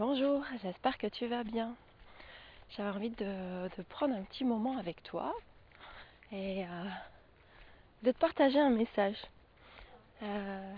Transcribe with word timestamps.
Bonjour, 0.00 0.42
j'espère 0.62 0.96
que 0.96 1.08
tu 1.08 1.26
vas 1.26 1.44
bien. 1.44 1.74
J'avais 2.70 2.88
envie 2.88 3.10
de, 3.10 3.82
prendre 3.90 4.14
un 4.14 4.22
petit 4.22 4.46
moment 4.46 4.78
avec 4.78 5.02
toi 5.02 5.34
et 6.32 6.64
euh, 6.64 6.84
de 8.02 8.10
te 8.10 8.16
partager 8.16 8.58
un 8.58 8.70
message. 8.70 9.18
Euh, 10.22 10.72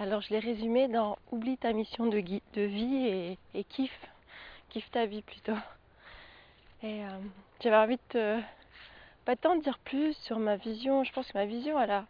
alors 0.00 0.22
je 0.22 0.30
l'ai 0.30 0.40
résumé 0.40 0.88
dans 0.88 1.18
Oublie 1.30 1.56
ta 1.56 1.72
mission 1.72 2.06
de, 2.06 2.18
vie 2.18 3.38
et, 3.54 3.62
kiffe, 3.62 3.96
ta 4.90 5.06
vie 5.06 5.22
plutôt. 5.22 5.58
Et 6.82 7.04
euh, 7.04 7.18
j'avais 7.62 7.76
envie 7.76 7.96
de 7.96 8.02
te, 8.08 8.40
pas 9.24 9.36
tant 9.36 9.54
dire 9.54 9.78
plus 9.78 10.14
sur 10.14 10.40
ma 10.40 10.56
vision. 10.56 11.04
Je 11.04 11.12
pense 11.12 11.28
que 11.28 11.38
ma 11.38 11.46
vision 11.46 11.78
a 11.78 12.06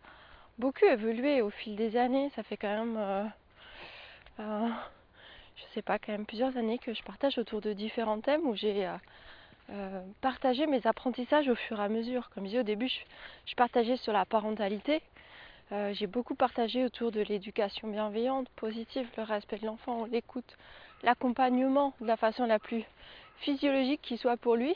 beaucoup 0.59 0.87
évolué 0.87 1.43
au 1.43 1.51
fil 1.51 1.77
des 1.77 1.99
années. 1.99 2.31
Ça 2.31 2.43
fait 2.43 2.57
quand 2.57 2.87
même 2.87 3.33
je 5.59 5.75
sais 5.75 5.83
pas, 5.83 5.99
quand 5.99 6.13
même 6.13 6.27
plusieurs 6.27 6.57
années 6.57 6.79
que 6.79 6.95
je 6.95 7.03
partage 7.03 7.39
autour 7.39 7.61
de 7.61 7.73
différents 7.73 8.21
thèmes 8.21 8.47
où 8.47 8.55
j'ai 8.55 8.87
euh, 8.87 8.95
euh, 9.71 10.03
partagé 10.21 10.67
mes 10.67 10.87
apprentissages 10.87 11.49
au 11.49 11.55
fur 11.55 11.81
et 11.81 11.85
à 11.85 11.89
mesure. 11.89 12.31
Comme 12.31 12.45
je 12.45 12.49
disais 12.51 12.61
au 12.61 12.65
début, 12.65 12.89
je, 13.47 13.55
partageais 13.55 13.97
sur 13.97 14.13
la 14.13 14.25
parentalité. 14.25 15.03
Euh, 15.73 15.93
j'ai 15.95 16.07
beaucoup 16.07 16.35
partagé 16.35 16.85
autour 16.85 17.13
de 17.13 17.21
l'éducation 17.21 17.89
bienveillante, 17.89 18.49
positive, 18.51 19.07
le 19.17 19.25
respect 19.25 19.59
de 19.59 19.67
l'enfant, 19.67 20.07
l'écoute, 20.07 20.57
l'accompagnement 21.03 21.93
de 22.01 22.07
la 22.07 22.17
façon 22.17 22.47
la 22.47 22.59
plus 22.59 22.85
physiologique 23.41 24.01
qui 24.03 24.17
soit 24.17 24.37
pour 24.37 24.57
lui. 24.57 24.75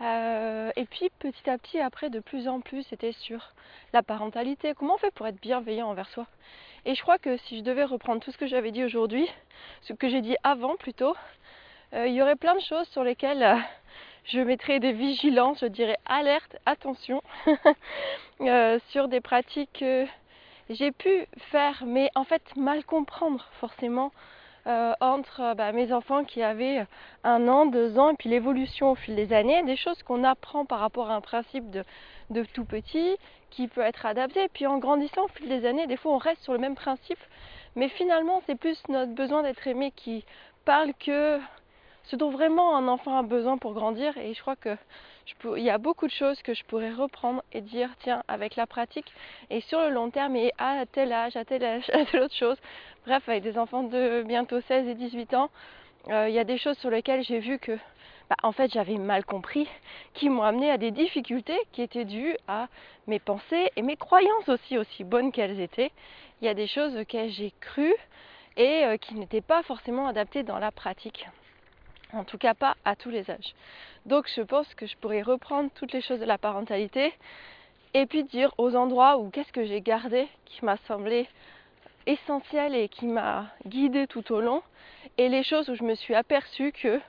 Et 0.00 0.86
puis 0.90 1.10
petit 1.18 1.48
à 1.50 1.58
petit, 1.58 1.78
après, 1.78 2.10
de 2.10 2.20
plus 2.20 2.48
en 2.48 2.60
plus, 2.60 2.84
c'était 2.84 3.12
sur 3.12 3.52
la 3.92 4.02
parentalité. 4.02 4.74
Comment 4.74 4.94
on 4.94 4.98
fait 4.98 5.10
pour 5.10 5.26
être 5.26 5.40
bienveillant 5.40 5.88
envers 5.88 6.08
soi? 6.08 6.26
Et 6.86 6.94
je 6.94 7.02
crois 7.02 7.18
que 7.18 7.36
si 7.36 7.58
je 7.58 7.62
devais 7.62 7.84
reprendre 7.84 8.22
tout 8.22 8.30
ce 8.30 8.38
que 8.38 8.46
j'avais 8.46 8.70
dit 8.70 8.84
aujourd'hui, 8.84 9.28
ce 9.82 9.92
que 9.92 10.08
j'ai 10.08 10.22
dit 10.22 10.36
avant 10.42 10.76
plutôt, 10.76 11.14
euh, 11.92 12.06
il 12.06 12.14
y 12.14 12.22
aurait 12.22 12.36
plein 12.36 12.54
de 12.54 12.60
choses 12.60 12.88
sur 12.88 13.04
lesquelles 13.04 13.42
euh, 13.42 13.56
je 14.24 14.40
mettrais 14.40 14.80
des 14.80 14.92
vigilances, 14.92 15.60
je 15.60 15.66
dirais 15.66 15.98
alerte, 16.06 16.56
attention, 16.64 17.22
euh, 18.40 18.78
sur 18.90 19.08
des 19.08 19.20
pratiques 19.20 19.70
que 19.78 20.06
j'ai 20.70 20.92
pu 20.92 21.26
faire, 21.50 21.82
mais 21.84 22.10
en 22.14 22.24
fait 22.24 22.42
mal 22.56 22.84
comprendre 22.84 23.46
forcément 23.60 24.12
entre 24.66 25.54
bah, 25.54 25.72
mes 25.72 25.92
enfants 25.92 26.24
qui 26.24 26.42
avaient 26.42 26.86
un 27.24 27.48
an, 27.48 27.66
deux 27.66 27.98
ans, 27.98 28.10
et 28.10 28.16
puis 28.16 28.28
l'évolution 28.28 28.92
au 28.92 28.94
fil 28.94 29.16
des 29.16 29.32
années, 29.32 29.62
des 29.64 29.76
choses 29.76 30.02
qu'on 30.02 30.24
apprend 30.24 30.64
par 30.64 30.80
rapport 30.80 31.10
à 31.10 31.14
un 31.14 31.20
principe 31.20 31.70
de, 31.70 31.84
de 32.30 32.44
tout 32.44 32.64
petit, 32.64 33.16
qui 33.50 33.68
peut 33.68 33.80
être 33.80 34.06
adapté. 34.06 34.44
Et 34.44 34.48
puis 34.48 34.66
en 34.66 34.78
grandissant 34.78 35.24
au 35.24 35.28
fil 35.28 35.48
des 35.48 35.66
années, 35.66 35.86
des 35.86 35.96
fois 35.96 36.12
on 36.12 36.18
reste 36.18 36.42
sur 36.42 36.52
le 36.52 36.58
même 36.58 36.74
principe, 36.74 37.18
mais 37.76 37.88
finalement 37.88 38.42
c'est 38.46 38.54
plus 38.54 38.82
notre 38.88 39.12
besoin 39.12 39.42
d'être 39.42 39.66
aimé 39.66 39.92
qui 39.94 40.24
parle 40.64 40.92
que 40.94 41.38
ce 42.04 42.16
dont 42.16 42.30
vraiment 42.30 42.76
un 42.76 42.88
enfant 42.88 43.18
a 43.18 43.22
besoin 43.22 43.58
pour 43.58 43.74
grandir. 43.74 44.16
Et 44.18 44.34
je 44.34 44.40
crois 44.40 44.56
que 44.56 44.76
il 45.56 45.62
y 45.62 45.70
a 45.70 45.78
beaucoup 45.78 46.06
de 46.06 46.12
choses 46.12 46.40
que 46.42 46.54
je 46.54 46.64
pourrais 46.64 46.92
reprendre 46.92 47.42
et 47.52 47.60
dire 47.60 47.90
tiens 48.00 48.22
avec 48.28 48.56
la 48.56 48.66
pratique 48.66 49.12
et 49.50 49.60
sur 49.62 49.80
le 49.80 49.90
long 49.90 50.10
terme 50.10 50.36
et 50.36 50.52
à 50.58 50.84
tel 50.86 51.12
âge, 51.12 51.36
à 51.36 51.44
tel 51.44 51.64
âge, 51.64 51.88
à 51.92 52.04
telle 52.04 52.22
autre 52.22 52.34
chose. 52.34 52.56
Bref, 53.06 53.28
avec 53.28 53.42
des 53.42 53.58
enfants 53.58 53.82
de 53.82 54.22
bientôt 54.22 54.60
16 54.60 54.88
et 54.88 54.94
18 54.94 55.34
ans, 55.34 55.50
euh, 56.08 56.28
il 56.28 56.34
y 56.34 56.38
a 56.38 56.44
des 56.44 56.58
choses 56.58 56.78
sur 56.78 56.90
lesquelles 56.90 57.22
j'ai 57.22 57.40
vu 57.40 57.58
que 57.58 57.72
bah, 58.30 58.36
en 58.42 58.52
fait 58.52 58.72
j'avais 58.72 58.96
mal 58.96 59.24
compris, 59.24 59.68
qui 60.14 60.28
m'ont 60.28 60.42
amené 60.42 60.70
à 60.70 60.78
des 60.78 60.92
difficultés 60.92 61.58
qui 61.72 61.82
étaient 61.82 62.04
dues 62.04 62.36
à 62.48 62.68
mes 63.06 63.18
pensées 63.18 63.70
et 63.76 63.82
mes 63.82 63.96
croyances 63.96 64.48
aussi, 64.48 64.78
aussi 64.78 65.04
bonnes 65.04 65.32
qu'elles 65.32 65.60
étaient. 65.60 65.90
Il 66.40 66.46
y 66.46 66.48
a 66.48 66.54
des 66.54 66.66
choses 66.66 66.96
auxquelles 66.96 67.30
j'ai 67.30 67.52
cru 67.60 67.92
et 68.56 68.84
euh, 68.84 68.96
qui 68.96 69.14
n'étaient 69.14 69.40
pas 69.40 69.62
forcément 69.62 70.06
adaptées 70.06 70.42
dans 70.42 70.58
la 70.58 70.70
pratique. 70.70 71.26
En 72.12 72.24
tout 72.24 72.38
cas 72.38 72.54
pas 72.54 72.76
à 72.84 72.96
tous 72.96 73.10
les 73.10 73.30
âges. 73.30 73.54
Donc 74.06 74.28
je 74.34 74.42
pense 74.42 74.72
que 74.74 74.86
je 74.86 74.96
pourrais 74.96 75.22
reprendre 75.22 75.70
toutes 75.74 75.92
les 75.92 76.00
choses 76.00 76.20
de 76.20 76.24
la 76.24 76.38
parentalité 76.38 77.12
et 77.94 78.06
puis 78.06 78.24
dire 78.24 78.52
aux 78.58 78.74
endroits 78.76 79.18
où 79.18 79.30
qu'est-ce 79.30 79.52
que 79.52 79.64
j'ai 79.64 79.80
gardé 79.80 80.28
qui 80.44 80.64
m'a 80.64 80.76
semblé 80.88 81.28
essentiel 82.06 82.74
et 82.74 82.88
qui 82.88 83.06
m'a 83.06 83.46
guidé 83.66 84.06
tout 84.06 84.32
au 84.32 84.40
long 84.40 84.62
et 85.18 85.28
les 85.28 85.42
choses 85.42 85.68
où 85.68 85.74
je 85.74 85.84
me 85.84 85.94
suis 85.94 86.14
aperçue 86.14 86.72
que 86.72 87.00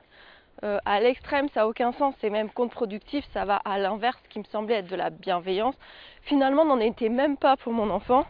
euh, 0.64 0.78
à 0.86 1.00
l'extrême, 1.00 1.50
ça 1.50 1.62
n'a 1.62 1.68
aucun 1.68 1.92
sens, 1.94 2.14
c'est 2.22 2.30
même 2.30 2.50
contre-productif, 2.50 3.26
ça 3.34 3.46
va 3.46 3.56
à 3.66 3.80
l'inverse, 3.80 4.22
qui 4.30 4.38
me 4.38 4.44
semblait 4.44 4.76
être 4.76 4.90
de 4.90 4.96
la 4.96 5.10
bienveillance. 5.10 5.76
Finalement, 6.24 6.66
n'en 6.66 6.80
était 6.80 7.10
même 7.10 7.36
pas 7.36 7.58
pour 7.58 7.74
mon 7.74 7.90
enfant, 7.90 8.26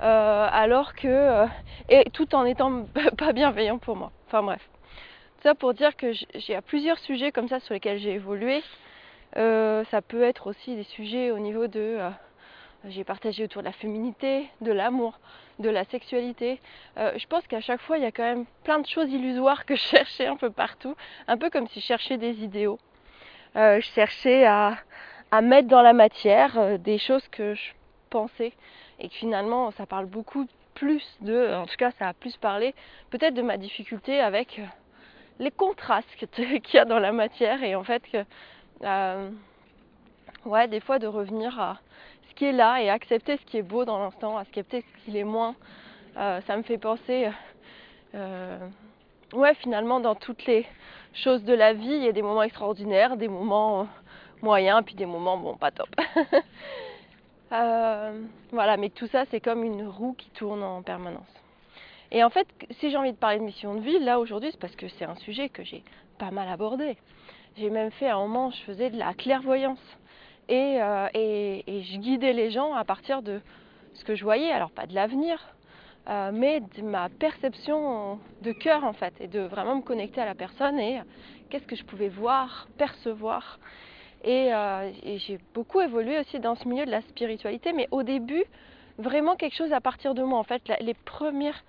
euh, 0.00 0.48
alors 0.52 0.94
que. 0.94 1.08
Euh, 1.08 1.46
et 1.88 2.08
tout 2.10 2.32
en 2.34 2.44
étant 2.44 2.84
pas 3.18 3.32
bienveillant 3.32 3.78
pour 3.78 3.96
moi. 3.96 4.12
Enfin 4.28 4.42
bref. 4.42 4.60
Ça 5.44 5.54
pour 5.54 5.74
dire 5.74 5.96
que 5.96 6.10
j'ai 6.34 6.60
plusieurs 6.62 6.98
sujets 6.98 7.30
comme 7.30 7.48
ça 7.48 7.60
sur 7.60 7.74
lesquels 7.74 7.98
j'ai 7.98 8.14
évolué. 8.14 8.62
ça 9.36 10.02
peut 10.02 10.22
être 10.22 10.48
aussi 10.48 10.74
des 10.74 10.84
sujets 10.84 11.30
au 11.30 11.38
niveau 11.38 11.68
de 11.68 11.98
j'ai 12.88 13.04
partagé 13.04 13.44
autour 13.44 13.62
de 13.62 13.66
la 13.66 13.72
féminité, 13.72 14.48
de 14.60 14.72
l'amour, 14.72 15.18
de 15.58 15.68
la 15.70 15.84
sexualité. 15.84 16.60
Euh, 16.98 17.12
je 17.16 17.26
pense 17.26 17.46
qu'à 17.46 17.60
chaque 17.60 17.80
fois, 17.80 17.96
il 17.96 18.02
y 18.02 18.06
a 18.06 18.12
quand 18.12 18.22
même 18.22 18.44
plein 18.62 18.78
de 18.78 18.86
choses 18.86 19.10
illusoires 19.10 19.64
que 19.64 19.74
je 19.74 19.80
cherchais 19.90 20.26
un 20.26 20.36
peu 20.36 20.50
partout, 20.50 20.94
un 21.26 21.36
peu 21.36 21.50
comme 21.50 21.66
si 21.68 21.80
je 21.80 21.86
cherchais 21.86 22.18
des 22.18 22.42
idéaux. 22.42 22.78
Euh, 23.56 23.80
je 23.80 23.86
cherchais 23.92 24.44
à, 24.46 24.76
mettre 25.42 25.68
dans 25.68 25.82
la 25.82 25.92
matière 25.92 26.58
euh, 26.58 26.78
des 26.78 26.98
choses 26.98 27.26
que 27.28 27.54
je 27.54 27.72
pensais 28.10 28.52
et 29.00 29.08
que 29.08 29.14
finalement, 29.14 29.70
ça 29.72 29.86
parle 29.86 30.06
beaucoup 30.06 30.46
plus 30.74 31.04
de, 31.20 31.54
en 31.54 31.66
tout 31.66 31.76
cas, 31.76 31.90
ça 31.92 32.08
a 32.08 32.12
plus 32.14 32.36
parlé 32.36 32.74
peut-être 33.10 33.34
de 33.34 33.42
ma 33.42 33.56
difficulté 33.56 34.20
avec 34.20 34.60
les 35.38 35.50
contrastes 35.50 36.08
qu'il 36.32 36.74
y 36.74 36.78
a 36.78 36.84
dans 36.84 36.98
la 36.98 37.12
matière 37.12 37.62
et 37.62 37.74
en 37.74 37.84
fait 37.84 38.02
que, 38.10 38.24
ouais, 40.44 40.68
des 40.68 40.80
fois 40.80 40.98
de 40.98 41.06
revenir 41.06 41.58
à 41.60 41.78
ce 42.28 42.34
qui 42.34 42.44
est 42.46 42.52
là 42.52 42.82
et 42.82 42.90
accepter 42.90 43.36
ce 43.36 43.44
qui 43.44 43.58
est 43.58 43.62
beau 43.62 43.84
dans 43.84 43.98
l'instant, 43.98 44.36
accepter 44.38 44.82
ce 44.82 45.04
qui 45.04 45.18
est 45.18 45.24
moins. 45.24 45.54
Euh, 46.16 46.40
ça 46.46 46.56
me 46.56 46.62
fait 46.62 46.78
penser, 46.78 47.28
euh, 48.14 48.58
ouais, 49.32 49.54
finalement, 49.56 50.00
dans 50.00 50.14
toutes 50.14 50.46
les 50.46 50.66
choses 51.12 51.42
de 51.44 51.54
la 51.54 51.72
vie, 51.72 51.86
il 51.86 52.04
y 52.04 52.08
a 52.08 52.12
des 52.12 52.22
moments 52.22 52.42
extraordinaires, 52.42 53.16
des 53.16 53.28
moments 53.28 53.82
euh, 53.82 53.84
moyens, 54.42 54.82
puis 54.84 54.94
des 54.94 55.06
moments, 55.06 55.36
bon, 55.36 55.56
pas 55.56 55.70
top. 55.70 55.88
voilà, 57.50 58.76
mais 58.76 58.90
tout 58.90 59.06
ça, 59.08 59.24
c'est 59.30 59.40
comme 59.40 59.64
une 59.64 59.86
roue 59.86 60.14
qui 60.14 60.30
tourne 60.30 60.62
en 60.62 60.82
permanence. 60.82 61.43
Et 62.14 62.22
en 62.22 62.30
fait, 62.30 62.46
si 62.78 62.90
j'ai 62.90 62.96
envie 62.96 63.10
de 63.10 63.16
parler 63.16 63.40
de 63.40 63.44
mission 63.44 63.74
de 63.74 63.80
vie, 63.80 63.98
là 63.98 64.20
aujourd'hui, 64.20 64.50
c'est 64.52 64.60
parce 64.60 64.76
que 64.76 64.86
c'est 64.86 65.04
un 65.04 65.16
sujet 65.16 65.48
que 65.48 65.64
j'ai 65.64 65.82
pas 66.16 66.30
mal 66.30 66.48
abordé. 66.48 66.96
J'ai 67.56 67.70
même 67.70 67.90
fait 67.90 68.08
un 68.08 68.18
moment, 68.18 68.52
je 68.52 68.62
faisais 68.62 68.88
de 68.88 68.96
la 68.96 69.14
clairvoyance. 69.14 69.80
Euh, 70.48 71.08
et, 71.12 71.64
je 71.66 71.98
guidais 71.98 72.32
les 72.32 72.52
gens 72.52 72.72
à 72.72 72.84
partir 72.84 73.20
de 73.20 73.40
ce 73.94 74.04
que 74.04 74.14
je 74.14 74.22
voyais, 74.22 74.52
alors 74.52 74.70
pas 74.70 74.86
de 74.86 74.94
l'avenir, 74.94 75.40
euh, 76.08 76.30
mais 76.32 76.60
de 76.60 76.82
ma 76.82 77.08
perception 77.08 78.20
de 78.42 78.52
cœur 78.52 78.84
en 78.84 78.92
fait, 78.92 79.14
et 79.20 79.26
de 79.26 79.40
vraiment 79.40 79.74
me 79.74 79.82
connecter 79.82 80.20
à 80.20 80.26
la 80.26 80.36
personne 80.36 80.78
et 80.78 81.00
qu'est-ce 81.50 81.66
que 81.66 81.74
je 81.74 81.84
pouvais 81.84 82.10
voir, 82.10 82.68
percevoir. 82.78 83.58
Et, 84.22 84.54
euh, 84.54 84.92
j'ai 85.16 85.40
beaucoup 85.52 85.80
évolué 85.80 86.20
aussi 86.20 86.38
dans 86.38 86.54
ce 86.54 86.68
milieu 86.68 86.86
de 86.86 86.92
la 86.92 87.00
spiritualité, 87.02 87.72
mais 87.72 87.88
au 87.90 88.04
début, 88.04 88.44
vraiment 88.98 89.34
quelque 89.34 89.56
chose 89.56 89.72
à 89.72 89.80
partir 89.80 90.14
de 90.14 90.22
moi. 90.22 90.38
En 90.38 90.44
fait, 90.44 90.62
les 90.80 90.94
premières 90.94 91.64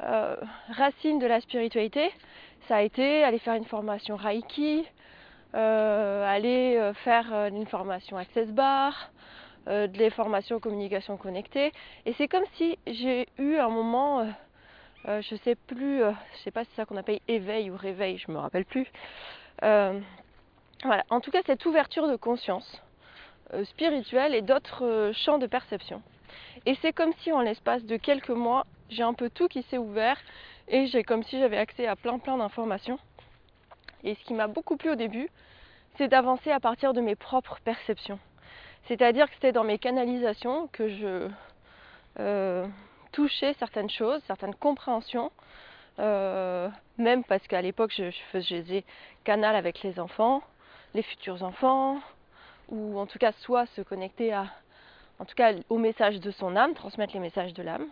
racines 0.00 1.18
de 1.18 1.26
la 1.26 1.40
spiritualité, 1.40 2.10
ça 2.68 2.76
a 2.76 2.82
été 2.82 3.24
aller 3.24 3.38
faire 3.38 3.54
une 3.54 3.64
formation 3.64 4.16
Reiki, 4.16 4.84
euh, 5.54 6.26
aller 6.26 6.76
euh, 6.76 6.92
faire 6.94 7.32
euh, 7.32 7.48
une 7.48 7.66
formation 7.66 8.16
Access 8.16 8.48
Bar, 8.48 9.10
des 9.66 10.10
formations 10.10 10.60
communication 10.60 11.16
connectée. 11.16 11.72
Et 12.04 12.12
c'est 12.18 12.28
comme 12.28 12.44
si 12.56 12.78
j'ai 12.86 13.26
eu 13.38 13.56
un 13.56 13.70
moment, 13.70 14.28
je 15.06 15.36
sais 15.36 15.54
plus, 15.54 16.00
je 16.00 16.38
sais 16.44 16.50
pas 16.50 16.64
si 16.64 16.70
c'est 16.70 16.82
ça 16.82 16.84
qu'on 16.84 16.98
appelle 16.98 17.20
éveil 17.28 17.70
ou 17.70 17.76
réveil, 17.78 18.18
je 18.18 18.30
me 18.30 18.36
rappelle 18.36 18.66
plus. 18.66 18.86
voilà, 19.62 20.02
en 21.08 21.20
tout 21.20 21.30
cas 21.30 21.40
cette 21.46 21.64
ouverture 21.64 22.08
de 22.08 22.16
conscience 22.16 22.82
spirituelle 23.70 24.34
et 24.34 24.42
d'autres 24.42 25.12
champs 25.14 25.38
de 25.38 25.46
perception. 25.46 26.02
Et 26.66 26.76
c'est 26.82 26.92
comme 26.92 27.14
si 27.22 27.32
en 27.32 27.40
l'espace 27.40 27.84
de 27.84 27.96
quelques 27.96 28.28
mois, 28.28 28.66
j'ai 28.90 29.02
un 29.02 29.14
peu 29.14 29.30
tout 29.30 29.48
qui 29.48 29.62
s'est 29.62 29.78
ouvert 29.78 30.18
et 30.68 30.86
j'ai 30.86 31.04
comme 31.04 31.22
si 31.22 31.38
j'avais 31.38 31.58
accès 31.58 31.86
à 31.86 31.96
plein 31.96 32.18
plein 32.18 32.36
d'informations. 32.38 32.98
Et 34.02 34.14
ce 34.14 34.24
qui 34.24 34.34
m'a 34.34 34.46
beaucoup 34.46 34.76
plu 34.76 34.90
au 34.90 34.94
début, 34.96 35.28
c'est 35.96 36.08
d'avancer 36.08 36.50
à 36.50 36.60
partir 36.60 36.92
de 36.92 37.00
mes 37.00 37.16
propres 37.16 37.58
perceptions. 37.64 38.18
C'est-à-dire 38.86 39.28
que 39.28 39.34
c'était 39.34 39.52
dans 39.52 39.64
mes 39.64 39.78
canalisations 39.78 40.68
que 40.68 40.88
je 40.88 41.28
euh, 42.20 42.66
touchais 43.12 43.54
certaines 43.58 43.88
choses, 43.88 44.22
certaines 44.26 44.54
compréhensions, 44.54 45.32
euh, 45.98 46.68
même 46.98 47.24
parce 47.24 47.46
qu'à 47.46 47.62
l'époque 47.62 47.92
je, 47.96 48.10
faisais 48.32 48.84
canal 49.24 49.56
avec 49.56 49.82
les 49.82 49.98
enfants, 49.98 50.42
les 50.92 51.02
futurs 51.02 51.42
enfants, 51.42 51.98
ou 52.68 52.98
en 52.98 53.06
tout 53.06 53.18
cas 53.18 53.32
soit 53.32 53.66
se 53.66 53.80
connecter 53.80 54.32
à, 54.32 54.46
en 55.18 55.24
tout 55.24 55.34
cas 55.34 55.52
au 55.70 55.78
message 55.78 56.20
de 56.20 56.30
son 56.30 56.56
âme, 56.56 56.74
transmettre 56.74 57.14
les 57.14 57.20
messages 57.20 57.54
de 57.54 57.62
l'âme. 57.62 57.86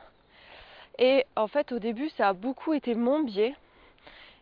Et 0.99 1.25
en 1.37 1.49
fait 1.49 1.73
au 1.73 1.79
début 1.79 2.09
ça 2.11 2.29
a 2.29 2.33
beaucoup 2.33 2.75
été 2.75 2.95
mon 2.95 3.21
biais 3.21 3.55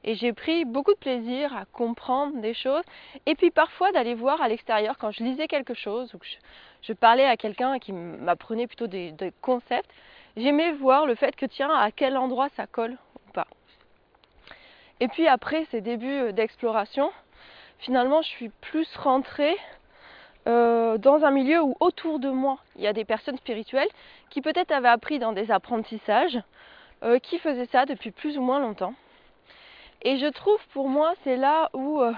Et 0.05 0.15
j'ai 0.15 0.33
pris 0.33 0.65
beaucoup 0.65 0.93
de 0.93 0.99
plaisir 0.99 1.57
à 1.57 1.65
comprendre 1.67 2.41
des 2.41 2.55
choses. 2.55 2.85
Et 3.27 3.35
puis 3.35 3.51
parfois 3.51 3.93
d'aller 3.93 4.15
voir 4.15 4.41
à 4.43 4.49
l'extérieur 4.49 4.99
quand 4.99 5.11
je 5.11 5.23
lisais 5.23 5.49
quelque 5.49 5.75
chose 5.75 6.13
ou 6.15 6.19
que 6.19 6.27
je, 6.83 6.93
parlais 6.93 7.27
à 7.27 7.37
quelqu'un 7.37 7.79
qui 7.79 7.93
m'apprenait 7.93 8.67
plutôt 8.67 8.87
des, 8.87 9.13
des 9.13 9.33
concepts. 9.41 9.91
J'aimais 10.37 10.73
voir 10.73 11.07
le 11.07 11.15
fait 11.15 11.35
que 11.37 11.47
tiens, 11.47 11.71
à 11.71 11.91
quel 11.91 12.17
endroit 12.17 12.49
ça 12.57 12.67
colle 12.67 12.97
ou 13.17 13.33
pas. 13.33 13.47
Et 15.01 15.09
puis 15.09 15.27
après 15.27 15.67
ces 15.71 15.81
débuts 15.81 16.33
d'exploration, 16.33 17.11
finalement 17.79 18.23
je 18.23 18.29
suis 18.29 18.49
plus 18.61 18.89
rentrée 18.97 19.57
euh, 20.47 20.97
dans 20.97 21.25
un 21.25 21.31
milieu 21.31 21.63
où 21.63 21.77
autour 21.81 22.19
de 22.19 22.31
moi 22.31 22.59
il 22.77 22.83
y 22.83 22.87
a 22.87 22.95
des 22.95 23.05
personnes 23.05 23.37
spirituelles 23.37 23.89
qui 24.31 24.41
peut-être 24.41 24.73
avaient 24.73 24.89
appris 24.89 25.19
dans 25.19 25.33
des 25.33 25.51
apprentissages, 25.51 26.39
euh, 27.03 27.19
qui 27.19 27.39
faisaient 27.39 27.67
ça 27.67 27.85
depuis 27.85 28.11
plus 28.11 28.39
ou 28.39 28.43
moins 28.43 28.59
longtemps. 28.59 28.95
Et 30.03 30.17
je 30.17 30.27
trouve 30.27 30.61
pour 30.73 30.89
moi 30.89 31.13
c'est 31.25 31.37
là 31.37 31.69
où 31.75 32.01
euh, 32.01 32.13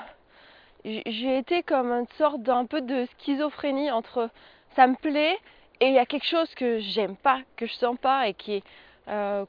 j'ai 0.85 1.37
été 1.37 1.65
comme 1.65 1.91
une 1.91 2.07
sorte 2.17 2.43
d'un 2.43 2.65
peu 2.65 2.81
de 2.81 3.07
schizophrénie 3.19 3.91
entre 3.91 4.31
ça 4.77 4.87
me 4.87 4.95
plaît 4.95 5.39
et 5.81 5.89
il 5.89 5.95
y 5.95 5.99
a 5.99 6.07
quelque 6.07 6.27
chose 6.27 6.55
que 6.55 6.79
j'aime 6.79 7.17
pas, 7.17 7.41
que 7.57 7.67
je 7.67 7.73
sens 7.75 7.97
pas 8.01 8.29
et 8.29 8.35
qui 8.35 8.63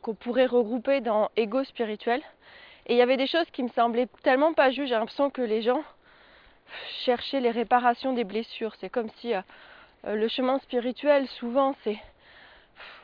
qu'on 0.01 0.15
pourrait 0.15 0.47
regrouper 0.47 0.99
dans 0.99 1.29
ego 1.37 1.63
spirituel. 1.63 2.23
Et 2.87 2.93
il 2.95 2.97
y 2.97 3.03
avait 3.03 3.17
des 3.17 3.27
choses 3.27 3.45
qui 3.51 3.61
me 3.61 3.69
semblaient 3.69 4.07
tellement 4.23 4.53
pas 4.53 4.71
justes, 4.71 4.87
j'ai 4.87 4.95
l'impression 4.95 5.29
que 5.29 5.43
les 5.43 5.61
gens 5.61 5.83
chercher 7.05 7.39
les 7.39 7.51
réparations 7.51 8.13
des 8.13 8.23
blessures. 8.23 8.73
C'est 8.79 8.89
comme 8.89 9.09
si 9.19 9.33
euh, 9.33 9.41
euh, 10.05 10.15
le 10.15 10.27
chemin 10.27 10.59
spirituel, 10.59 11.27
souvent, 11.27 11.75
c'est. 11.83 11.97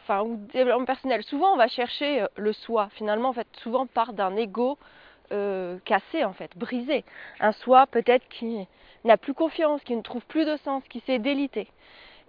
Enfin, 0.04 0.24
ou 0.24 0.38
développement 0.52 0.86
personnel, 0.86 1.24
souvent 1.24 1.54
on 1.54 1.58
va 1.58 1.68
chercher 1.68 2.22
euh, 2.22 2.28
le 2.36 2.54
soi. 2.54 2.90
Finalement, 2.94 3.30
en 3.30 3.34
fait, 3.34 3.48
souvent 3.62 3.86
part 3.86 4.14
d'un 4.14 4.36
ego 4.36 4.78
cassé, 5.86 6.26
en 6.26 6.34
fait, 6.34 6.58
brisé. 6.58 7.06
Un 7.40 7.52
soi 7.52 7.86
peut-être 7.86 8.28
qui 8.30 8.68
n'a 9.04 9.16
plus 9.16 9.36
confiance, 9.36 9.80
qui 9.84 9.96
ne 9.96 10.02
trouve 10.02 10.26
plus 10.26 10.44
de 10.44 10.58
sens, 10.58 10.82
qui 10.90 11.02
s'est 11.02 11.20
délité. 11.20 11.68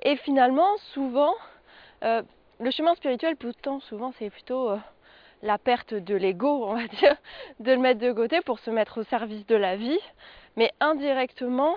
Et 0.02 0.16
finalement, 0.16 0.76
souvent, 0.92 1.34
le 2.02 2.70
chemin 2.70 2.94
spirituel, 2.96 3.36
pourtant, 3.36 3.80
souvent, 3.80 4.12
c'est 4.18 4.28
plutôt 4.28 4.76
la 5.42 5.58
perte 5.58 5.94
de 5.94 6.14
l'ego, 6.14 6.64
on 6.66 6.74
va 6.74 6.86
dire, 6.86 7.16
de 7.60 7.72
le 7.72 7.78
mettre 7.78 8.00
de 8.00 8.12
côté 8.12 8.40
pour 8.42 8.58
se 8.58 8.70
mettre 8.70 9.00
au 9.00 9.04
service 9.04 9.46
de 9.46 9.56
la 9.56 9.76
vie, 9.76 9.98
mais 10.60 10.74
indirectement, 10.78 11.74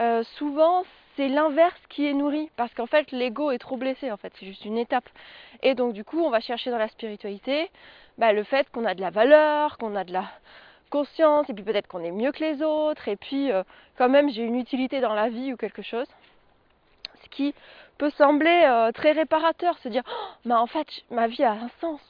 euh, 0.00 0.24
souvent 0.36 0.82
c'est 1.14 1.28
l'inverse 1.28 1.80
qui 1.88 2.04
est 2.04 2.14
nourri. 2.14 2.50
Parce 2.56 2.74
qu'en 2.74 2.86
fait 2.86 3.12
l'ego 3.12 3.52
est 3.52 3.58
trop 3.58 3.76
blessé 3.76 4.10
en 4.10 4.16
fait. 4.16 4.32
C'est 4.40 4.46
juste 4.46 4.64
une 4.64 4.76
étape. 4.76 5.08
Et 5.62 5.76
donc 5.76 5.92
du 5.92 6.02
coup 6.02 6.18
on 6.18 6.28
va 6.28 6.40
chercher 6.40 6.72
dans 6.72 6.78
la 6.78 6.88
spiritualité 6.88 7.70
bah, 8.18 8.32
le 8.32 8.42
fait 8.42 8.68
qu'on 8.72 8.84
a 8.86 8.94
de 8.94 9.00
la 9.00 9.10
valeur 9.10 9.78
qu'on 9.78 9.94
a 9.94 10.02
de 10.02 10.12
la 10.12 10.24
conscience 10.90 11.48
et 11.48 11.54
puis 11.54 11.62
peut-être 11.62 11.86
qu'on 11.86 12.02
est 12.02 12.10
mieux 12.10 12.32
que 12.32 12.42
les 12.42 12.60
autres. 12.60 13.06
Et 13.06 13.14
puis 13.14 13.52
euh, 13.52 13.62
quand 13.96 14.08
même 14.08 14.30
j'ai 14.30 14.42
une 14.42 14.58
utilité 14.58 15.00
dans 15.00 15.14
la 15.14 15.28
vie 15.28 15.52
ou 15.52 15.56
quelque 15.56 15.82
chose. 15.82 16.08
Ce 17.22 17.28
qui 17.28 17.54
peut 17.98 18.10
sembler 18.18 18.62
euh, 18.64 18.90
très 18.90 19.12
réparateur. 19.12 19.78
Se 19.78 19.88
dire 19.88 20.02
oh, 20.10 20.28
mais 20.44 20.54
en 20.54 20.66
fait 20.66 20.88
ma 21.12 21.28
vie 21.28 21.44
a 21.44 21.52
un 21.52 21.70
sens 21.80 22.00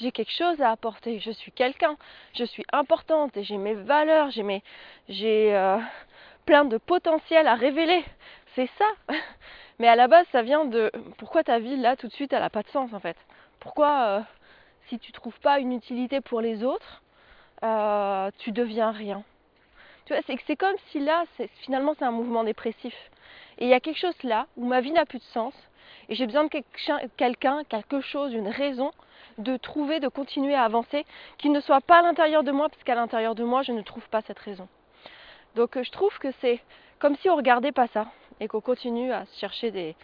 j'ai 0.00 0.12
quelque 0.12 0.32
chose 0.32 0.60
à 0.60 0.70
apporter, 0.70 1.20
je 1.20 1.30
suis 1.30 1.52
quelqu'un, 1.52 1.96
je 2.34 2.44
suis 2.44 2.64
importante 2.72 3.36
et 3.36 3.44
j'ai 3.44 3.56
mes 3.56 3.74
valeurs, 3.74 4.30
j'ai 4.30 4.42
mes, 4.42 4.62
j'ai 5.08 5.54
euh, 5.54 5.78
plein 6.46 6.64
de 6.64 6.78
potentiel 6.78 7.46
à 7.46 7.54
révéler. 7.54 8.04
C'est 8.54 8.70
ça. 8.78 8.88
Mais 9.78 9.88
à 9.88 9.96
la 9.96 10.08
base, 10.08 10.26
ça 10.32 10.42
vient 10.42 10.64
de 10.64 10.90
pourquoi 11.18 11.44
ta 11.44 11.58
vie 11.58 11.76
là 11.76 11.96
tout 11.96 12.08
de 12.08 12.12
suite 12.12 12.32
elle 12.32 12.40
n'a 12.40 12.50
pas 12.50 12.62
de 12.62 12.68
sens 12.68 12.92
en 12.92 13.00
fait? 13.00 13.16
Pourquoi 13.60 14.02
euh, 14.06 14.20
si 14.88 14.98
tu 14.98 15.12
trouves 15.12 15.38
pas 15.40 15.58
une 15.58 15.72
utilité 15.72 16.20
pour 16.20 16.40
les 16.40 16.64
autres, 16.64 17.02
euh, 17.62 18.30
tu 18.38 18.52
deviens 18.52 18.90
rien? 18.90 19.22
Tu 20.06 20.14
vois, 20.14 20.22
c'est 20.26 20.36
c'est 20.46 20.56
comme 20.56 20.76
si 20.90 21.00
là, 21.00 21.24
finalement, 21.62 21.94
c'est 21.98 22.04
un 22.04 22.10
mouvement 22.10 22.44
dépressif. 22.44 22.94
Et 23.58 23.66
il 23.66 23.68
y 23.68 23.74
a 23.74 23.80
quelque 23.80 23.98
chose 23.98 24.22
là 24.22 24.46
où 24.56 24.66
ma 24.66 24.80
vie 24.80 24.92
n'a 24.92 25.06
plus 25.06 25.18
de 25.18 25.24
sens 25.24 25.54
et 26.08 26.14
j'ai 26.14 26.26
besoin 26.26 26.44
de 26.44 26.50
quelqu'un, 27.16 27.62
quelque 27.64 28.00
chose, 28.00 28.32
une 28.32 28.48
raison 28.48 28.90
de 29.40 29.56
trouver, 29.56 30.00
de 30.00 30.08
continuer 30.08 30.54
à 30.54 30.64
avancer, 30.64 31.04
qui 31.38 31.50
ne 31.50 31.60
soit 31.60 31.80
pas 31.80 31.98
à 31.98 32.02
l'intérieur 32.02 32.42
de 32.42 32.52
moi, 32.52 32.68
parce 32.68 32.82
qu'à 32.82 32.94
l'intérieur 32.94 33.34
de 33.34 33.44
moi, 33.44 33.62
je 33.62 33.72
ne 33.72 33.82
trouve 33.82 34.08
pas 34.08 34.22
cette 34.22 34.38
raison. 34.38 34.68
Donc 35.56 35.76
euh, 35.76 35.82
je 35.82 35.90
trouve 35.90 36.16
que 36.18 36.28
c'est 36.40 36.60
comme 36.98 37.16
si 37.16 37.28
on 37.28 37.36
regardait 37.36 37.72
pas 37.72 37.88
ça 37.88 38.06
et 38.40 38.48
qu'on 38.48 38.60
continue 38.60 39.12
à 39.12 39.24
chercher 39.40 39.70
des, 39.70 39.96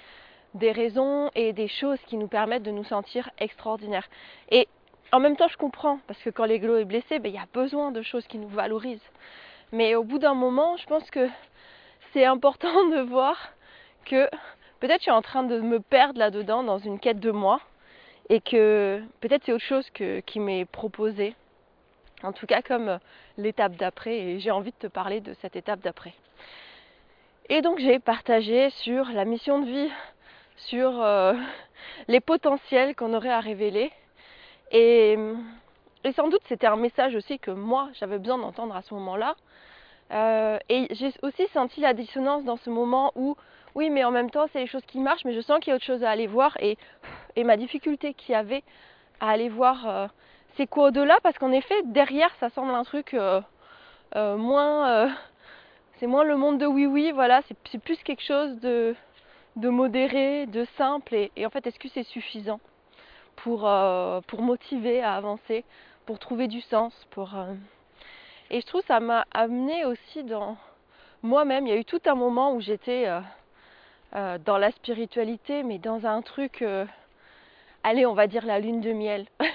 des 0.55 0.73
raisons 0.73 1.31
et 1.35 1.53
des 1.53 1.69
choses 1.69 2.01
qui 2.07 2.17
nous 2.17 2.29
permettent 2.29 2.63
de 2.63 2.71
nous 2.71 2.85
sentir 2.85 3.31
extraordinaires. 3.39 4.09
Et 4.51 4.69
en 5.13 5.21
même 5.21 5.37
temps, 5.37 5.49
je 5.49 5.57
comprends, 5.57 6.01
parce 6.07 6.21
que 6.23 6.31
quand 6.31 6.45
l'ego 6.45 6.77
est 6.77 6.85
blessé, 6.85 7.19
ben, 7.19 7.29
il 7.31 7.35
y 7.35 7.39
a 7.39 7.47
besoin 7.53 7.93
de 7.93 8.03
choses 8.03 8.27
qui 8.27 8.39
nous 8.39 8.49
valorisent. 8.49 9.09
Mais 9.73 9.95
au 9.95 10.05
bout 10.05 10.19
d'un 10.19 10.35
moment, 10.35 10.77
je 10.77 10.87
pense 10.87 11.09
que 11.11 11.29
c'est 12.13 12.25
important 12.25 12.89
de 12.91 13.01
voir 13.03 13.37
que 14.05 14.29
peut-être 14.81 15.01
je 15.01 15.05
suis 15.05 15.11
en 15.11 15.23
train 15.23 15.43
de 15.43 15.61
me 15.61 15.81
perdre 15.81 16.19
là-dedans 16.19 16.63
dans 16.63 16.79
une 16.79 16.99
quête 16.99 17.21
de 17.21 17.31
moi 17.31 17.61
et 18.29 18.41
que 18.41 19.03
peut-être 19.21 19.45
c'est 19.45 19.53
autre 19.53 19.65
chose 19.65 19.89
qui 19.91 20.41
m'est 20.41 20.65
proposé. 20.65 21.35
En 22.23 22.33
tout 22.33 22.47
cas 22.47 22.63
comme 22.63 22.89
euh, 22.89 22.99
l'étape 23.37 23.77
d'après 23.77 24.17
et 24.17 24.41
j'ai 24.41 24.51
envie 24.51 24.71
de 24.71 24.77
te 24.77 24.87
parler 24.87 25.21
de 25.21 25.35
cette 25.35 25.55
étape 25.55 25.81
d'après. 25.81 26.15
Et 27.49 27.61
donc 27.63 27.79
j'ai 27.79 27.99
partagé 27.99 28.71
sur 28.71 29.05
la 29.11 29.25
mission 29.25 29.61
de 29.61 29.67
vie, 29.67 29.91
sur 30.57 31.03
euh, 31.03 31.35
les 32.09 32.21
potentiels 32.21 32.95
qu'on 32.95 33.13
aurait 33.15 33.31
à 33.31 33.41
révéler 33.41 33.93
et, 34.73 35.17
et 36.05 36.13
sans 36.13 36.29
doute 36.29 36.43
c'était 36.49 36.67
un 36.67 36.77
message 36.77 37.15
aussi 37.15 37.39
que 37.39 37.51
moi 37.51 37.91
j'avais 37.95 38.19
besoin 38.19 38.39
d'entendre 38.39 38.75
à 38.75 38.83
ce 38.83 38.95
moment-là. 38.95 39.37
Euh, 40.13 40.59
et 40.69 40.87
j'ai 40.93 41.13
aussi 41.23 41.47
senti 41.49 41.81
la 41.81 41.93
dissonance 41.93 42.45
dans 42.45 42.57
ce 42.57 42.71
moment 42.71 43.13
où 43.17 43.37
oui, 43.77 43.91
mais 43.91 44.05
en 44.05 44.11
même 44.11 44.31
temps, 44.31 44.47
c'est 44.55 44.61
les 44.61 44.67
choses 44.67 44.87
qui 44.87 44.99
marchent, 44.99 45.27
mais 45.27 45.35
je 45.35 45.41
sens 45.43 45.61
qu'il 45.61 45.71
y 45.71 45.73
a 45.73 45.77
autre 45.77 45.85
chose 45.85 46.03
à 46.03 46.11
aller 46.11 46.27
voir. 46.27 46.57
Et, 46.61 46.79
ma 47.45 47.59
difficulté 47.59 48.15
qu'il 48.15 48.33
y 48.33 48.35
avait 48.35 48.65
à 49.21 49.29
aller 49.29 49.51
voir, 49.51 49.87
euh, 49.87 50.07
c'est 50.57 50.67
quoi 50.67 50.89
au-delà 50.89 51.19
Parce 51.23 51.37
qu'en 51.37 51.53
effet, 51.53 51.83
derrière, 51.85 52.35
ça 52.41 52.49
semble 52.49 52.73
un 52.73 52.85
truc 52.85 53.13
euh, 53.13 53.43
euh, 54.17 54.39
moins. 54.39 55.15
c'est 55.99 56.07
moins 56.07 56.25
le 56.25 56.39
monde 56.39 56.57
de 56.57 56.65
oui-oui, 56.65 57.13
voilà, 57.13 57.43
c'est 57.49 57.79
plus 57.81 58.03
quelque 58.03 58.23
chose 58.23 58.59
de, 58.61 58.97
de 59.57 59.69
modéré, 59.69 60.47
de 60.47 60.65
simple. 60.79 61.15
Et, 61.15 61.31
et 61.37 61.45
en 61.45 61.51
fait, 61.51 61.67
est-ce 61.67 61.79
que 61.79 61.89
c'est 61.91 62.05
suffisant 62.05 62.61
pour, 63.37 63.71
pour 64.27 64.41
motiver 64.41 65.03
à 65.03 65.17
avancer, 65.17 65.67
pour 66.07 66.19
trouver 66.19 66.49
du 66.49 66.63
sens 66.63 66.95
pour, 67.11 67.35
Et 68.49 68.63
je 68.63 68.67
trouve 68.67 68.83
ça 68.89 69.01
m'a 69.01 69.27
amené 69.35 69.85
aussi 69.85 70.25
dans 70.25 70.57
moi-même. 71.23 71.67
Il 71.67 71.75
y 71.75 71.77
a 71.77 71.79
eu 71.79 71.85
tout 71.85 72.01
un 72.07 72.15
moment 72.15 72.55
où 72.55 72.61
j'étais 72.63 73.07
euh, 74.15 74.39
dans 74.39 74.59
la 74.59 74.71
spiritualité, 74.71 75.63
mais 75.63 75.79
dans 75.79 76.07
un 76.07 76.23
truc, 76.23 76.63
euh, 76.63 76.85
allez, 77.83 78.07
on 78.07 78.15
va 78.15 78.27
dire 78.27 78.47
la 78.47 78.59
lune 78.61 78.81
de 78.81 78.93
miel. 78.93 79.27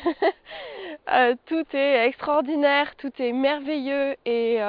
Euh, 1.11 1.35
tout 1.47 1.65
est 1.73 2.05
extraordinaire, 2.05 2.95
tout 2.97 3.11
est 3.17 3.31
merveilleux 3.31 4.15
et, 4.25 4.59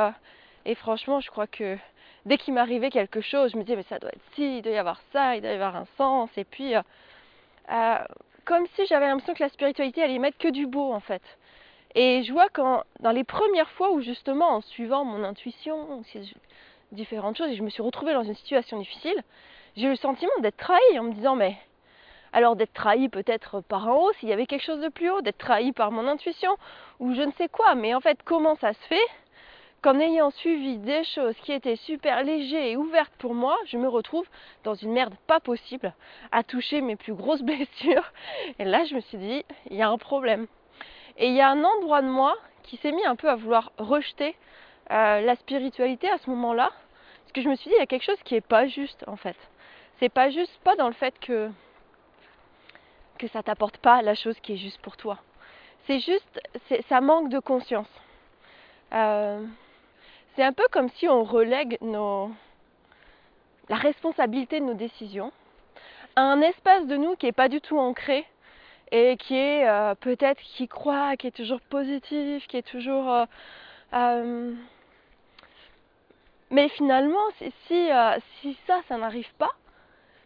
franchement, 0.76 1.20
je 1.20 1.30
crois 1.30 1.46
que 1.46 1.76
dès 2.24 2.38
qu'il 2.38 2.54
m'arrivait 2.54 2.90
quelque 2.90 3.20
chose, 3.20 3.52
je 3.52 3.58
me 3.58 3.64
disais, 3.64 3.76
mais 3.76 3.82
ça 3.82 3.98
doit 3.98 4.10
être 4.10 4.22
ci, 4.34 4.58
il 4.58 4.62
doit 4.62 4.72
y 4.72 4.78
avoir 4.78 5.00
ça, 5.12 5.36
il 5.36 5.42
doit 5.42 5.50
y 5.50 5.54
avoir 5.54 5.76
un 5.76 5.86
sens. 5.98 6.30
Et 6.36 6.44
puis, 6.44 6.74
comme 8.44 8.66
si 8.74 8.86
j'avais 8.86 9.08
l'impression 9.08 9.34
que 9.34 9.42
la 9.42 9.50
spiritualité 9.50 10.02
allait 10.02 10.18
mettre 10.18 10.38
que 10.38 10.48
du 10.48 10.66
beau 10.66 10.92
en 10.92 11.00
fait. 11.00 11.22
Et 11.94 12.22
je 12.22 12.32
vois 12.32 12.48
quand, 12.48 12.84
dans 13.00 13.10
les 13.10 13.24
premières 13.24 13.70
fois 13.70 13.92
où 13.92 14.00
justement, 14.00 14.56
en 14.56 14.60
suivant 14.62 15.04
mon 15.04 15.24
intuition, 15.24 16.02
différentes 16.92 17.36
choses, 17.36 17.50
et 17.50 17.56
je 17.56 17.62
me 17.62 17.70
suis 17.70 17.82
retrouvée 17.82 18.14
dans 18.14 18.24
une 18.24 18.36
situation 18.36 18.78
difficile, 18.78 19.22
j'ai 19.76 19.86
eu 19.86 19.90
le 19.90 19.96
sentiment 19.96 20.32
d'être 20.40 20.56
trahi 20.56 20.98
en 20.98 21.04
me 21.04 21.12
disant 21.12 21.36
mais 21.36 21.56
alors 22.32 22.56
d'être 22.56 22.72
trahi 22.72 23.08
peut-être 23.08 23.60
par 23.60 23.88
en 23.88 23.96
haut 23.96 24.12
s'il 24.14 24.28
y 24.28 24.32
avait 24.32 24.46
quelque 24.46 24.64
chose 24.64 24.80
de 24.80 24.88
plus 24.88 25.10
haut, 25.10 25.20
d'être 25.20 25.38
trahi 25.38 25.72
par 25.72 25.90
mon 25.90 26.06
intuition 26.08 26.56
ou 26.98 27.14
je 27.14 27.22
ne 27.22 27.32
sais 27.32 27.48
quoi, 27.48 27.74
mais 27.74 27.94
en 27.94 28.00
fait 28.00 28.18
comment 28.24 28.56
ça 28.56 28.72
se 28.72 28.86
fait 28.86 29.08
qu'en 29.82 29.98
ayant 29.98 30.30
suivi 30.30 30.78
des 30.78 31.02
choses 31.04 31.34
qui 31.42 31.52
étaient 31.52 31.76
super 31.76 32.22
légères 32.22 32.64
et 32.64 32.76
ouvertes 32.76 33.12
pour 33.18 33.34
moi, 33.34 33.58
je 33.66 33.76
me 33.76 33.88
retrouve 33.88 34.26
dans 34.62 34.74
une 34.74 34.92
merde 34.92 35.14
pas 35.26 35.40
possible 35.40 35.92
à 36.30 36.44
toucher 36.44 36.80
mes 36.80 36.94
plus 36.94 37.14
grosses 37.14 37.42
blessures? 37.42 38.12
Et 38.60 38.64
là, 38.64 38.84
je 38.84 38.94
me 38.94 39.00
suis 39.00 39.18
dit, 39.18 39.44
il 39.70 39.76
y 39.76 39.82
a 39.82 39.88
un 39.88 39.98
problème. 39.98 40.46
Et 41.18 41.26
il 41.26 41.34
y 41.34 41.40
a 41.40 41.50
un 41.50 41.64
endroit 41.64 42.00
de 42.00 42.06
moi 42.06 42.36
qui 42.62 42.76
s'est 42.76 42.92
mis 42.92 43.04
un 43.04 43.16
peu 43.16 43.28
à 43.28 43.34
vouloir 43.34 43.72
rejeter 43.76 44.36
euh, 44.92 45.20
la 45.20 45.34
spiritualité 45.34 46.08
à 46.08 46.18
ce 46.18 46.30
moment-là. 46.30 46.70
Parce 47.22 47.32
que 47.32 47.42
je 47.42 47.48
me 47.48 47.56
suis 47.56 47.68
dit, 47.68 47.74
il 47.76 47.80
y 47.80 47.82
a 47.82 47.86
quelque 47.86 48.04
chose 48.04 48.22
qui 48.24 48.34
n'est 48.34 48.40
pas 48.40 48.68
juste 48.68 49.04
en 49.08 49.16
fait 49.16 49.36
c'est 50.02 50.08
pas 50.08 50.30
juste 50.30 50.58
pas 50.64 50.74
dans 50.74 50.88
le 50.88 50.94
fait 50.94 51.16
que 51.20 51.48
que 53.18 53.28
ça 53.28 53.44
t'apporte 53.44 53.76
pas 53.76 54.02
la 54.02 54.16
chose 54.16 54.36
qui 54.40 54.54
est 54.54 54.56
juste 54.56 54.80
pour 54.80 54.96
toi. 54.96 55.18
C'est 55.86 56.00
juste, 56.00 56.40
ça 56.88 57.00
manque 57.00 57.28
de 57.28 57.38
conscience. 57.38 57.86
Euh, 58.92 59.46
c'est 60.34 60.42
un 60.42 60.52
peu 60.52 60.64
comme 60.72 60.88
si 60.88 61.06
on 61.06 61.22
relègue 61.22 61.78
nos, 61.82 62.32
la 63.68 63.76
responsabilité 63.76 64.58
de 64.58 64.64
nos 64.64 64.74
décisions 64.74 65.30
à 66.16 66.22
un 66.22 66.40
espace 66.40 66.84
de 66.88 66.96
nous 66.96 67.14
qui 67.14 67.26
n'est 67.26 67.32
pas 67.32 67.48
du 67.48 67.60
tout 67.60 67.78
ancré 67.78 68.26
et 68.90 69.16
qui 69.18 69.36
est 69.36 69.68
euh, 69.68 69.94
peut-être 69.94 70.40
qui 70.40 70.66
croit, 70.66 71.16
qui 71.16 71.28
est 71.28 71.36
toujours 71.36 71.60
positif, 71.60 72.48
qui 72.48 72.56
est 72.56 72.66
toujours. 72.66 73.24
Euh, 73.94 74.52
mais 76.50 76.68
finalement, 76.70 77.30
si, 77.38 77.88
si 78.40 78.58
ça, 78.66 78.80
ça 78.88 78.96
n'arrive 78.96 79.32
pas, 79.38 79.52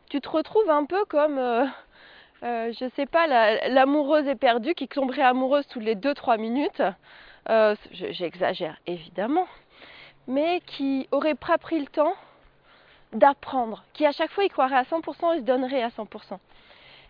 tu 0.08 0.20
te 0.20 0.28
retrouves 0.28 0.70
un 0.70 0.84
peu 0.84 1.04
comme, 1.06 1.38
je 2.42 2.90
sais 2.94 3.06
pas, 3.06 3.26
l'amoureuse 3.68 4.26
éperdue 4.26 4.74
qui 4.74 4.88
tomberait 4.88 5.22
amoureuse 5.22 5.66
toutes 5.66 5.84
les 5.84 5.96
2-3 5.96 6.38
minutes. 6.38 6.82
J'exagère 7.92 8.76
évidemment, 8.86 9.46
mais 10.26 10.60
qui 10.66 11.08
aurait 11.10 11.34
pas 11.34 11.58
pris 11.58 11.78
le 11.78 11.86
temps 11.86 12.14
d'apprendre, 13.12 13.84
qui 13.92 14.04
à 14.04 14.12
chaque 14.12 14.30
fois 14.30 14.44
il 14.44 14.50
croirait 14.50 14.76
à 14.76 14.82
100% 14.82 15.34
et 15.34 15.38
se 15.38 15.44
donnerait 15.44 15.82
à 15.82 15.88
100%. 15.88 16.38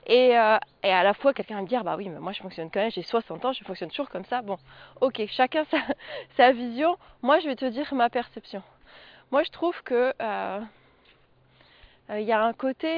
Euh, 0.09 0.59
et, 0.83 0.93
à 0.93 1.03
la 1.03 1.15
fois, 1.15 1.33
quelqu'un 1.33 1.57
va 1.57 1.63
me 1.63 1.67
dire, 1.67 1.83
bah 1.83 1.97
oui, 1.97 2.09
mais 2.09 2.21
moi 2.21 2.33
je 2.33 2.41
fonctionne 2.41 2.71
quand 2.71 2.81
même, 2.81 2.91
j'ai 2.91 3.03
60 3.03 3.45
ans, 3.45 3.53
je 3.53 3.65
fonctionne 3.65 3.91
toujours 3.91 4.09
comme 4.09 4.25
ça. 4.25 4.43
Bon, 4.43 4.57
ok, 5.01 5.23
chacun 5.29 5.65
sa, 6.37 6.53
vision. 6.53 6.97
Moi, 7.23 7.41
je 7.41 7.49
vais 7.49 7.57
te 7.57 7.65
dire 7.65 7.93
ma 7.95 8.09
perception. 8.09 8.63
Moi, 9.33 9.43
je 9.43 9.51
trouve 9.51 9.83
que 9.83 9.95
euh, 9.95 10.13
euh, 10.21 10.61
il 12.11 12.23
y 12.23 12.33
a 12.33 12.43
un 12.43 12.53
côté 12.53 12.89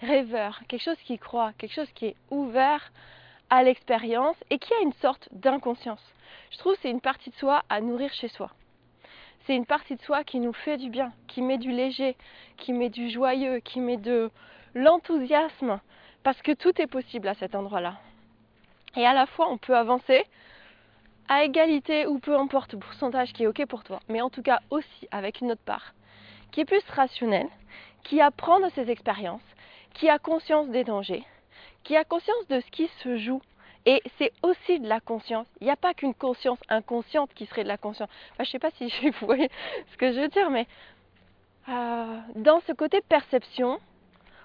rêveur, 0.00 0.60
quelque 0.68 0.82
chose 0.82 1.00
qui 1.04 1.18
croit, 1.18 1.52
quelque 1.58 1.74
chose 1.74 1.90
qui 1.94 2.06
est 2.06 2.16
ouvert 2.30 2.92
à 3.50 3.62
l'expérience 3.62 4.36
et 4.50 4.58
qui 4.58 4.72
a 4.74 4.80
une 4.82 4.94
sorte 4.94 5.28
d'inconscience. 5.32 6.02
Je 6.50 6.58
trouve 6.58 6.74
c'est 6.80 6.90
une 6.90 7.00
partie 7.00 7.30
de 7.30 7.34
soi 7.36 7.62
à 7.68 7.80
nourrir 7.80 8.12
chez 8.14 8.28
soi. 8.28 8.50
C'est 9.46 9.56
une 9.56 9.66
partie 9.66 9.96
de 9.96 10.02
soi 10.02 10.24
qui 10.24 10.40
nous 10.40 10.52
fait 10.52 10.78
du 10.78 10.88
bien, 10.88 11.12
qui 11.28 11.42
met 11.42 11.58
du 11.58 11.70
léger, 11.72 12.16
qui 12.56 12.72
met 12.72 12.90
du 12.90 13.10
joyeux, 13.10 13.58
qui 13.58 13.80
met 13.80 13.96
de, 13.96 14.30
l'enthousiasme, 14.74 15.80
parce 16.22 16.40
que 16.42 16.52
tout 16.52 16.80
est 16.80 16.86
possible 16.86 17.28
à 17.28 17.34
cet 17.34 17.54
endroit-là. 17.54 17.96
Et 18.96 19.06
à 19.06 19.12
la 19.12 19.26
fois, 19.26 19.50
on 19.50 19.58
peut 19.58 19.76
avancer 19.76 20.24
à 21.28 21.44
égalité 21.44 22.06
ou 22.06 22.18
peu 22.18 22.36
importe 22.36 22.72
le 22.72 22.78
pourcentage 22.78 23.32
qui 23.32 23.44
est 23.44 23.46
OK 23.46 23.64
pour 23.66 23.84
toi, 23.84 24.00
mais 24.08 24.20
en 24.20 24.30
tout 24.30 24.42
cas 24.42 24.60
aussi 24.70 25.08
avec 25.10 25.40
une 25.40 25.52
autre 25.52 25.62
part, 25.64 25.94
qui 26.52 26.60
est 26.60 26.64
plus 26.64 26.84
rationnelle, 26.88 27.48
qui 28.04 28.20
apprend 28.20 28.60
de 28.60 28.68
ses 28.70 28.90
expériences, 28.90 29.42
qui 29.94 30.08
a 30.08 30.18
conscience 30.18 30.68
des 30.68 30.84
dangers, 30.84 31.24
qui 31.82 31.96
a 31.96 32.04
conscience 32.04 32.46
de 32.48 32.60
ce 32.60 32.70
qui 32.70 32.88
se 33.02 33.16
joue. 33.16 33.42
Et 33.84 34.00
c'est 34.16 34.32
aussi 34.44 34.78
de 34.78 34.88
la 34.88 35.00
conscience. 35.00 35.48
Il 35.60 35.64
n'y 35.64 35.72
a 35.72 35.76
pas 35.76 35.92
qu'une 35.92 36.14
conscience 36.14 36.60
inconsciente 36.68 37.34
qui 37.34 37.46
serait 37.46 37.64
de 37.64 37.68
la 37.68 37.78
conscience. 37.78 38.08
je 38.38 38.42
ne 38.42 38.46
sais 38.46 38.58
pas 38.60 38.70
si 38.70 38.92
vous 39.02 39.26
voyez 39.26 39.50
ce 39.90 39.96
que 39.96 40.12
je 40.12 40.20
veux 40.20 40.28
dire, 40.28 40.50
mais 40.50 40.68
euh, 41.68 42.18
dans 42.36 42.60
ce 42.60 42.72
côté 42.72 43.00
perception, 43.00 43.80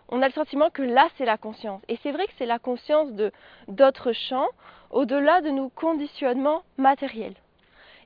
on 0.10 0.22
a 0.22 0.28
le 0.28 0.34
sentiment 0.34 0.70
que 0.70 0.82
là, 0.82 1.08
c'est 1.18 1.26
la 1.26 1.38
conscience. 1.38 1.82
Et 1.88 2.00
c'est 2.02 2.12
vrai 2.12 2.26
que 2.26 2.34
c'est 2.38 2.46
la 2.46 2.60
conscience 2.60 3.12
de 3.12 3.32
d'autres 3.68 4.14
champs, 4.14 4.48
au-delà 4.90 5.42
de 5.42 5.50
nos 5.50 5.70
conditionnements 5.70 6.64
matériels. 6.78 7.36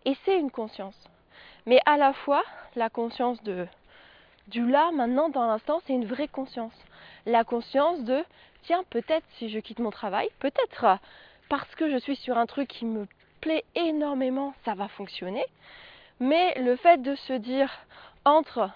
Et 0.05 0.17
c'est 0.25 0.37
une 0.37 0.51
conscience. 0.51 0.97
Mais 1.65 1.79
à 1.85 1.95
la 1.95 2.11
fois, 2.11 2.43
la 2.75 2.89
conscience 2.89 3.41
de 3.43 3.67
du 4.47 4.67
là, 4.67 4.91
maintenant, 4.91 5.29
dans 5.29 5.45
l'instant, 5.47 5.81
c'est 5.85 5.93
une 5.93 6.05
vraie 6.05 6.27
conscience. 6.27 6.73
La 7.25 7.43
conscience 7.43 8.03
de, 8.03 8.23
tiens, 8.63 8.83
peut-être 8.89 9.25
si 9.37 9.49
je 9.49 9.59
quitte 9.59 9.79
mon 9.79 9.91
travail, 9.91 10.29
peut-être 10.39 10.97
parce 11.49 11.73
que 11.75 11.89
je 11.89 11.97
suis 11.97 12.15
sur 12.15 12.37
un 12.37 12.45
truc 12.45 12.67
qui 12.67 12.85
me 12.85 13.07
plaît 13.41 13.65
énormément, 13.75 14.53
ça 14.65 14.73
va 14.73 14.87
fonctionner. 14.87 15.45
Mais 16.19 16.53
le 16.59 16.75
fait 16.75 17.01
de 17.01 17.15
se 17.15 17.33
dire 17.33 17.69
entre 18.25 18.69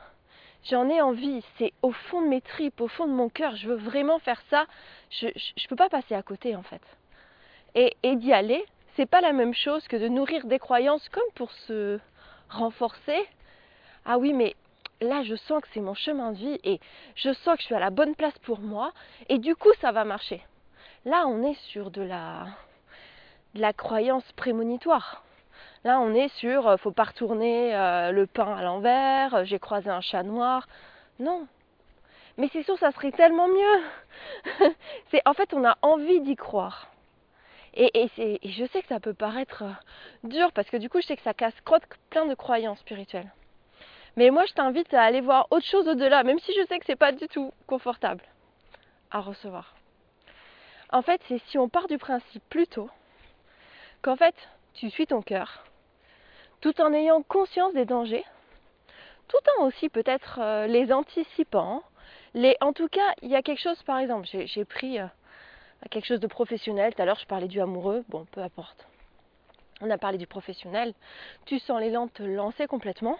j'en 0.70 0.90
ai 0.90 1.00
envie, 1.02 1.44
c'est 1.58 1.74
au 1.84 1.92
fond 1.92 2.22
de 2.22 2.28
mes 2.28 2.42
tripes, 2.42 2.82
au 2.82 2.88
fond 2.88 3.06
de 3.06 3.14
mon 3.14 3.30
cœur, 3.30 3.56
je 3.56 3.68
veux 3.68 3.76
vraiment 3.76 4.18
faire 4.20 4.42
ça, 4.50 4.66
je 5.12 5.28
ne 5.28 5.68
peux 5.70 5.76
pas 5.76 5.90
passer 5.90 6.16
à 6.16 6.24
côté 6.24 6.56
en 6.56 6.64
fait. 6.64 6.82
Et, 7.76 7.96
et 8.04 8.16
d'y 8.16 8.34
aller, 8.34 8.66
c'est 8.96 9.06
pas 9.06 9.22
la 9.22 9.34
même 9.34 9.54
chose 9.54 9.88
que 9.88 9.98
de 9.98 10.08
nourrir 10.08 10.46
des 10.46 10.60
croyances 10.60 11.08
comme 11.10 11.24
pour 11.36 11.52
se 11.52 12.00
renforcer. 12.50 13.28
Ah 14.06 14.18
oui, 14.18 14.34
mais 14.34 14.56
là 15.02 15.24
je 15.24 15.36
sens 15.36 15.62
que 15.62 15.68
c'est 15.74 15.82
mon 15.82 15.94
chemin 15.94 16.32
de 16.32 16.38
vie 16.38 16.60
et 16.64 16.80
je 17.16 17.34
sens 17.34 17.56
que 17.56 17.62
je 17.62 17.66
suis 17.66 17.76
à 17.76 17.80
la 17.80 17.90
bonne 17.90 18.16
place 18.16 18.38
pour 18.40 18.60
moi 18.60 18.92
et 19.30 19.38
du 19.38 19.56
coup 19.56 19.72
ça 19.82 19.92
va 19.92 20.04
marcher. 20.04 20.42
Là 21.06 21.26
on 21.28 21.44
est 21.44 21.60
sur 21.72 21.92
de 21.92 22.02
la, 22.02 22.48
la 23.56 23.74
croyance 23.74 24.30
prémonitoire. 24.34 25.24
Là, 25.86 26.00
on 26.00 26.16
est 26.16 26.30
sur 26.40 26.68
euh, 26.68 26.78
faut 26.78 26.92
pas 26.92 27.04
retourner 27.04 27.76
euh, 27.76 28.12
le 28.12 28.26
pain 28.26 28.56
à 28.56 28.64
l'envers, 28.64 29.36
euh, 29.36 29.44
j'ai 29.46 29.60
croisé 29.60 29.90
un 29.90 30.02
chat 30.02 30.24
noir. 30.24 30.68
Non. 31.20 31.48
Mais 32.38 32.50
c'est 32.52 32.64
sûr, 32.64 32.78
ça 32.80 32.92
serait 32.92 33.12
tellement 33.12 33.48
mieux. 33.48 34.72
c'est 35.12 35.22
en 35.26 35.34
fait, 35.34 35.54
on 35.54 35.64
a 35.64 35.78
envie 35.84 36.22
d'y 36.22 36.36
croire. 36.36 36.90
Et, 37.78 38.10
je 38.18 38.66
sais 38.72 38.82
que 38.82 38.88
ça 38.88 39.00
peut 39.00 39.14
paraître 39.14 39.64
dur 40.24 40.52
parce 40.54 40.70
que 40.70 40.78
du 40.78 40.90
coup, 40.90 41.02
je 41.02 41.08
sais 41.08 41.18
que 41.18 41.22
ça 41.24 41.34
casse 41.34 41.54
crotte 41.66 41.84
plein 42.10 42.26
de 42.26 42.34
croyances 42.34 42.80
spirituelles. 42.80 43.32
Mais 44.18 44.30
moi, 44.30 44.46
je 44.46 44.54
t'invite 44.54 44.94
à 44.94 45.04
aller 45.04 45.22
voir 45.22 45.48
autre 45.52 45.66
chose 45.66 45.88
au-delà, 45.88 46.24
même 46.24 46.40
si 46.40 46.54
je 46.54 46.66
sais 46.68 46.80
que 46.80 46.86
c'est 46.86 46.96
pas 46.96 47.12
du 47.12 47.28
tout 47.28 47.52
confortable 47.68 48.24
à 49.12 49.20
recevoir. 49.20 49.76
En 50.92 51.02
fait, 51.02 51.22
c'est 51.28 51.40
si 51.48 51.58
on 51.58 51.68
part 51.68 51.88
du 51.88 51.98
principe 51.98 52.44
plutôt 52.50 52.90
qu'en 54.02 54.16
fait, 54.16 54.36
tu 54.74 54.90
suis 54.90 55.08
ton 55.08 55.22
cœur, 55.22 55.66
tout 56.62 56.80
en 56.82 56.94
ayant 56.94 57.22
conscience 57.24 57.74
des 57.74 57.86
dangers, 57.86 58.26
tout 59.28 59.38
en 59.58 59.66
aussi 59.66 59.90
peut-être 59.90 60.40
euh, 60.42 60.68
les 60.68 60.94
anticipant. 60.94 61.84
En 62.62 62.74
tout 62.74 62.88
cas, 62.88 63.14
il 63.22 63.30
y 63.30 63.36
a 63.36 63.42
quelque 63.42 63.62
chose, 63.62 63.82
par 63.84 63.98
exemple, 64.00 64.28
j'ai 64.32 64.66
pris 64.66 65.00
euh, 65.00 65.08
quelque 65.90 66.06
chose 66.06 66.20
de 66.20 66.28
professionnel. 66.28 66.94
Tout 66.94 67.02
à 67.02 67.06
l'heure, 67.06 67.20
je 67.20 67.26
parlais 67.26 67.48
du 67.48 67.60
amoureux. 67.62 68.04
Bon, 68.10 68.26
peu 68.32 68.42
importe. 68.42 68.88
On 69.82 69.90
a 69.90 69.98
parlé 69.98 70.18
du 70.18 70.28
professionnel. 70.28 70.94
Tu 71.46 71.60
sens 71.60 71.80
l'élan 71.80 72.08
te 72.08 72.24
lancer 72.24 72.68
complètement. 72.68 73.18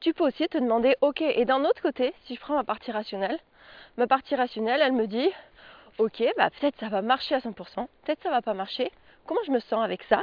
Tu 0.00 0.14
peux 0.14 0.24
aussi 0.24 0.48
te 0.48 0.56
demander, 0.56 0.96
ok, 1.02 1.20
et 1.20 1.44
d'un 1.44 1.62
autre 1.62 1.82
côté, 1.82 2.14
si 2.24 2.34
je 2.34 2.40
prends 2.40 2.54
ma 2.54 2.64
partie 2.64 2.90
rationnelle, 2.90 3.38
ma 3.98 4.06
partie 4.06 4.34
rationnelle, 4.34 4.80
elle 4.82 4.92
me 4.92 5.06
dit, 5.06 5.28
ok, 5.98 6.24
bah 6.38 6.48
peut-être 6.48 6.78
ça 6.80 6.88
va 6.88 7.02
marcher 7.02 7.34
à 7.34 7.40
100%, 7.40 7.86
peut-être 8.04 8.22
ça 8.22 8.30
va 8.30 8.40
pas 8.40 8.54
marcher. 8.54 8.90
Comment 9.26 9.42
je 9.46 9.50
me 9.50 9.60
sens 9.60 9.84
avec 9.84 10.02
ça? 10.04 10.22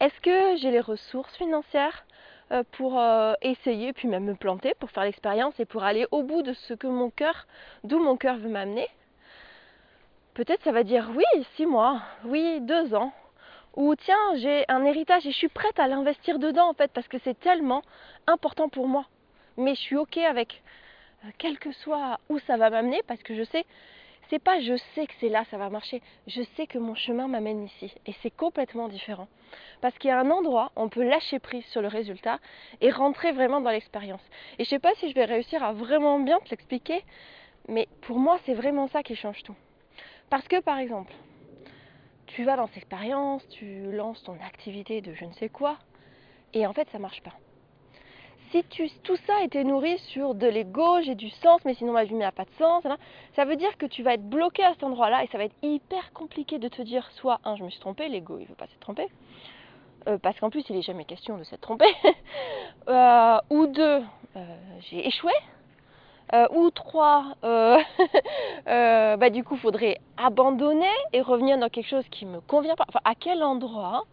Est-ce 0.00 0.20
que 0.20 0.56
j'ai 0.56 0.70
les 0.70 0.80
ressources 0.80 1.34
financières 1.36 2.04
euh, 2.52 2.62
pour 2.72 3.00
euh, 3.00 3.32
essayer, 3.40 3.94
puis 3.94 4.06
même 4.06 4.24
me 4.24 4.34
planter, 4.34 4.74
pour 4.74 4.90
faire 4.90 5.04
l'expérience 5.04 5.58
et 5.60 5.64
pour 5.64 5.82
aller 5.82 6.06
au 6.10 6.22
bout 6.22 6.42
de 6.42 6.52
ce 6.52 6.74
que 6.74 6.86
mon 6.86 7.08
cœur, 7.08 7.46
d'où 7.84 8.02
mon 8.02 8.18
cœur 8.18 8.36
veut 8.36 8.50
m'amener? 8.50 8.88
Peut-être 10.34 10.62
ça 10.62 10.72
va 10.72 10.82
dire 10.82 11.08
oui, 11.16 11.44
six 11.56 11.64
mois, 11.64 12.02
oui, 12.24 12.60
deux 12.60 12.94
ans. 12.94 13.12
Ou 13.76 13.94
tiens, 13.94 14.34
j'ai 14.36 14.64
un 14.68 14.84
héritage 14.84 15.26
et 15.26 15.30
je 15.30 15.36
suis 15.36 15.48
prête 15.48 15.78
à 15.78 15.86
l'investir 15.86 16.38
dedans 16.38 16.68
en 16.68 16.74
fait 16.74 16.90
parce 16.92 17.08
que 17.08 17.18
c'est 17.18 17.38
tellement 17.38 17.82
important 18.26 18.68
pour 18.68 18.88
moi. 18.88 19.06
Mais 19.56 19.74
je 19.74 19.80
suis 19.80 19.96
ok 19.96 20.16
avec 20.18 20.62
euh, 21.24 21.28
quel 21.38 21.58
que 21.58 21.72
soit 21.72 22.18
où 22.28 22.38
ça 22.40 22.56
va 22.56 22.70
m'amener 22.70 23.02
parce 23.06 23.22
que 23.22 23.34
je 23.34 23.44
sais 23.44 23.64
c'est 24.28 24.38
pas 24.38 24.60
je 24.60 24.76
sais 24.94 25.06
que 25.06 25.12
c'est 25.18 25.28
là, 25.28 25.44
ça 25.50 25.58
va 25.58 25.70
marcher. 25.70 26.00
Je 26.28 26.42
sais 26.56 26.68
que 26.68 26.78
mon 26.78 26.94
chemin 26.94 27.26
m'amène 27.26 27.64
ici. 27.64 27.92
Et 28.06 28.14
c'est 28.22 28.30
complètement 28.30 28.88
différent. 28.88 29.26
Parce 29.80 29.98
qu'il 29.98 30.08
y 30.08 30.12
a 30.12 30.20
un 30.20 30.30
endroit 30.30 30.70
on 30.76 30.88
peut 30.88 31.02
lâcher 31.02 31.40
prise 31.40 31.64
sur 31.66 31.82
le 31.82 31.88
résultat 31.88 32.38
et 32.80 32.90
rentrer 32.90 33.32
vraiment 33.32 33.60
dans 33.60 33.70
l'expérience. 33.70 34.22
Et 34.58 34.64
je 34.64 34.68
sais 34.68 34.78
pas 34.78 34.94
si 34.94 35.08
je 35.10 35.14
vais 35.14 35.24
réussir 35.24 35.62
à 35.64 35.72
vraiment 35.72 36.20
bien 36.20 36.38
te 36.40 36.50
l'expliquer, 36.50 37.04
mais 37.68 37.88
pour 38.02 38.18
moi, 38.18 38.38
c'est 38.46 38.54
vraiment 38.54 38.86
ça 38.88 39.02
qui 39.02 39.16
change 39.16 39.42
tout. 39.42 39.56
Parce 40.28 40.46
que 40.46 40.60
par 40.60 40.78
exemple, 40.78 41.12
tu 42.34 42.44
vas 42.44 42.56
dans 42.56 42.66
cette 42.68 42.78
expérience, 42.78 43.46
tu 43.48 43.90
lances 43.92 44.22
ton 44.22 44.36
activité 44.44 45.00
de 45.00 45.14
je 45.14 45.24
ne 45.24 45.32
sais 45.32 45.48
quoi, 45.48 45.76
et 46.54 46.66
en 46.66 46.72
fait, 46.72 46.88
ça 46.90 46.98
marche 46.98 47.22
pas. 47.22 47.32
Si 48.50 48.64
tout 49.04 49.16
ça 49.28 49.44
était 49.44 49.62
nourri 49.62 49.96
sur 49.98 50.34
de 50.34 50.46
l'ego, 50.48 51.00
j'ai 51.02 51.14
du 51.14 51.30
sens, 51.30 51.64
mais 51.64 51.74
sinon 51.74 51.92
ma 51.92 52.02
vie 52.02 52.14
n'a 52.14 52.32
pas 52.32 52.44
de 52.44 52.50
sens, 52.58 52.84
hein, 52.84 52.98
ça 53.36 53.44
veut 53.44 53.54
dire 53.54 53.76
que 53.78 53.86
tu 53.86 54.02
vas 54.02 54.14
être 54.14 54.28
bloqué 54.28 54.64
à 54.64 54.72
cet 54.72 54.82
endroit-là 54.82 55.22
et 55.22 55.28
ça 55.28 55.38
va 55.38 55.44
être 55.44 55.54
hyper 55.62 56.12
compliqué 56.12 56.58
de 56.58 56.66
te 56.66 56.82
dire 56.82 57.08
soit 57.12 57.38
un, 57.44 57.54
je 57.54 57.62
me 57.62 57.70
suis 57.70 57.78
trompé, 57.78 58.08
l'ego 58.08 58.38
il 58.40 58.46
veut 58.46 58.56
pas 58.56 58.66
s'être 58.66 58.80
trompé, 58.80 59.06
euh, 60.08 60.18
parce 60.18 60.38
qu'en 60.40 60.50
plus 60.50 60.68
il 60.68 60.74
n'est 60.74 60.82
jamais 60.82 61.04
question 61.04 61.38
de 61.38 61.44
s'être 61.44 61.60
trompé, 61.60 61.86
euh, 62.88 63.38
ou 63.50 63.68
deux, 63.68 64.02
euh, 64.34 64.56
j'ai 64.80 65.06
échoué, 65.06 65.32
ou 66.52 66.70
trois, 66.70 67.34
bah, 67.42 69.30
du 69.30 69.44
coup 69.44 69.56
faudrait 69.56 69.98
abandonner 70.16 70.86
et 71.12 71.20
revenir 71.20 71.58
dans 71.58 71.68
quelque 71.68 71.88
chose 71.88 72.08
qui 72.10 72.26
me 72.26 72.40
convient 72.40 72.76
pas. 72.76 72.84
Enfin, 72.88 73.00
à 73.04 73.14
quel 73.14 73.42
endroit 73.42 74.04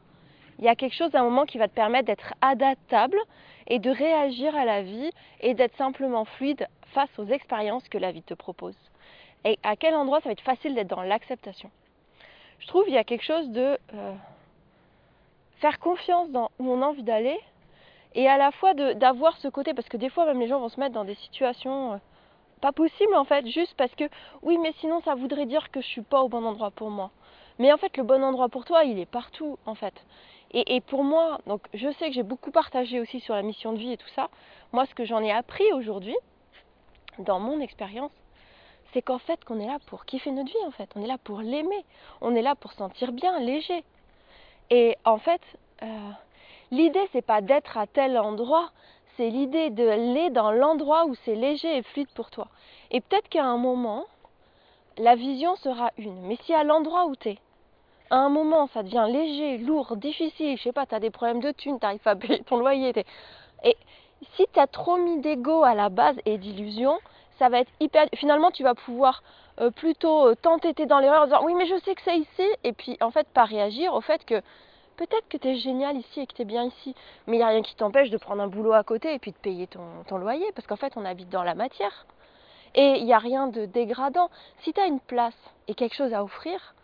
il 0.60 0.66
y 0.66 0.70
a 0.70 0.76
quelque 0.76 0.96
chose 0.96 1.14
à 1.14 1.20
un 1.20 1.24
moment 1.24 1.46
qui 1.46 1.58
va 1.58 1.68
te 1.68 1.74
permettre 1.74 2.08
d'être 2.08 2.34
adaptable 2.42 3.20
et 3.68 3.80
de 3.80 3.92
réagir 3.92 4.56
à 4.56 4.66
la 4.66 4.82
vie 4.82 5.12
et 5.42 5.54
d'être 5.54 5.76
simplement 5.78 6.26
fluide 6.26 6.68
face 6.94 7.10
aux 7.20 7.26
expériences 7.26 7.88
que 7.90 7.98
la 7.98 8.12
vie 8.12 8.24
te 8.24 8.34
propose? 8.34 8.76
Et 9.46 9.60
à 9.64 9.76
quel 9.76 9.96
endroit 9.96 10.20
ça 10.22 10.30
va 10.30 10.34
être 10.34 10.42
facile 10.42 10.74
d'être 10.74 10.88
dans 10.88 11.04
l'acceptation? 11.04 11.70
Je 12.60 12.68
trouve 12.68 12.86
qu'il 12.86 12.94
y 12.94 12.98
a 12.98 13.04
quelque 13.04 13.24
chose 13.24 13.50
de 13.50 13.78
euh, 13.94 14.14
faire 15.60 15.80
confiance 15.80 16.30
dans 16.32 16.50
où 16.60 16.72
on 16.72 16.82
a 16.82 16.86
envie 16.88 17.04
d'aller 17.04 17.40
et 18.16 18.28
à 18.28 18.38
la 18.38 18.52
fois 18.52 18.74
d'avoir 18.74 19.38
ce 19.38 19.48
côté, 19.48 19.76
parce 19.76 19.88
que 19.90 19.98
des 19.98 20.10
fois 20.10 20.26
même 20.26 20.40
les 20.40 20.48
gens 20.48 20.60
vont 20.60 20.70
se 20.70 20.80
mettre 20.80 20.94
dans 20.94 21.06
des 21.06 21.16
situations 21.16 21.94
euh, 21.94 21.98
pas 22.62 22.72
possible 22.72 23.16
en 23.16 23.24
fait, 23.24 23.48
juste 23.48 23.74
parce 23.78 23.94
que 23.96 24.06
oui, 24.42 24.58
mais 24.58 24.74
sinon 24.80 25.02
ça 25.02 25.16
voudrait 25.16 25.46
dire 25.46 25.72
que 25.72 25.82
je 25.82 25.88
suis 25.88 26.02
pas 26.02 26.22
au 26.22 26.30
bon 26.30 26.44
endroit 26.46 26.72
pour 26.72 26.90
moi. 26.90 27.12
Mais 27.60 27.72
en 27.74 27.78
fait, 27.78 27.96
le 27.98 28.04
bon 28.04 28.24
endroit 28.24 28.50
pour 28.50 28.66
toi, 28.66 28.84
il 28.84 29.00
est 29.00 29.06
partout 29.06 29.58
en 29.66 29.76
fait. 29.76 29.94
Et, 30.52 30.80
pour 30.80 31.04
moi, 31.04 31.40
donc 31.46 31.68
je 31.74 31.92
sais 31.94 32.08
que 32.08 32.14
j'ai 32.14 32.24
beaucoup 32.24 32.52
partagé 32.52 33.02
aussi 33.02 33.20
sur 33.20 33.34
la 33.34 33.42
mission 33.42 33.74
de 33.74 33.80
vie 33.80 33.92
et 33.92 33.98
tout 33.98 34.08
ça. 34.16 34.30
Moi, 34.72 34.86
ce 34.86 34.96
que 34.96 35.04
j'en 35.04 35.22
ai 35.22 35.32
appris 35.32 35.66
aujourd'hui, 35.74 36.16
dans 37.20 37.40
mon 37.40 37.60
expérience, 37.60 38.12
c'est 38.94 39.02
qu'en 39.02 39.18
fait, 39.18 39.44
qu'on 39.44 39.60
est 39.60 39.68
là 39.68 39.80
pour 39.88 40.06
kiffer 40.06 40.32
notre 40.32 40.50
vie 40.50 40.66
en 40.66 40.72
fait. 40.72 40.90
On 40.96 41.04
est 41.04 41.08
là 41.08 41.18
pour 41.22 41.42
l'aimer. 41.42 41.84
On 42.22 42.34
est 42.34 42.42
là 42.42 42.56
pour 42.56 42.72
se 42.72 42.78
sentir 42.78 43.12
bien, 43.12 43.40
léger. 43.40 43.84
Et 44.70 44.98
en 45.04 45.18
fait, 45.18 45.42
euh, 45.84 46.12
l'idée 46.72 47.08
c'est 47.12 47.22
pas 47.22 47.42
d'être 47.42 47.78
à 47.78 47.86
tel 47.86 48.18
endroit, 48.18 48.72
c'est 49.18 49.30
l'idée 49.30 49.72
de 49.72 49.86
d'aller 49.86 50.30
dans 50.30 50.52
l'endroit 50.52 51.06
où 51.06 51.16
c'est 51.26 51.36
léger 51.36 51.78
et 51.78 51.84
fluide 51.84 52.10
pour 52.16 52.30
toi. 52.30 52.48
Et 52.92 53.02
peut-être 53.02 53.28
qu'à 53.28 53.44
un 53.44 53.58
moment, 53.58 54.06
la 54.98 55.16
vision 55.16 55.56
sera 55.58 55.92
une. 55.98 56.22
Mais 56.22 56.38
si 56.46 56.54
à 56.54 56.64
l'endroit 56.64 57.06
où 57.08 57.16
tu 57.16 57.30
es, 57.30 57.38
à 58.10 58.18
un 58.18 58.30
moment 58.30 58.68
ça 58.74 58.84
devient 58.84 59.08
léger, 59.10 59.58
lourd, 59.58 59.98
difficile, 59.98 60.58
je 60.58 60.64
sais 60.64 60.72
pas, 60.72 60.86
tu 60.86 60.96
as 60.96 61.00
des 61.00 61.10
problèmes 61.10 61.42
de 61.42 61.52
thunes, 61.52 61.80
tu 61.80 61.86
n'arrives 61.86 62.00
pas 62.00 62.12
à 62.12 62.16
payer 62.16 62.40
ton 62.44 62.58
loyer, 62.58 62.94
et 63.64 63.76
si 64.36 64.46
tu 64.54 64.60
as 64.60 64.68
trop 64.68 64.98
mis 64.98 65.20
d'ego 65.20 65.64
à 65.64 65.74
la 65.74 65.90
base 65.90 66.16
et 66.26 66.38
d'illusion, 66.38 66.98
ça 67.38 67.50
va 67.50 67.60
être 67.60 67.72
hyper. 67.80 68.08
Finalement, 68.16 68.52
tu 68.52 68.64
vas 68.64 68.76
pouvoir 68.76 69.24
euh, 69.60 69.72
plutôt 69.72 70.28
euh, 70.28 70.36
t'entêter 70.36 70.86
dans 70.86 71.00
l'erreur 71.00 71.24
en 71.24 71.26
disant 71.26 71.44
oui, 71.44 71.54
mais 71.56 71.68
je 71.68 71.78
sais 71.84 71.96
que 71.96 72.02
c'est 72.04 72.18
ici, 72.18 72.48
et 72.64 72.74
puis 72.74 72.98
en 73.02 73.12
fait, 73.12 73.28
pas 73.28 73.46
réagir 73.46 73.94
au 73.94 74.02
fait 74.02 74.24
que 74.26 74.42
peut-être 74.98 75.30
que 75.30 75.38
tu 75.38 75.48
es 75.48 75.56
génial 75.56 75.96
ici 75.96 76.20
et 76.20 76.28
que 76.28 76.34
tu 76.34 76.42
es 76.42 76.46
bien 76.46 76.66
ici, 76.66 76.96
mais 77.26 77.38
il 77.38 77.40
n'y 77.40 77.46
a 77.46 77.48
rien 77.48 77.62
qui 77.62 77.76
t'empêche 77.76 78.10
de 78.10 78.18
prendre 78.18 78.42
un 78.42 78.48
boulot 78.48 78.74
à 78.74 78.84
côté 78.84 79.14
et 79.14 79.20
puis 79.20 79.32
de 79.32 79.38
payer 79.38 79.68
ton, 79.68 80.18
loyer, 80.18 80.52
parce 80.54 80.68
qu'en 80.68 80.76
fait, 80.76 80.94
on 80.98 81.06
habite 81.06 81.30
dans 81.30 81.44
la 81.44 81.56
matière. 81.56 82.06
Et 82.76 82.98
il 82.98 83.06
n'y 83.06 83.14
a 83.14 83.20
rien 83.20 83.48
de 83.48 83.66
dégradant. 83.66 84.30
Si 84.64 84.74
tu 84.74 84.82
as 84.82 84.88
une 84.88 85.00
place 85.00 85.38
et 85.68 85.74
quelque 85.74 85.96
chose 85.96 86.14
à 86.14 86.24
offrir, 86.24 86.76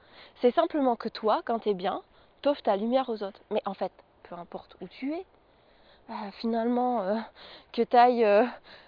c'est 0.42 0.52
simplement 0.52 0.96
que 0.96 1.10
toi, 1.10 1.42
quand 1.44 1.60
tu 1.60 1.70
es 1.70 1.74
bien, 1.74 2.02
t'offres 2.42 2.64
ta 2.64 2.78
lumière 2.78 3.10
aux 3.10 3.22
autres. 3.24 3.42
Mais 3.52 3.62
en 3.66 3.74
fait, 3.74 3.92
peu 4.24 4.36
importe 4.36 4.76
où 4.82 4.88
tu 4.88 5.14
es, 5.14 5.26
finalement, 6.40 7.02
euh, 7.02 7.16
que 7.72 7.82
tu 7.82 7.96
ailles 7.96 8.26
euh, 8.26 8.44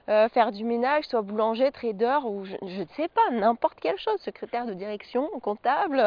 euh, 0.10 0.29
faire 0.29 0.51
du 0.51 0.63
ménage, 0.63 1.05
soit 1.05 1.22
boulanger, 1.22 1.72
trader 1.72 2.19
ou 2.25 2.45
je, 2.45 2.55
ne 2.62 2.86
sais 2.95 3.07
pas, 3.07 3.29
n'importe 3.31 3.79
quelle 3.79 3.98
chose, 3.98 4.19
secrétaire 4.22 4.65
de 4.65 4.74
direction, 4.74 5.29
comptable, 5.41 6.01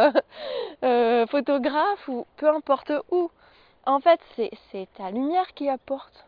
photographe 1.31 2.09
ou 2.09 2.27
peu 2.37 2.49
importe 2.49 2.93
où. 3.11 3.31
En 3.87 4.01
fait, 4.01 4.21
c'est 4.71 4.89
ta 4.97 5.11
lumière 5.11 5.55
qui 5.55 5.69
apporte. 5.69 6.27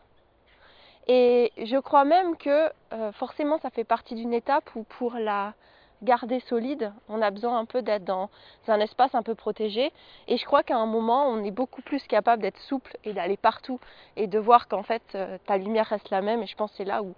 Et 1.07 1.51
je 1.57 1.77
crois 1.77 2.05
même 2.05 2.35
que 2.37 2.69
forcément, 3.13 3.59
ça 3.59 3.69
fait 3.69 3.83
partie 3.83 4.15
d'une 4.15 4.33
étape 4.33 4.75
où 4.75 4.83
pour 4.83 5.13
la 5.13 5.53
garder 6.01 6.39
solide, 6.41 6.93
on 7.09 7.21
a 7.21 7.29
besoin 7.31 7.57
un 7.57 7.65
peu 7.65 7.81
d'être 7.81 8.03
dans 8.03 8.29
un 8.67 8.79
espace 8.79 9.13
un 9.15 9.23
peu 9.23 9.35
protégé. 9.35 9.91
Et 10.27 10.37
je 10.37 10.45
crois 10.45 10.63
qu'à 10.63 10.77
un 10.77 10.85
moment, 10.85 11.27
on 11.27 11.43
est 11.43 11.51
beaucoup 11.51 11.81
plus 11.81 12.03
capable 12.07 12.41
d'être 12.41 12.59
souple 12.59 12.97
et 13.03 13.13
d'aller 13.13 13.37
partout 13.37 13.79
et 14.15 14.27
de 14.27 14.39
voir 14.39 14.67
qu'en 14.67 14.83
fait, 14.83 15.03
euh, 15.15 15.37
ta 15.45 15.57
lumière 15.57 15.87
reste 15.87 16.09
la 16.09 16.21
même. 16.21 16.41
Et 16.41 16.47
je 16.47 16.55
pense 16.55 16.71
que 16.71 16.77
c'est 16.77 16.85
là 16.85 17.03
où, 17.03 17.13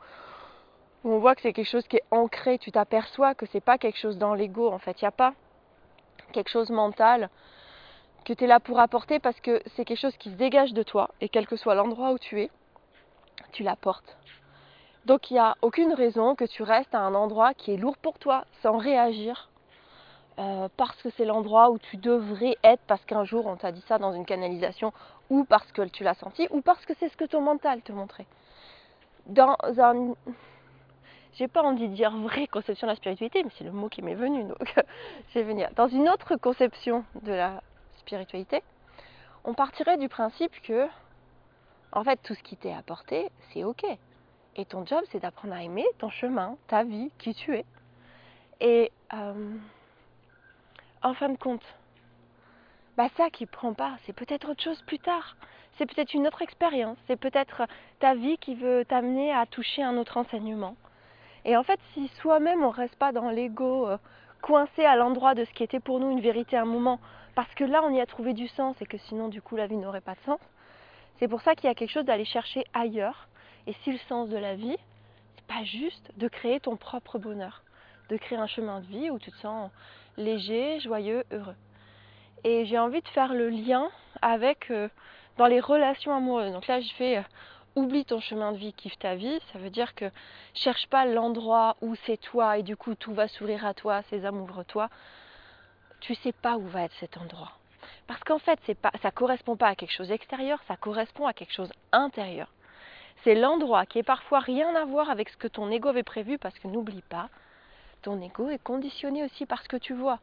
on 1.05 1.17
voit 1.19 1.35
que 1.35 1.41
c'est 1.41 1.53
quelque 1.53 1.69
chose 1.69 1.87
qui 1.87 1.97
est 1.97 2.03
ancré. 2.11 2.57
Tu 2.57 2.71
t'aperçois 2.71 3.35
que 3.35 3.45
c'est 3.47 3.61
pas 3.63 3.77
quelque 3.77 3.99
chose 3.99 4.17
dans 4.17 4.33
l'ego. 4.33 4.71
En 4.71 4.79
fait, 4.79 5.01
il 5.01 5.05
n'y 5.05 5.09
a 5.09 5.11
pas 5.11 5.33
quelque 6.31 6.49
chose 6.49 6.69
mental 6.69 7.29
que 8.25 8.33
tu 8.33 8.45
es 8.45 8.47
là 8.47 8.59
pour 8.59 8.79
apporter 8.79 9.19
parce 9.19 9.39
que 9.41 9.61
c'est 9.75 9.83
quelque 9.85 9.99
chose 9.99 10.15
qui 10.17 10.29
se 10.29 10.35
dégage 10.35 10.73
de 10.73 10.83
toi. 10.83 11.09
Et 11.21 11.29
quel 11.29 11.45
que 11.45 11.57
soit 11.57 11.75
l'endroit 11.75 12.11
où 12.11 12.17
tu 12.17 12.41
es, 12.41 12.49
tu 13.51 13.63
l'apportes. 13.63 14.17
Donc 15.05 15.29
il 15.29 15.33
n'y 15.33 15.39
a 15.39 15.55
aucune 15.61 15.93
raison 15.93 16.35
que 16.35 16.45
tu 16.45 16.63
restes 16.63 16.95
à 16.95 16.99
un 16.99 17.13
endroit 17.13 17.53
qui 17.53 17.73
est 17.73 17.77
lourd 17.77 17.97
pour 17.97 18.19
toi 18.19 18.45
sans 18.61 18.77
réagir. 18.77 19.49
Euh, 20.39 20.67
parce 20.77 20.99
que 21.03 21.09
c'est 21.11 21.25
l'endroit 21.25 21.69
où 21.69 21.77
tu 21.77 21.97
devrais 21.97 22.57
être, 22.63 22.81
parce 22.87 23.05
qu'un 23.05 23.23
jour 23.23 23.45
on 23.45 23.55
t'a 23.55 23.71
dit 23.71 23.83
ça 23.87 23.99
dans 23.99 24.13
une 24.13 24.25
canalisation, 24.25 24.91
ou 25.29 25.43
parce 25.43 25.71
que 25.71 25.83
tu 25.83 26.03
l'as 26.03 26.15
senti, 26.15 26.47
ou 26.49 26.61
parce 26.61 26.83
que 26.85 26.93
c'est 26.99 27.09
ce 27.09 27.17
que 27.17 27.25
ton 27.25 27.41
mental 27.41 27.81
te 27.83 27.91
montrait. 27.91 28.25
Dans 29.27 29.55
un. 29.77 30.15
J'ai 31.35 31.47
pas 31.47 31.61
envie 31.61 31.87
de 31.87 31.93
dire 31.93 32.15
vraie 32.17 32.47
conception 32.47 32.87
de 32.87 32.91
la 32.91 32.95
spiritualité, 32.95 33.43
mais 33.43 33.51
c'est 33.57 33.63
le 33.63 33.71
mot 33.71 33.89
qui 33.89 34.01
m'est 34.01 34.15
venu, 34.15 34.43
donc 34.43 34.75
je 35.35 35.39
venir. 35.39 35.69
Dans 35.75 35.87
une 35.87 36.09
autre 36.09 36.35
conception 36.35 37.05
de 37.21 37.31
la 37.31 37.61
spiritualité, 37.97 38.63
on 39.43 39.53
partirait 39.53 39.97
du 39.97 40.09
principe 40.09 40.59
que, 40.61 40.87
en 41.91 42.03
fait, 42.03 42.19
tout 42.23 42.33
ce 42.33 42.43
qui 42.43 42.55
t'est 42.57 42.73
apporté, 42.73 43.29
c'est 43.51 43.63
ok. 43.63 43.85
Et 44.55 44.65
ton 44.65 44.85
job, 44.85 45.03
c'est 45.11 45.19
d'apprendre 45.19 45.53
à 45.53 45.63
aimer 45.63 45.85
ton 45.97 46.09
chemin, 46.09 46.57
ta 46.67 46.83
vie, 46.83 47.11
qui 47.17 47.33
tu 47.33 47.55
es. 47.55 47.65
Et 48.61 48.91
euh, 49.13 49.55
en 51.01 51.13
fin 51.15 51.29
de 51.29 51.37
compte, 51.37 51.63
bah 52.95 53.07
ça 53.17 53.29
qui 53.31 53.47
prend 53.47 53.73
pas, 53.73 53.97
c'est 54.05 54.13
peut-être 54.13 54.49
autre 54.49 54.63
chose 54.63 54.81
plus 54.83 54.99
tard. 54.99 55.35
C'est 55.77 55.87
peut-être 55.87 56.13
une 56.13 56.27
autre 56.27 56.43
expérience. 56.43 56.97
C'est 57.07 57.15
peut-être 57.15 57.63
ta 57.99 58.13
vie 58.13 58.37
qui 58.37 58.53
veut 58.53 58.85
t'amener 58.85 59.33
à 59.33 59.47
toucher 59.47 59.81
un 59.81 59.97
autre 59.97 60.17
enseignement. 60.17 60.75
Et 61.45 61.57
en 61.57 61.63
fait, 61.63 61.79
si 61.93 62.07
soi-même 62.21 62.63
on 62.63 62.69
reste 62.69 62.95
pas 62.95 63.11
dans 63.11 63.31
l'ego, 63.31 63.87
euh, 63.87 63.97
coincé 64.41 64.85
à 64.85 64.95
l'endroit 64.95 65.33
de 65.33 65.45
ce 65.45 65.51
qui 65.53 65.63
était 65.63 65.79
pour 65.79 65.99
nous 65.99 66.11
une 66.11 66.21
vérité 66.21 66.57
à 66.57 66.61
un 66.61 66.65
moment, 66.65 66.99
parce 67.33 67.53
que 67.55 67.63
là 67.63 67.81
on 67.83 67.89
y 67.89 67.99
a 67.99 68.05
trouvé 68.05 68.33
du 68.33 68.47
sens 68.47 68.75
et 68.81 68.85
que 68.85 68.97
sinon 68.97 69.29
du 69.29 69.41
coup 69.41 69.55
la 69.55 69.65
vie 69.65 69.77
n'aurait 69.77 70.01
pas 70.01 70.13
de 70.13 70.21
sens. 70.25 70.39
C'est 71.17 71.27
pour 71.27 71.41
ça 71.41 71.55
qu'il 71.55 71.65
y 71.65 71.71
a 71.71 71.75
quelque 71.75 71.91
chose 71.91 72.05
d'aller 72.05 72.25
chercher 72.25 72.63
ailleurs 72.73 73.27
et 73.67 73.73
si 73.83 73.91
le 73.91 73.99
sens 74.09 74.29
de 74.29 74.37
la 74.37 74.55
vie, 74.55 74.77
c'est 75.35 75.45
pas 75.47 75.63
juste 75.63 76.11
de 76.17 76.27
créer 76.27 76.59
ton 76.59 76.75
propre 76.75 77.17
bonheur, 77.17 77.63
de 78.09 78.17
créer 78.17 78.37
un 78.37 78.47
chemin 78.47 78.81
de 78.81 78.85
vie 78.87 79.09
où 79.09 79.19
tu 79.19 79.31
te 79.31 79.37
sens 79.37 79.71
léger, 80.17 80.79
joyeux, 80.79 81.23
heureux. 81.31 81.55
Et 82.43 82.65
j'ai 82.65 82.77
envie 82.77 83.01
de 83.01 83.07
faire 83.09 83.33
le 83.33 83.49
lien 83.49 83.89
avec 84.21 84.69
euh, 84.69 84.89
dans 85.37 85.45
les 85.45 85.61
relations 85.61 86.13
amoureuses. 86.13 86.51
Donc 86.51 86.67
là, 86.67 86.81
je 86.81 86.93
fais 86.95 87.17
euh, 87.17 87.23
oublie 87.75 88.03
ton 88.03 88.19
chemin 88.19 88.51
de 88.51 88.57
vie, 88.57 88.73
kiffe 88.73 88.99
ta 88.99 89.15
vie. 89.15 89.39
Ça 89.53 89.59
veut 89.59 89.69
dire 89.69 89.95
que 89.95 90.11
cherche 90.53 90.87
pas 90.87 91.05
l'endroit 91.05 91.77
où 91.81 91.95
c'est 92.05 92.17
toi 92.17 92.57
et 92.57 92.63
du 92.63 92.75
coup 92.75 92.95
tout 92.95 93.13
va 93.13 93.29
sourire 93.29 93.65
à 93.65 93.73
toi, 93.73 94.01
sésame 94.03 94.41
ouvre-toi. 94.41 94.89
Tu 96.01 96.15
sais 96.15 96.33
pas 96.33 96.57
où 96.57 96.67
va 96.67 96.83
être 96.83 96.95
cet 96.99 97.17
endroit. 97.17 97.53
Parce 98.07 98.21
qu'en 98.25 98.39
fait, 98.39 98.59
c'est 98.65 98.75
pas, 98.75 98.91
ça 99.01 99.11
correspond 99.11 99.55
pas 99.55 99.67
à 99.67 99.75
quelque 99.75 99.93
chose 99.93 100.09
d'extérieur, 100.09 100.59
ça 100.67 100.75
correspond 100.75 101.25
à 101.25 101.33
quelque 101.33 101.53
chose 101.53 101.71
intérieur 101.93 102.49
c'est 103.23 103.35
l'endroit 103.35 103.85
qui 103.85 103.99
est 103.99 104.03
parfois 104.03 104.39
rien 104.39 104.75
à 104.75 104.85
voir 104.85 105.09
avec 105.09 105.29
ce 105.29 105.37
que 105.37 105.47
ton 105.47 105.71
ego 105.71 105.89
avait 105.89 106.03
prévu 106.03 106.37
parce 106.37 106.57
que 106.59 106.67
n'oublie 106.67 107.03
pas, 107.03 107.29
ton 108.01 108.21
ego 108.21 108.49
est 108.49 108.61
conditionné 108.61 109.23
aussi 109.23 109.45
par 109.45 109.61
ce 109.61 109.69
que 109.69 109.77
tu 109.77 109.93
vois. 109.93 110.19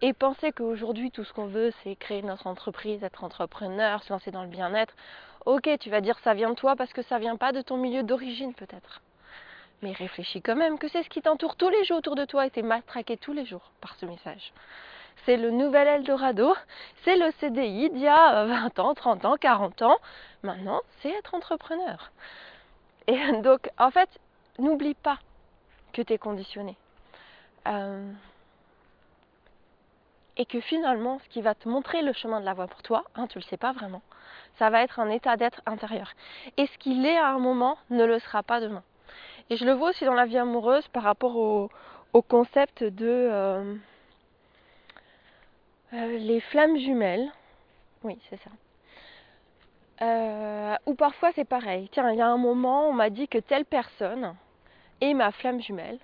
Et 0.00 0.12
penser 0.12 0.52
qu'aujourd'hui 0.52 1.10
tout 1.10 1.24
ce 1.24 1.32
qu'on 1.32 1.46
veut 1.46 1.72
c'est 1.82 1.96
créer 1.96 2.22
notre 2.22 2.46
entreprise, 2.46 3.02
être 3.04 3.24
entrepreneur, 3.24 4.02
se 4.02 4.12
lancer 4.12 4.30
dans 4.30 4.42
le 4.42 4.48
bien-être, 4.48 4.94
ok 5.44 5.68
tu 5.80 5.90
vas 5.90 6.00
dire 6.00 6.18
ça 6.20 6.34
vient 6.34 6.50
de 6.50 6.54
toi 6.54 6.76
parce 6.76 6.92
que 6.92 7.02
ça 7.02 7.18
vient 7.18 7.36
pas 7.36 7.52
de 7.52 7.62
ton 7.62 7.76
milieu 7.76 8.02
d'origine 8.02 8.54
peut-être. 8.54 9.02
Mais 9.82 9.92
réfléchis 9.92 10.42
quand 10.42 10.56
même 10.56 10.78
que 10.78 10.88
c'est 10.88 11.02
ce 11.02 11.08
qui 11.08 11.22
t'entoure 11.22 11.56
tous 11.56 11.68
les 11.68 11.84
jours 11.84 11.98
autour 11.98 12.16
de 12.16 12.24
toi 12.24 12.46
et 12.46 12.50
t'es 12.50 12.62
matraqué 12.62 13.16
tous 13.16 13.32
les 13.32 13.44
jours 13.44 13.70
par 13.80 13.94
ce 13.96 14.06
message. 14.06 14.52
C'est 15.24 15.36
le 15.36 15.50
nouvel 15.50 15.88
Eldorado, 15.88 16.54
c'est 17.04 17.16
le 17.16 17.30
CDI 17.40 17.90
d'il 17.90 18.00
y 18.00 18.08
a 18.08 18.44
20 18.44 18.78
ans, 18.78 18.94
30 18.94 19.24
ans, 19.24 19.36
40 19.38 19.82
ans. 19.82 19.96
Maintenant, 20.42 20.80
c'est 21.00 21.10
être 21.10 21.34
entrepreneur. 21.34 22.10
Et 23.06 23.32
donc, 23.42 23.70
en 23.78 23.90
fait, 23.90 24.08
n'oublie 24.58 24.94
pas 24.94 25.18
que 25.92 26.02
tu 26.02 26.12
es 26.12 26.18
conditionné. 26.18 26.76
Euh, 27.66 28.12
et 30.36 30.46
que 30.46 30.60
finalement, 30.60 31.18
ce 31.18 31.28
qui 31.28 31.42
va 31.42 31.54
te 31.54 31.68
montrer 31.68 32.02
le 32.02 32.12
chemin 32.12 32.40
de 32.40 32.44
la 32.44 32.54
voie 32.54 32.68
pour 32.68 32.82
toi, 32.82 33.04
hein, 33.16 33.26
tu 33.26 33.38
ne 33.38 33.42
le 33.42 33.48
sais 33.48 33.56
pas 33.56 33.72
vraiment, 33.72 34.02
ça 34.58 34.70
va 34.70 34.82
être 34.82 35.00
un 35.00 35.10
état 35.10 35.36
d'être 35.36 35.60
intérieur. 35.66 36.12
Et 36.56 36.66
ce 36.66 36.78
qu'il 36.78 37.04
est 37.04 37.18
à 37.18 37.28
un 37.28 37.38
moment 37.38 37.76
ne 37.90 38.04
le 38.04 38.18
sera 38.20 38.42
pas 38.42 38.60
demain. 38.60 38.82
Et 39.50 39.56
je 39.56 39.64
le 39.64 39.72
vois 39.72 39.90
aussi 39.90 40.04
dans 40.04 40.14
la 40.14 40.26
vie 40.26 40.38
amoureuse 40.38 40.86
par 40.88 41.02
rapport 41.02 41.36
au, 41.36 41.70
concept 42.28 42.82
de 42.82 43.06
euh, 43.06 43.74
euh, 45.92 46.18
les 46.18 46.40
flammes 46.40 46.76
jumelles. 46.76 47.32
Oui, 48.02 48.18
c'est 48.28 48.40
ça. 48.42 48.50
Euh, 50.00 50.76
ou 50.86 50.94
parfois 50.94 51.32
c'est 51.34 51.44
pareil. 51.44 51.88
Tiens, 51.92 52.10
il 52.12 52.18
y 52.18 52.22
a 52.22 52.28
un 52.28 52.36
moment, 52.36 52.88
on 52.88 52.92
m'a 52.92 53.10
dit 53.10 53.26
que 53.26 53.38
telle 53.38 53.64
personne 53.64 54.34
est 55.00 55.14
ma 55.14 55.32
flamme 55.32 55.60
jumelle. 55.60 55.98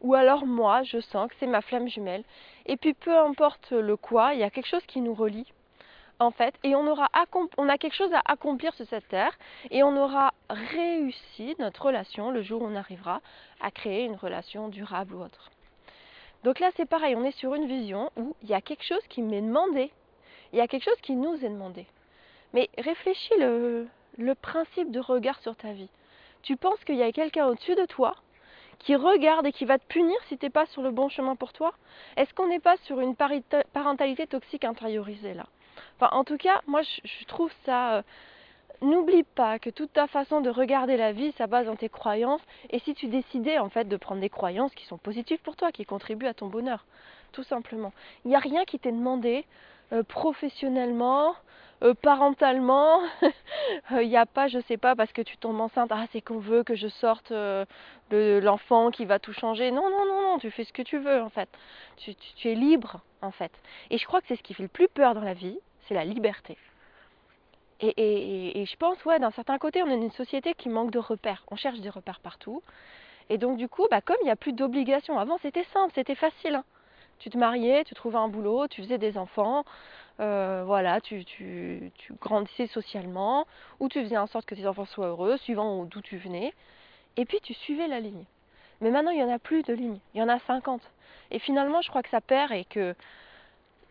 Ou 0.00 0.14
alors 0.14 0.46
moi, 0.46 0.82
je 0.84 1.00
sens 1.00 1.28
que 1.28 1.34
c'est 1.40 1.46
ma 1.46 1.62
flamme 1.62 1.88
jumelle. 1.88 2.22
Et 2.66 2.76
puis 2.76 2.94
peu 2.94 3.16
importe 3.18 3.72
le 3.72 3.96
quoi, 3.96 4.34
il 4.34 4.40
y 4.40 4.44
a 4.44 4.50
quelque 4.50 4.68
chose 4.68 4.86
qui 4.86 5.00
nous 5.00 5.14
relie. 5.14 5.52
En 6.20 6.30
fait, 6.32 6.54
et 6.64 6.74
on 6.74 6.86
aura 6.86 7.08
on 7.58 7.68
a 7.68 7.78
quelque 7.78 7.94
chose 7.94 8.12
à 8.12 8.22
accomplir 8.24 8.74
sur 8.74 8.86
cette 8.88 9.06
terre 9.08 9.38
et 9.70 9.84
on 9.84 9.96
aura 9.96 10.34
réussi 10.50 11.54
notre 11.60 11.86
relation 11.86 12.32
le 12.32 12.42
jour 12.42 12.62
où 12.62 12.66
on 12.66 12.74
arrivera 12.74 13.20
à 13.60 13.70
créer 13.70 14.04
une 14.04 14.16
relation 14.16 14.68
durable 14.68 15.14
ou 15.14 15.22
autre. 15.22 15.50
Donc 16.44 16.60
là, 16.60 16.70
c'est 16.76 16.88
pareil, 16.88 17.16
on 17.16 17.24
est 17.24 17.36
sur 17.38 17.54
une 17.54 17.66
vision 17.66 18.10
où 18.16 18.34
il 18.42 18.48
y 18.48 18.54
a 18.54 18.60
quelque 18.60 18.84
chose 18.84 19.02
qui 19.08 19.22
m'est 19.22 19.40
demandé, 19.40 19.90
il 20.52 20.58
y 20.58 20.62
a 20.62 20.68
quelque 20.68 20.84
chose 20.84 21.00
qui 21.02 21.14
nous 21.14 21.34
est 21.44 21.48
demandé. 21.48 21.86
Mais 22.54 22.70
réfléchis 22.78 23.34
le, 23.38 23.86
le 24.16 24.34
principe 24.34 24.90
de 24.90 25.00
regard 25.00 25.40
sur 25.40 25.56
ta 25.56 25.72
vie. 25.72 25.90
Tu 26.42 26.56
penses 26.56 26.82
qu'il 26.84 26.96
y 26.96 27.02
a 27.02 27.12
quelqu'un 27.12 27.46
au-dessus 27.46 27.74
de 27.74 27.86
toi 27.86 28.14
qui 28.78 28.94
regarde 28.94 29.46
et 29.46 29.52
qui 29.52 29.64
va 29.64 29.78
te 29.78 29.86
punir 29.86 30.16
si 30.28 30.38
tu 30.38 30.46
n'es 30.46 30.50
pas 30.50 30.66
sur 30.66 30.82
le 30.82 30.90
bon 30.90 31.08
chemin 31.08 31.36
pour 31.36 31.52
toi? 31.52 31.74
Est-ce 32.16 32.32
qu'on 32.34 32.48
n'est 32.48 32.60
pas 32.60 32.76
sur 32.84 33.00
une 33.00 33.16
parentalité 33.16 34.26
toxique 34.26 34.64
intériorisée 34.64 35.34
là? 35.34 35.46
En 36.00 36.24
tout 36.24 36.36
cas, 36.36 36.60
moi, 36.66 36.82
je, 36.82 37.24
trouve 37.26 37.52
ça. 37.64 38.02
Euh, 38.82 38.86
n'oublie 38.86 39.22
pas 39.22 39.58
que 39.58 39.70
toute 39.70 39.92
ta 39.92 40.06
façon 40.06 40.40
de 40.40 40.50
regarder 40.50 40.96
la 40.96 41.12
vie, 41.12 41.32
ça 41.32 41.46
base 41.46 41.66
dans 41.66 41.76
tes 41.76 41.88
croyances. 41.88 42.40
Et 42.70 42.78
si 42.80 42.94
tu 42.94 43.06
décidais 43.06 43.58
en 43.58 43.68
fait 43.68 43.88
de 43.88 43.96
prendre 43.96 44.20
des 44.20 44.28
croyances 44.28 44.74
qui 44.74 44.84
sont 44.86 44.98
positives 44.98 45.40
pour 45.40 45.56
toi, 45.56 45.72
qui 45.72 45.84
contribuent 45.84 46.26
à 46.26 46.34
ton 46.34 46.48
bonheur, 46.48 46.84
tout 47.32 47.42
simplement. 47.42 47.92
Il 48.24 48.28
n'y 48.28 48.36
a 48.36 48.40
rien 48.40 48.64
qui 48.64 48.78
t'est 48.78 48.92
demandé 48.92 49.44
euh, 49.92 50.02
professionnellement, 50.02 51.34
euh, 51.82 51.94
parentalement. 51.94 53.00
Il 53.90 54.08
n'y 54.08 54.16
a 54.16 54.26
pas, 54.26 54.48
je 54.48 54.60
sais 54.60 54.76
pas, 54.76 54.96
parce 54.96 55.12
que 55.12 55.22
tu 55.22 55.36
tombes 55.36 55.60
enceinte, 55.60 55.90
ah 55.92 56.06
c'est 56.12 56.20
qu'on 56.20 56.38
veut 56.38 56.62
que 56.62 56.74
je 56.74 56.88
sorte 56.88 57.32
l'enfant 58.10 58.90
qui 58.90 59.04
va 59.04 59.18
tout 59.18 59.32
changer. 59.32 59.70
Non, 59.70 59.88
non, 59.90 60.06
non, 60.06 60.22
non, 60.22 60.38
tu 60.38 60.50
fais 60.50 60.64
ce 60.64 60.72
que 60.72 60.82
tu 60.82 60.98
veux 60.98 61.20
en 61.20 61.30
fait. 61.30 61.48
Tu 61.96 62.14
es 62.48 62.54
libre 62.54 63.00
en 63.22 63.30
fait. 63.30 63.52
Et 63.90 63.98
je 63.98 64.06
crois 64.06 64.20
que 64.20 64.28
c'est 64.28 64.36
ce 64.36 64.42
qui 64.42 64.54
fait 64.54 64.62
le 64.62 64.68
plus 64.68 64.88
peur 64.88 65.14
dans 65.14 65.22
la 65.22 65.34
vie, 65.34 65.58
c'est 65.86 65.94
la 65.94 66.04
liberté. 66.04 66.56
Et, 67.80 68.64
je 68.66 68.76
pense, 68.76 69.04
ouais, 69.04 69.20
d'un 69.20 69.30
certain 69.30 69.58
côté, 69.58 69.82
on 69.82 69.88
est 69.88 69.94
une 69.94 70.10
société 70.10 70.54
qui 70.54 70.68
manque 70.68 70.90
de 70.90 70.98
repères. 70.98 71.44
On 71.50 71.56
cherche 71.56 71.80
des 71.80 71.90
repères 71.90 72.20
partout. 72.20 72.62
Et 73.30 73.38
donc, 73.38 73.56
du 73.56 73.68
coup, 73.68 73.86
bah, 73.90 74.00
comme 74.00 74.16
il 74.22 74.24
n'y 74.24 74.30
a 74.30 74.36
plus 74.36 74.52
d'obligations, 74.52 75.18
avant 75.18 75.38
c'était 75.38 75.66
simple, 75.72 75.92
c'était 75.94 76.14
facile. 76.14 76.56
Hein. 76.56 76.64
Tu 77.18 77.30
te 77.30 77.38
mariais, 77.38 77.84
tu 77.84 77.94
trouvais 77.94 78.16
un 78.16 78.28
boulot, 78.28 78.68
tu 78.68 78.82
faisais 78.82 78.98
des 78.98 79.18
enfants, 79.18 79.64
euh, 80.20 80.62
voilà, 80.64 81.00
tu, 81.00 81.24
tu, 81.24 81.92
tu, 81.98 82.14
grandissais 82.14 82.66
socialement, 82.68 83.46
ou 83.80 83.88
tu 83.88 84.02
faisais 84.02 84.16
en 84.16 84.26
sorte 84.26 84.46
que 84.46 84.54
tes 84.54 84.66
enfants 84.66 84.86
soient 84.86 85.08
heureux, 85.08 85.36
suivant 85.38 85.84
d'où 85.84 86.00
tu 86.00 86.16
venais. 86.16 86.54
Et 87.16 87.24
puis 87.24 87.40
tu 87.42 87.54
suivais 87.54 87.88
la 87.88 88.00
ligne. 88.00 88.24
Mais 88.80 88.90
maintenant, 88.90 89.10
il 89.10 89.16
n'y 89.18 89.24
en 89.24 89.32
a 89.32 89.38
plus 89.38 89.62
de 89.62 89.74
ligne, 89.74 89.98
il 90.14 90.20
y 90.20 90.22
en 90.22 90.28
a 90.28 90.38
50. 90.40 90.80
Et 91.30 91.38
finalement, 91.38 91.82
je 91.82 91.88
crois 91.90 92.02
que 92.02 92.10
ça 92.10 92.20
perd 92.20 92.52
et 92.52 92.64
que 92.64 92.94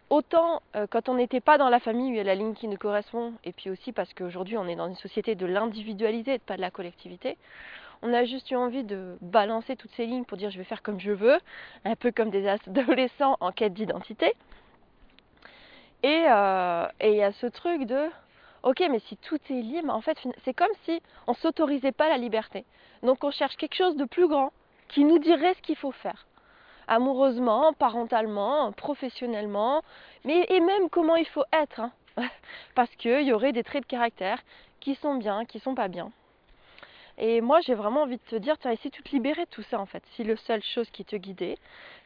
autant 0.09 0.61
euh, 0.75 0.87
quand 0.89 1.09
on 1.09 1.15
n'était 1.15 1.41
pas 1.41 1.57
dans 1.57 1.69
la 1.69 1.79
famille 1.79 2.09
où 2.09 2.13
il 2.13 2.17
y 2.17 2.19
a 2.19 2.23
la 2.23 2.35
ligne 2.35 2.53
qui 2.53 2.67
nous 2.67 2.77
correspond, 2.77 3.33
et 3.43 3.51
puis 3.51 3.69
aussi 3.69 3.91
parce 3.91 4.13
qu'aujourd'hui 4.13 4.57
on 4.57 4.67
est 4.67 4.75
dans 4.75 4.87
une 4.87 4.95
société 4.95 5.35
de 5.35 5.45
l'individualité 5.45 6.35
et 6.35 6.39
pas 6.39 6.55
de 6.55 6.61
la 6.61 6.71
collectivité, 6.71 7.37
on 8.01 8.13
a 8.13 8.25
juste 8.25 8.51
eu 8.51 8.55
envie 8.55 8.83
de 8.83 9.17
balancer 9.21 9.75
toutes 9.75 9.91
ces 9.91 10.05
lignes 10.05 10.23
pour 10.23 10.37
dire 10.37 10.49
je 10.49 10.57
vais 10.57 10.63
faire 10.63 10.83
comme 10.83 10.99
je 10.99 11.11
veux, 11.11 11.37
un 11.83 11.95
peu 11.95 12.11
comme 12.11 12.29
des 12.29 12.47
adolescents 12.67 13.37
en 13.39 13.51
quête 13.51 13.73
d'identité. 13.73 14.33
Euh, 16.05 16.87
et 17.01 17.09
il 17.09 17.17
y 17.17 17.23
a 17.23 17.31
ce 17.33 17.47
truc 17.47 17.85
de 17.85 18.07
ok 18.63 18.81
mais 18.89 18.99
si 18.99 19.17
tout 19.17 19.39
est 19.49 19.61
libre, 19.61 19.93
en 19.93 20.01
fait 20.01 20.17
c'est 20.45 20.53
comme 20.53 20.71
si 20.85 21.01
on 21.25 21.33
s'autorisait 21.33 21.91
pas 21.91 22.07
la 22.07 22.17
liberté. 22.17 22.65
Donc 23.03 23.23
on 23.23 23.31
cherche 23.31 23.57
quelque 23.57 23.75
chose 23.75 23.95
de 23.95 24.05
plus 24.05 24.27
grand 24.27 24.53
qui 24.87 25.03
nous 25.03 25.19
dirait 25.19 25.53
ce 25.55 25.61
qu'il 25.61 25.75
faut 25.75 25.91
faire 25.91 26.25
amoureusement, 26.87 27.73
parentalement, 27.73 28.71
professionnellement, 28.71 29.81
mais 30.25 30.45
et 30.49 30.59
même 30.59 30.89
comment 30.89 31.15
il 31.15 31.27
faut 31.27 31.45
être. 31.53 31.79
Hein. 31.79 31.91
Parce 32.75 32.93
qu'il 32.95 33.21
y 33.21 33.33
aurait 33.33 33.53
des 33.53 33.63
traits 33.63 33.83
de 33.83 33.87
caractère 33.87 34.41
qui 34.79 34.95
sont 34.95 35.15
bien, 35.15 35.45
qui 35.45 35.59
sont 35.59 35.75
pas 35.75 35.87
bien. 35.87 36.11
Et 37.17 37.41
moi, 37.41 37.61
j'ai 37.61 37.73
vraiment 37.73 38.03
envie 38.03 38.17
de 38.17 38.29
te 38.29 38.35
dire, 38.35 38.57
tu 38.59 38.67
as 38.67 38.73
essayé 38.73 38.91
de 38.91 38.95
te 38.95 39.09
libérer 39.09 39.45
de 39.45 39.49
tout 39.49 39.63
ça 39.63 39.79
en 39.79 39.85
fait. 39.85 40.03
Si 40.15 40.23
le 40.23 40.35
seule 40.35 40.61
chose 40.61 40.89
qui 40.91 41.03
te 41.03 41.15
guidait, 41.15 41.57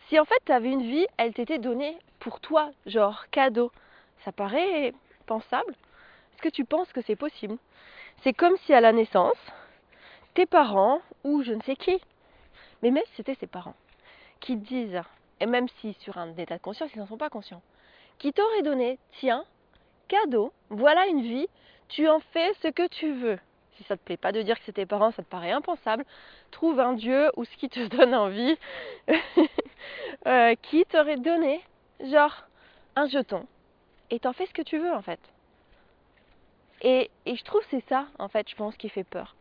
si 0.07 0.19
en 0.19 0.25
fait 0.25 0.39
tu 0.45 0.51
avais 0.51 0.69
une 0.69 0.83
vie, 0.83 1.05
elle 1.17 1.33
t'était 1.33 1.59
donnée 1.59 1.97
pour 2.19 2.39
toi, 2.39 2.71
genre 2.85 3.25
cadeau, 3.29 3.71
ça 4.23 4.31
paraît 4.31 4.93
pensable 5.25 5.73
Est-ce 6.33 6.41
que 6.41 6.49
tu 6.49 6.65
penses 6.65 6.91
que 6.93 7.01
c'est 7.01 7.15
possible? 7.15 7.57
C'est 8.23 8.33
comme 8.33 8.55
si 8.65 8.73
à 8.73 8.81
la 8.81 8.93
naissance, 8.93 9.37
tes 10.33 10.45
parents, 10.45 11.01
ou 11.23 11.43
je 11.43 11.51
ne 11.51 11.61
sais 11.63 11.75
qui, 11.75 11.99
mais 12.81 12.91
c'était 13.15 13.35
ses 13.35 13.47
parents, 13.47 13.75
qui 14.41 14.57
disent, 14.57 15.01
et 15.39 15.45
même 15.45 15.69
si 15.79 15.93
sur 15.93 16.17
un 16.17 16.35
état 16.35 16.57
de 16.57 16.61
conscience, 16.61 16.89
ils 16.93 16.99
n'en 16.99 17.07
sont 17.07 17.17
pas 17.17 17.29
conscients, 17.29 17.61
qui 18.17 18.33
t'auraient 18.33 18.63
donné, 18.63 18.99
tiens, 19.13 19.45
cadeau, 20.09 20.51
voilà 20.69 21.07
une 21.07 21.21
vie, 21.21 21.47
tu 21.87 22.07
en 22.09 22.19
fais 22.19 22.53
ce 22.61 22.67
que 22.67 22.87
tu 22.87 23.13
veux. 23.13 23.39
Si 23.77 23.83
ça 23.83 23.95
te 23.95 24.03
plaît 24.03 24.17
pas 24.17 24.31
de 24.31 24.41
dire 24.41 24.59
que 24.59 24.65
c'est 24.65 24.73
tes 24.73 24.85
parents, 24.85 25.11
ça 25.11 25.23
te 25.23 25.29
paraît 25.29 25.51
impensable, 25.51 26.05
trouve 26.51 26.79
un 26.79 26.93
Dieu 26.93 27.31
ou 27.37 27.45
ce 27.45 27.55
qui 27.57 27.69
te 27.69 27.87
donne 27.95 28.13
envie, 28.13 28.57
euh, 30.27 30.55
qui 30.61 30.85
t'aurait 30.85 31.17
donné, 31.17 31.61
genre, 32.03 32.43
un 32.95 33.07
jeton, 33.07 33.47
et 34.09 34.19
t'en 34.19 34.33
fais 34.33 34.45
ce 34.45 34.53
que 34.53 34.61
tu 34.61 34.77
veux 34.77 34.91
en 34.91 35.01
fait. 35.01 35.19
Et, 36.81 37.09
et 37.25 37.35
je 37.35 37.43
trouve 37.43 37.61
c'est 37.69 37.83
ça, 37.87 38.07
en 38.19 38.27
fait, 38.27 38.49
je 38.49 38.55
pense, 38.55 38.75
qui 38.75 38.89
fait 38.89 39.03
peur. 39.03 39.35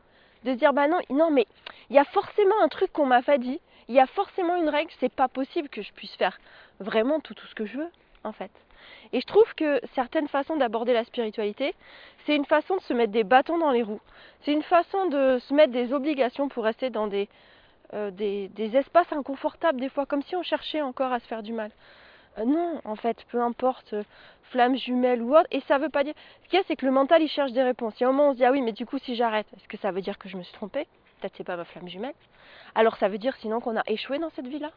De 0.45 0.55
dire, 0.55 0.73
bah 0.73 0.89
non, 0.89 1.01
non, 1.11 1.31
mais 1.31 1.47
il 1.89 1.97
y 1.97 1.99
a 1.99 2.05
forcément 2.05 2.61
un 2.63 2.69
truc 2.69 2.93
qu'on 2.93 3.07
m'a 3.07 3.23
pas 3.23 3.39
dit, 3.39 3.61
il 3.91 3.95
y 3.95 3.99
a 3.99 4.07
forcément 4.07 4.55
une 4.55 4.69
règle, 4.69 4.93
c'est 5.01 5.13
pas 5.13 5.27
possible 5.27 5.69
que 5.69 5.83
je 5.83 5.93
puisse 5.93 6.15
faire 6.15 6.39
vraiment 6.79 7.19
tout, 7.19 7.35
ce 7.35 7.55
que 7.57 7.67
je 7.67 7.77
veux, 7.77 7.91
en 8.23 8.31
fait. 8.31 8.53
Et 9.13 9.21
je 9.21 9.27
trouve 9.27 9.53
que 9.57 9.81
certaines 9.97 10.29
façons 10.29 10.57
d'aborder 10.57 10.93
la 10.93 11.03
spiritualité, 11.03 11.75
c'est 12.25 12.37
une 12.37 12.45
façon 12.45 12.77
de 12.77 12.83
se 12.83 12.95
mettre 12.95 13.11
des 13.11 13.25
bâtons 13.25 13.59
dans 13.59 13.73
les 13.73 13.83
roues. 13.83 14.01
C'est 14.43 14.53
une 14.53 14.63
façon 14.63 15.07
de 15.07 15.41
se 15.41 15.53
mettre 15.53 15.73
des 15.73 15.93
obligations 15.93 16.49
pour 16.49 16.63
rester 16.63 16.91
dans 16.91 17.09
des, 17.09 17.29
euh, 17.93 18.13
des, 18.13 18.77
espaces 18.77 19.13
inconfortables 19.13 19.81
des 19.81 19.89
fois, 19.89 20.07
comme 20.07 20.23
si 20.23 20.37
on 20.37 20.45
cherchait 20.45 20.83
encore 20.83 21.13
à 21.13 21.19
se 21.19 21.27
faire 21.27 21.43
du 21.43 21.53
mal. 21.53 21.73
Euh, 22.39 22.45
non, 22.45 22.81
en 22.85 22.95
fait, 22.95 23.17
peu 23.33 23.41
importe, 23.43 23.93
euh, 23.95 24.05
flamme 24.53 24.77
jumelle 24.77 25.21
ou 25.21 25.35
autre, 25.37 25.49
et 25.51 25.63
ça 25.63 25.79
veut 25.79 25.89
pas 25.89 26.05
dire. 26.05 26.15
Ce 26.45 26.49
qu'il 26.49 26.61
y 26.61 26.63
a, 26.63 26.65
c'est 26.69 26.77
que 26.77 26.87
le 26.87 26.93
mental, 26.93 27.23
il 27.23 27.29
cherche 27.29 27.51
des 27.51 27.65
réponses. 27.65 27.95
Il 27.99 28.05
y 28.05 28.07
a 28.07 28.09
un 28.09 28.13
moment, 28.13 28.29
on 28.29 28.33
se 28.35 28.37
dit, 28.37 28.45
ah 28.45 28.53
oui, 28.53 28.63
mais 28.63 28.73
du 28.73 28.87
coup, 28.87 28.99
si 28.99 29.17
j'arrête, 29.17 29.49
est-ce 29.57 29.67
que 29.67 29.79
ça 29.79 29.91
veut 29.91 30.01
dire 30.01 30.17
que 30.17 30.29
je 30.29 30.37
me 30.37 30.45
suis 30.45 30.55
trompée? 30.55 30.87
Peut-être 31.21 31.35
c'est 31.37 31.45
pas 31.45 31.57
ma 31.57 31.65
flamme 31.65 31.89
jumelle. 31.89 32.15
Alors 32.75 32.97
ça 32.97 33.09
veut 33.09 33.19
dire 33.19 33.37
sinon 33.37 33.61
qu'on 33.61 33.77
a 33.77 33.83
échoué 33.87 34.19
dans 34.19 34.31
cette 34.31 34.47
vie-là? 34.47 34.71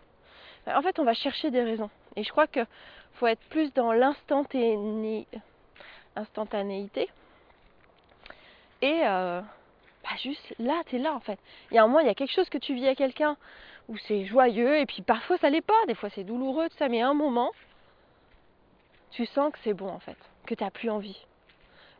En 0.67 0.81
fait, 0.81 0.99
on 0.99 1.03
va 1.03 1.13
chercher 1.13 1.51
des 1.51 1.61
raisons. 1.61 1.89
Et 2.15 2.23
je 2.23 2.29
crois 2.29 2.47
qu'il 2.47 2.65
faut 3.13 3.27
être 3.27 3.41
plus 3.49 3.73
dans 3.73 3.91
l'instantanéité. 3.91 5.27
Et 8.81 9.01
euh, 9.03 9.41
bah 10.03 10.15
juste 10.21 10.53
là, 10.59 10.81
tu 10.87 10.97
es 10.97 10.99
là 10.99 11.13
en 11.13 11.19
fait. 11.19 11.39
Il 11.71 11.75
y 11.75 11.77
a 11.77 11.83
un 11.83 11.87
moment, 11.87 11.99
il 11.99 12.07
y 12.07 12.09
a 12.09 12.15
quelque 12.15 12.33
chose 12.33 12.49
que 12.49 12.57
tu 12.57 12.73
vis 12.73 12.87
à 12.87 12.95
quelqu'un 12.95 13.37
où 13.89 13.97
c'est 13.97 14.25
joyeux, 14.25 14.77
et 14.77 14.85
puis 14.85 15.01
parfois 15.01 15.37
ça 15.37 15.49
l'est 15.49 15.61
pas, 15.61 15.85
des 15.87 15.95
fois 15.95 16.09
c'est 16.09 16.23
douloureux, 16.23 16.69
tout 16.69 16.77
ça, 16.77 16.87
mais 16.87 17.01
à 17.01 17.09
un 17.09 17.13
moment, 17.13 17.51
tu 19.11 19.25
sens 19.25 19.51
que 19.51 19.59
c'est 19.63 19.73
bon 19.73 19.89
en 19.89 19.99
fait, 19.99 20.17
que 20.45 20.55
tu 20.55 20.63
n'as 20.63 20.71
plus 20.71 20.89
envie 20.89 21.25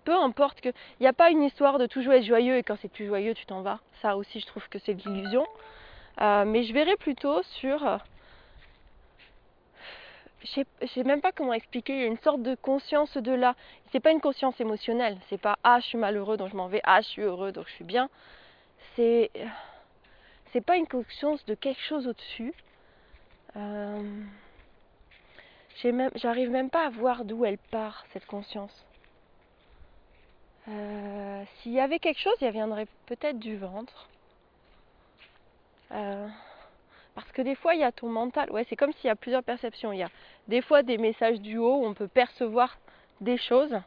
peu 0.04 0.16
importe 0.16 0.62
que. 0.62 0.70
Il 0.70 1.04
n'y 1.04 1.08
a 1.08 1.14
pas 1.14 1.30
une 1.30 1.44
histoire 1.44 1.80
de 1.80 1.86
toujours 1.86 2.14
être 2.14 2.24
joyeux 2.26 2.58
et 2.58 2.64
quand 2.64 2.78
c'est 2.82 2.92
plus 2.92 3.08
joyeux, 3.08 3.34
tu 3.34 3.46
t'en 3.46 3.62
vas. 3.62 3.80
Ça 4.02 4.18
aussi, 4.18 4.40
je 4.40 4.46
trouve 4.46 4.68
que 4.70 4.80
c'est 4.80 4.94
de 4.94 5.02
l'illusion. 5.10 5.46
Euh, 6.22 6.46
mais 6.46 6.64
je 6.64 6.74
verrai 6.74 6.96
plutôt 6.98 7.42
sur. 7.44 7.86
Euh, 7.86 7.98
je 10.44 10.62
ne 10.82 10.88
sais 10.88 11.04
même 11.04 11.22
pas 11.22 11.32
comment 11.32 11.54
expliquer. 11.54 11.94
Il 11.94 12.00
y 12.00 12.04
a 12.04 12.08
une 12.08 12.18
sorte 12.18 12.42
de 12.42 12.56
conscience 12.56 13.16
de 13.18 13.32
là. 13.32 13.56
C'est 13.92 14.00
pas 14.00 14.12
une 14.12 14.22
conscience 14.22 14.60
émotionnelle. 14.60 15.18
C'est 15.30 15.40
pas 15.40 15.58
ah 15.64 15.80
je 15.80 15.88
suis 15.88 15.98
malheureux 15.98 16.38
donc 16.38 16.50
je 16.52 16.56
m'en 16.56 16.68
vais. 16.68 16.82
Ah 16.84 17.02
je 17.02 17.08
suis 17.08 17.22
heureux 17.22 17.52
donc 17.52 17.68
je 17.68 17.74
suis 17.74 17.86
bien. 17.86 18.10
C'est 18.96 19.32
c'est 20.52 20.62
pas 20.62 20.78
une 20.78 20.88
conscience 20.88 21.44
de 21.46 21.56
quelque 21.56 21.82
chose 21.82 22.08
au-dessus. 22.08 22.54
Euh, 23.56 24.24
j'arrive 26.16 26.50
même 26.50 26.70
pas 26.70 26.86
à 26.86 26.90
voir 26.90 27.26
d'où 27.26 27.46
elle 27.46 27.58
part 27.58 28.06
cette 28.14 28.26
conscience. 28.26 28.86
Euh, 30.70 31.44
s'il 31.62 31.74
y 31.74 31.80
avait 31.80 32.00
quelque 32.00 32.20
chose, 32.20 32.36
il 32.42 32.50
viendrait 32.52 32.88
peut-être 33.06 33.40
du 33.40 33.58
ventre. 33.58 34.08
Euh, 35.92 36.28
parce 37.16 37.32
que 37.32 37.42
des 37.42 37.56
fois, 37.56 37.76
il 37.76 37.82
y 37.82 37.84
a 37.84 37.92
ton 37.92 38.10
mental. 38.10 38.50
Ouais, 38.52 38.66
c'est 38.70 38.76
comme 38.76 38.94
s'il 38.94 39.08
y 39.08 39.10
a 39.10 39.16
plusieurs 39.16 39.44
perceptions. 39.44 39.92
Il 39.92 40.00
y 40.00 40.04
a 40.04 40.10
des 40.48 40.62
fois 40.62 40.84
des 40.84 40.98
messages 40.98 41.40
du 41.42 41.58
haut 41.58 41.82
où 41.82 41.86
on 41.86 41.94
peut 41.94 42.08
percevoir 42.08 42.78
des 43.22 43.38
choses. 43.38 43.78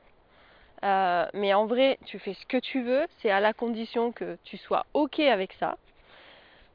Euh, 0.85 1.27
mais 1.33 1.55
en 1.55 1.67
vrai, 1.67 1.99
tu 2.05 2.19
fais 2.19 2.35
ce 2.35 2.47
que 2.47 2.59
tu 2.59 2.83
veux. 2.83 3.07
C'est 3.19 3.31
à 3.31 3.41
la 3.41 3.55
condition 3.55 4.13
que 4.13 4.37
tu 4.45 4.59
sois 4.59 4.85
OK 4.93 5.19
avec 5.21 5.55
ça. 5.55 5.77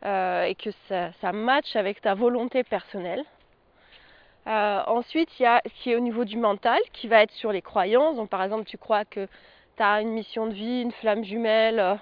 et 0.03 0.55
que 0.55 0.71
ça, 0.89 1.31
matche 1.31 1.75
avec 1.75 2.01
ta 2.01 2.15
volonté 2.15 2.63
personnelle. 2.63 3.23
ensuite, 4.47 5.29
il 5.39 5.43
y 5.43 5.45
a 5.45 5.61
ce 5.63 5.83
qui 5.83 5.91
est 5.91 5.95
au 5.95 5.99
niveau 5.99 6.25
du 6.25 6.37
mental, 6.37 6.79
qui 6.91 7.07
va 7.07 7.21
être 7.21 7.31
sur 7.33 7.51
les 7.51 7.61
croyances. 7.61 8.15
Donc, 8.15 8.29
par 8.29 8.41
exemple, 8.43 8.65
tu 8.65 8.79
crois 8.79 9.05
que 9.05 9.27
tu 9.77 9.83
as 9.83 10.01
une 10.01 10.11
mission 10.11 10.47
de 10.47 10.53
vie, 10.53 10.81
une 10.81 10.91
flamme 10.91 11.23
jumelle, 11.23 11.79
euh, 11.79 11.95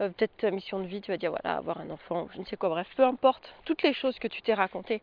euh, 0.00 0.08
peut-être 0.08 0.44
mission 0.52 0.78
de 0.80 0.86
vie, 0.86 1.00
tu 1.00 1.10
vas 1.10 1.16
dire 1.16 1.30
voilà, 1.30 1.56
avoir 1.56 1.78
un 1.78 1.90
enfant, 1.90 2.28
je 2.32 2.38
ne 2.38 2.44
sais 2.44 2.56
quoi, 2.56 2.68
bref, 2.70 2.88
peu 2.96 3.04
importe, 3.04 3.52
toutes 3.64 3.82
les 3.82 3.92
choses 3.92 4.18
que 4.18 4.28
tu 4.28 4.42
t'es 4.42 4.54
racontées 4.54 5.02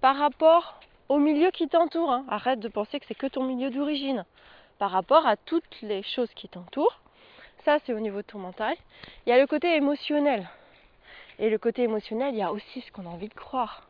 par 0.00 0.16
rapport 0.16 0.80
au 1.08 1.18
milieu 1.18 1.50
qui 1.50 1.68
t'entoure. 1.68 2.10
Hein. 2.10 2.24
Arrête 2.28 2.58
de 2.58 2.68
penser 2.68 2.98
que 2.98 3.06
c'est 3.06 3.14
que 3.14 3.26
ton 3.26 3.44
milieu 3.44 3.70
d'origine. 3.70 4.24
Par 4.78 4.90
rapport 4.90 5.26
à 5.26 5.36
toutes 5.36 5.80
les 5.82 6.02
choses 6.02 6.32
qui 6.34 6.48
t'entourent, 6.48 7.00
ça 7.64 7.78
c'est 7.84 7.92
au 7.92 8.00
niveau 8.00 8.18
de 8.18 8.26
ton 8.26 8.38
mental. 8.38 8.74
Il 9.26 9.30
y 9.30 9.32
a 9.32 9.38
le 9.38 9.46
côté 9.46 9.76
émotionnel. 9.76 10.48
Et 11.38 11.50
le 11.50 11.58
côté 11.58 11.82
émotionnel, 11.82 12.34
il 12.34 12.38
y 12.38 12.42
a 12.42 12.52
aussi 12.52 12.80
ce 12.80 12.90
qu'on 12.90 13.06
a 13.06 13.08
envie 13.08 13.28
de 13.28 13.34
croire. 13.34 13.88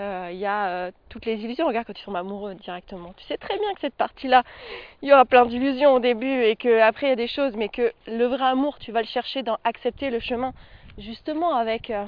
Euh, 0.00 0.30
il 0.32 0.38
y 0.38 0.46
a 0.46 0.68
euh, 0.68 0.90
toutes 1.10 1.26
les 1.26 1.34
illusions. 1.34 1.66
Regarde 1.66 1.86
quand 1.86 1.92
tu 1.92 2.04
tombes 2.04 2.16
amoureux 2.16 2.54
directement. 2.54 3.12
Tu 3.18 3.24
sais 3.26 3.36
très 3.36 3.58
bien 3.58 3.74
que 3.74 3.80
cette 3.80 3.94
partie-là, 3.94 4.44
il 5.02 5.08
y 5.08 5.12
aura 5.12 5.26
plein 5.26 5.44
d'illusions 5.44 5.94
au 5.94 6.00
début 6.00 6.42
et 6.42 6.56
qu'après 6.56 7.08
il 7.08 7.10
y 7.10 7.12
a 7.12 7.16
des 7.16 7.28
choses, 7.28 7.54
mais 7.54 7.68
que 7.68 7.92
le 8.06 8.24
vrai 8.24 8.44
amour, 8.44 8.78
tu 8.78 8.92
vas 8.92 9.02
le 9.02 9.06
chercher 9.06 9.42
dans 9.42 9.58
accepter 9.64 10.08
le 10.08 10.18
chemin, 10.18 10.54
justement 10.96 11.54
avec 11.54 11.90
euh, 11.90 12.06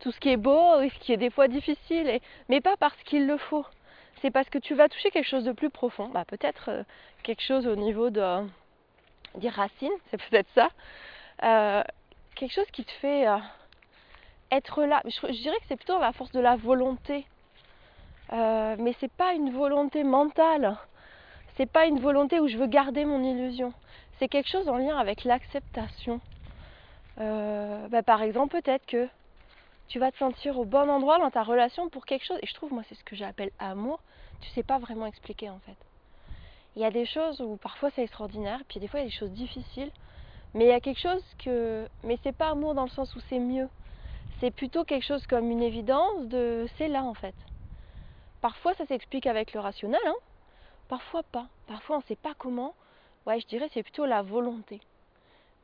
tout 0.00 0.12
ce 0.12 0.20
qui 0.20 0.28
est 0.28 0.36
beau 0.36 0.80
et 0.82 0.90
ce 0.90 0.98
qui 0.98 1.12
est 1.12 1.16
des 1.16 1.30
fois 1.30 1.48
difficile, 1.48 2.20
mais 2.50 2.60
pas 2.60 2.76
parce 2.76 3.00
qu'il 3.04 3.26
le 3.26 3.38
faut. 3.38 3.64
C'est 4.20 4.30
parce 4.30 4.50
que 4.50 4.58
tu 4.58 4.74
vas 4.74 4.88
toucher 4.88 5.10
quelque 5.10 5.28
chose 5.28 5.44
de 5.44 5.52
plus 5.52 5.70
profond, 5.70 6.08
bah, 6.08 6.24
peut-être 6.26 6.68
euh, 6.68 6.82
quelque 7.22 7.42
chose 7.42 7.66
au 7.66 7.76
niveau 7.76 8.10
de, 8.10 8.46
des 9.36 9.48
racines, 9.48 9.90
c'est 10.10 10.20
peut-être 10.28 10.48
ça. 10.54 10.68
Euh, 11.42 11.82
quelque 12.34 12.52
chose 12.52 12.70
qui 12.72 12.84
te 12.84 12.92
fait 12.92 13.26
euh, 13.26 13.38
être 14.52 14.84
là. 14.84 15.02
Je, 15.04 15.42
dirais 15.42 15.56
que 15.56 15.64
c'est 15.68 15.76
plutôt 15.76 15.98
la 15.98 16.12
force 16.12 16.32
de 16.32 16.40
la 16.40 16.56
volonté. 16.56 17.26
mais 18.30 18.94
c'est 19.00 19.12
pas 19.12 19.32
une 19.32 19.50
volonté 19.50 20.04
mentale. 20.04 20.76
C'est 21.56 21.70
pas 21.70 21.86
une 21.86 22.00
volonté 22.00 22.40
où 22.40 22.48
je 22.48 22.56
veux 22.56 22.66
garder 22.66 23.04
mon 23.04 23.22
illusion. 23.22 23.72
C'est 24.18 24.28
quelque 24.28 24.48
chose 24.48 24.68
en 24.68 24.76
lien 24.76 24.96
avec 24.96 25.24
l'acceptation. 25.24 26.20
Bah, 27.16 28.02
par 28.04 28.22
exemple, 28.22 28.60
peut-être 28.60 28.86
que 28.86 29.08
tu 29.88 29.98
vas 29.98 30.10
te 30.10 30.16
sentir 30.16 30.58
au 30.58 30.64
bon 30.64 30.88
endroit 30.88 31.18
dans 31.18 31.30
ta 31.30 31.42
relation 31.42 31.90
pour 31.90 32.06
quelque 32.06 32.24
chose. 32.24 32.38
Et 32.42 32.46
je 32.46 32.54
trouve, 32.54 32.72
moi, 32.72 32.82
c'est 32.88 32.94
ce 32.94 33.04
que 33.04 33.16
j'appelle 33.16 33.50
amour. 33.58 34.00
Tu 34.40 34.48
sais 34.50 34.62
pas 34.62 34.78
vraiment 34.78 35.06
expliquer 35.06 35.50
en 35.50 35.58
fait. 35.60 35.76
Il 36.74 36.82
y 36.82 36.84
a 36.84 36.90
des 36.90 37.04
choses 37.04 37.40
où 37.40 37.56
parfois 37.56 37.90
c'est 37.90 38.02
extraordinaire, 38.02 38.60
puis 38.68 38.80
des 38.80 38.88
fois 38.88 39.00
il 39.00 39.02
y 39.02 39.06
a 39.06 39.10
des 39.10 39.14
choses 39.14 39.32
difficiles. 39.32 39.90
Mais 40.54 40.64
il 40.64 40.68
y 40.68 40.72
a 40.72 40.80
quelque 40.80 41.00
chose 41.00 41.22
que. 41.44 41.86
Mais 42.04 42.18
c'est 42.22 42.34
pas 42.34 42.50
amour 42.50 42.74
dans 42.74 42.84
le 42.84 42.90
sens 42.90 43.14
où 43.14 43.20
c'est 43.28 43.38
mieux. 43.38 43.68
C'est 44.42 44.50
plutôt 44.50 44.82
quelque 44.82 45.04
chose 45.04 45.24
comme 45.28 45.52
une 45.52 45.62
évidence 45.62 46.26
de 46.26 46.66
c'est 46.76 46.88
là 46.88 47.04
en 47.04 47.14
fait. 47.14 47.36
Parfois 48.40 48.74
ça 48.74 48.84
s'explique 48.86 49.28
avec 49.28 49.54
le 49.54 49.60
rationnel, 49.60 50.00
hein. 50.04 50.16
Parfois 50.88 51.22
pas. 51.22 51.46
Parfois 51.68 51.98
on 51.98 52.00
sait 52.00 52.16
pas 52.16 52.34
comment. 52.36 52.74
Ouais, 53.24 53.38
je 53.38 53.46
dirais 53.46 53.70
c'est 53.72 53.84
plutôt 53.84 54.04
la 54.04 54.22
volonté. 54.22 54.80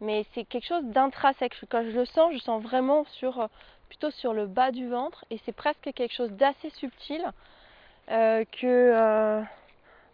Mais 0.00 0.24
c'est 0.32 0.44
quelque 0.44 0.68
chose 0.68 0.84
d'intrinsèque. 0.84 1.56
Quand 1.68 1.82
je 1.82 1.90
le 1.90 2.04
sens, 2.04 2.32
je 2.32 2.38
sens 2.38 2.62
vraiment 2.62 3.04
sur 3.14 3.48
plutôt 3.88 4.12
sur 4.12 4.32
le 4.32 4.46
bas 4.46 4.70
du 4.70 4.88
ventre 4.88 5.24
et 5.30 5.40
c'est 5.44 5.50
presque 5.50 5.90
quelque 5.92 6.14
chose 6.14 6.30
d'assez 6.30 6.70
subtil 6.70 7.24
euh, 8.12 8.44
que 8.44 8.64
euh, 8.64 9.42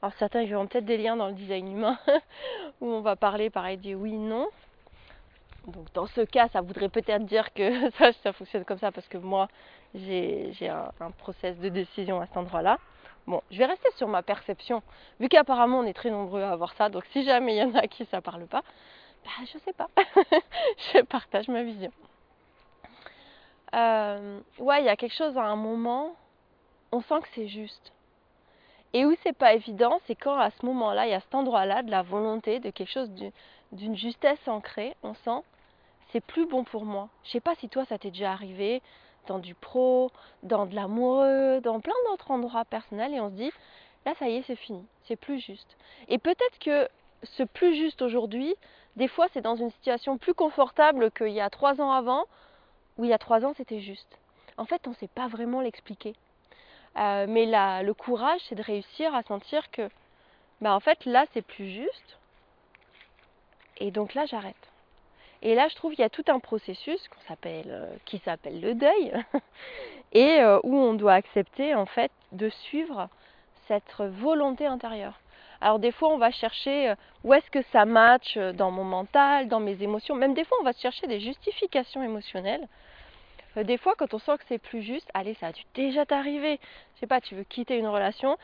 alors 0.01 0.15
certains 0.19 0.41
ils 0.41 0.49
verront 0.49 0.67
peut-être 0.67 0.87
des 0.87 0.97
liens 0.97 1.17
dans 1.17 1.29
le 1.29 1.35
design 1.35 1.71
humain 1.71 1.99
où 2.81 2.87
on 2.87 3.03
va 3.03 3.15
parler 3.15 3.51
pareil 3.51 3.77
des 3.77 3.95
oui 3.95 4.13
non 4.13 4.49
donc 5.67 5.93
dans 5.95 6.07
ce 6.07 6.21
cas 6.23 6.49
ça 6.49 6.61
voudrait 6.61 6.89
peut-être 6.89 7.25
dire 7.25 7.53
que 7.55 7.91
ça, 8.23 8.33
fonctionne 8.33 8.65
comme 8.65 8.79
ça 8.79 8.93
parce 8.93 9.09
que 9.09 9.19
moi 9.19 9.49
j'ai 9.95 10.69
un, 10.69 10.91
un 11.01 11.11
process 11.11 11.59
de 11.59 11.69
décision 11.69 12.21
à 12.21 12.27
cet 12.27 12.37
endroit 12.37 12.63
là 12.63 12.79
Bon, 13.27 13.43
je 13.51 13.57
vais 13.57 13.65
rester 13.65 13.89
sur 13.97 14.07
ma 14.07 14.23
perception, 14.23 14.83
vu 15.19 15.29
qu'apparemment 15.29 15.79
on 15.79 15.85
est 15.85 15.95
très 15.95 16.11
nombreux 16.11 16.43
à 16.43 16.51
avoir 16.51 16.75
ça, 16.75 16.91
donc 16.91 17.07
si 17.07 17.25
jamais 17.25 17.57
il 17.57 17.59
y 17.59 17.63
en 17.63 17.75
a 17.75 17.87
qui 17.87 18.05
ça 18.07 18.21
parle 18.21 18.47
pas, 18.47 18.63
bah 19.25 19.31
je 19.51 19.59
sais 19.59 19.73
pas, 19.73 19.89
je 20.93 21.01
partage 21.01 21.49
ma 21.49 21.63
vision. 21.63 21.91
Euh, 23.75 24.41
ouais, 24.59 24.83
il 24.83 24.85
y 24.85 24.91
a 24.91 24.97
quelque 24.97 25.15
chose 25.15 25.39
à 25.39 25.45
un 25.45 25.57
moment, 25.57 26.15
on 26.93 27.01
sent 27.01 27.21
que 27.23 27.29
c'est 27.35 27.49
juste. 27.49 27.93
Et 28.93 29.07
où 29.07 29.15
c'est 29.23 29.37
pas 29.37 29.55
évident, 29.55 29.99
c'est 30.07 30.15
quand 30.15 30.39
à 30.39 30.51
ce 30.51 30.65
moment-là, 30.67 31.07
il 31.07 31.11
y 31.11 31.15
a 31.15 31.21
cet 31.21 31.35
endroit-là 31.35 31.83
de 31.83 31.91
la 31.91 32.03
volonté, 32.03 32.61
de 32.61 32.71
quelque 32.71 32.93
chose 32.93 33.11
d'une 33.73 33.97
justesse 33.97 34.47
ancrée, 34.47 34.95
on 35.03 35.15
sent 35.15 35.43
c'est 36.15 36.21
plus 36.21 36.47
bon 36.47 36.63
pour 36.63 36.85
moi. 36.85 37.09
Je 37.25 37.31
sais 37.33 37.41
pas 37.41 37.57
si 37.57 37.69
toi 37.69 37.85
ça 37.87 37.99
t'est 37.99 38.13
déjà 38.13 38.31
arrivé 38.31 38.83
dans 39.27 39.41
du 39.41 39.57
pro, 39.57 40.13
dans 40.45 40.65
de 40.65 40.75
l'amoureux, 40.77 41.61
dans 41.61 41.81
plein 41.81 41.95
d'autres 42.07 42.31
endroits 42.31 42.65
personnels 42.65 43.13
et 43.13 43.21
on 43.21 43.31
se 43.31 43.35
dit 43.35 43.51
là 44.07 44.15
ça 44.21 44.29
y 44.29 44.37
est 44.37 44.43
c'est 44.43 44.55
fini, 44.55 44.87
c'est 45.09 45.17
plus 45.17 45.41
juste. 45.41 45.77
Et 46.07 46.19
peut-être 46.19 46.59
que 46.61 46.89
ce 47.25 47.43
plus 47.43 47.75
juste 47.75 48.01
aujourd'hui, 48.01 48.55
des 48.95 49.09
fois 49.09 49.27
c'est 49.33 49.41
dans 49.41 49.57
une 49.57 49.73
situation 49.73 50.17
plus 50.17 50.35
confortable 50.35 51.11
qu'il 51.11 51.33
y 51.33 51.41
a 51.41 51.51
trois 51.51 51.81
ans 51.81 51.91
avant, 51.91 52.27
où 52.97 53.03
il 53.03 53.11
y 53.11 53.15
a 53.15 53.19
trois 53.19 53.45
ans 53.45 53.53
c'était 53.57 53.81
juste. 53.81 54.19
En 54.57 54.67
fait, 54.67 54.87
on 54.87 54.91
ne 54.91 54.95
sait 54.95 55.09
pas 55.09 55.27
vraiment 55.27 55.61
l'expliquer. 55.63 56.15
Euh, 56.97 57.27
mais 57.29 57.47
le 57.83 57.93
courage, 57.93 58.41
c'est 58.49 58.55
de 58.55 58.63
réussir 58.63 59.13
à 59.17 59.25
sentir 59.25 59.69
que, 59.73 59.91
bah 60.61 60.77
en 60.77 60.79
fait, 60.79 61.05
là, 61.07 61.27
c'est 61.33 61.43
plus 61.43 61.69
juste. 61.69 62.19
Et 63.79 63.91
donc 63.91 64.15
là, 64.15 64.27
j'arrête. 64.27 64.55
Et 65.45 65.55
là, 65.55 65.69
je 65.69 65.77
trouve 65.77 65.93
qu'il 65.93 66.01
y 66.01 66.07
a 66.07 66.11
tout 66.11 66.25
un 66.29 66.41
processus 66.41 67.01
euh, 67.47 67.97
qui 68.07 68.19
s'appelle 68.25 68.61
le 68.61 68.75
deuil, 68.75 69.13
et 70.13 70.41
euh, 70.41 70.59
où 70.65 70.77
on 70.77 70.95
doit 70.95 71.13
accepter 71.13 71.75
en 71.75 71.87
fait 71.87 72.11
de 72.33 72.49
suivre 72.49 73.09
cette 73.69 73.95
volonté 73.99 74.67
intérieure. 74.67 75.21
Alors 75.61 75.79
des 75.79 75.93
fois, 75.93 76.09
on 76.09 76.19
va 76.19 76.31
chercher 76.31 76.95
où 77.23 77.33
est-ce 77.33 77.51
que 77.51 77.63
ça 77.73 77.87
match 77.87 78.37
dans 78.37 78.71
mon 78.71 78.85
mental, 78.85 79.49
dans 79.49 79.61
mes 79.61 79.83
émotions. 79.83 80.15
Même 80.15 80.35
des 80.35 80.45
fois, 80.45 80.59
on 80.61 80.65
va 80.65 80.73
chercher 80.73 81.07
des 81.07 81.21
justifications 81.21 82.03
émotionnelles 82.03 82.63
euh, 82.63 82.94
des 83.63 83.79
fois, 83.79 83.95
quand 83.97 84.13
on 84.15 84.19
sent 84.19 84.37
que 84.39 84.45
c'est 84.49 84.59
plus 84.59 84.83
juste, 84.83 85.09
allez, 85.15 85.35
ça 85.35 85.49
a 85.49 85.53
dû 85.53 85.63
déjà 85.75 86.05
t'arriver. 86.05 86.59
Je 86.95 87.01
sais 87.01 87.07
pas, 87.07 87.21
tu 87.21 87.37
veux 87.37 87.45
quitter 87.45 87.77
une 87.79 87.87
relation 87.87 88.37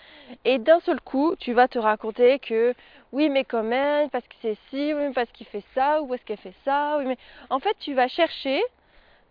et 0.44 0.58
d'un 0.58 0.80
seul 0.80 1.00
coup, 1.00 1.34
tu 1.36 1.52
vas 1.52 1.66
te 1.66 1.78
raconter 1.78 2.38
que 2.38 2.74
oui, 3.12 3.28
mais 3.28 3.44
quand 3.44 3.64
même, 3.64 4.08
parce 4.10 4.26
que 4.28 4.34
c'est 4.40 4.56
ci, 4.68 4.94
oui, 4.94 5.12
parce 5.12 5.30
qu'il 5.32 5.46
fait 5.46 5.64
ça, 5.74 6.00
ou 6.02 6.14
est-ce 6.14 6.24
qu'elle 6.24 6.38
fait 6.38 6.54
ça, 6.64 6.98
oui, 6.98 7.06
mais 7.06 7.18
en 7.50 7.58
fait, 7.58 7.76
tu 7.80 7.94
vas 7.94 8.06
chercher 8.06 8.62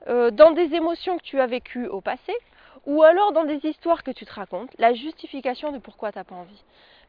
euh, 0.08 0.32
dans 0.32 0.52
des 0.52 0.74
émotions 0.76 1.18
que 1.18 1.24
tu 1.24 1.40
as 1.40 1.48
vécues 1.48 1.88
au 1.88 2.02
passé, 2.02 2.34
ou 2.86 3.04
alors 3.04 3.32
dans 3.32 3.46
des 3.46 3.60
histoires 3.66 4.04
que 4.04 4.12
tu 4.12 4.26
te 4.26 4.34
racontes, 4.34 4.72
la 4.80 4.94
justification 4.94 5.72
de 5.72 5.78
pourquoi 5.78 6.12
tu 6.12 6.18
n'as 6.18 6.26
pas 6.26 6.36
envie. 6.36 6.64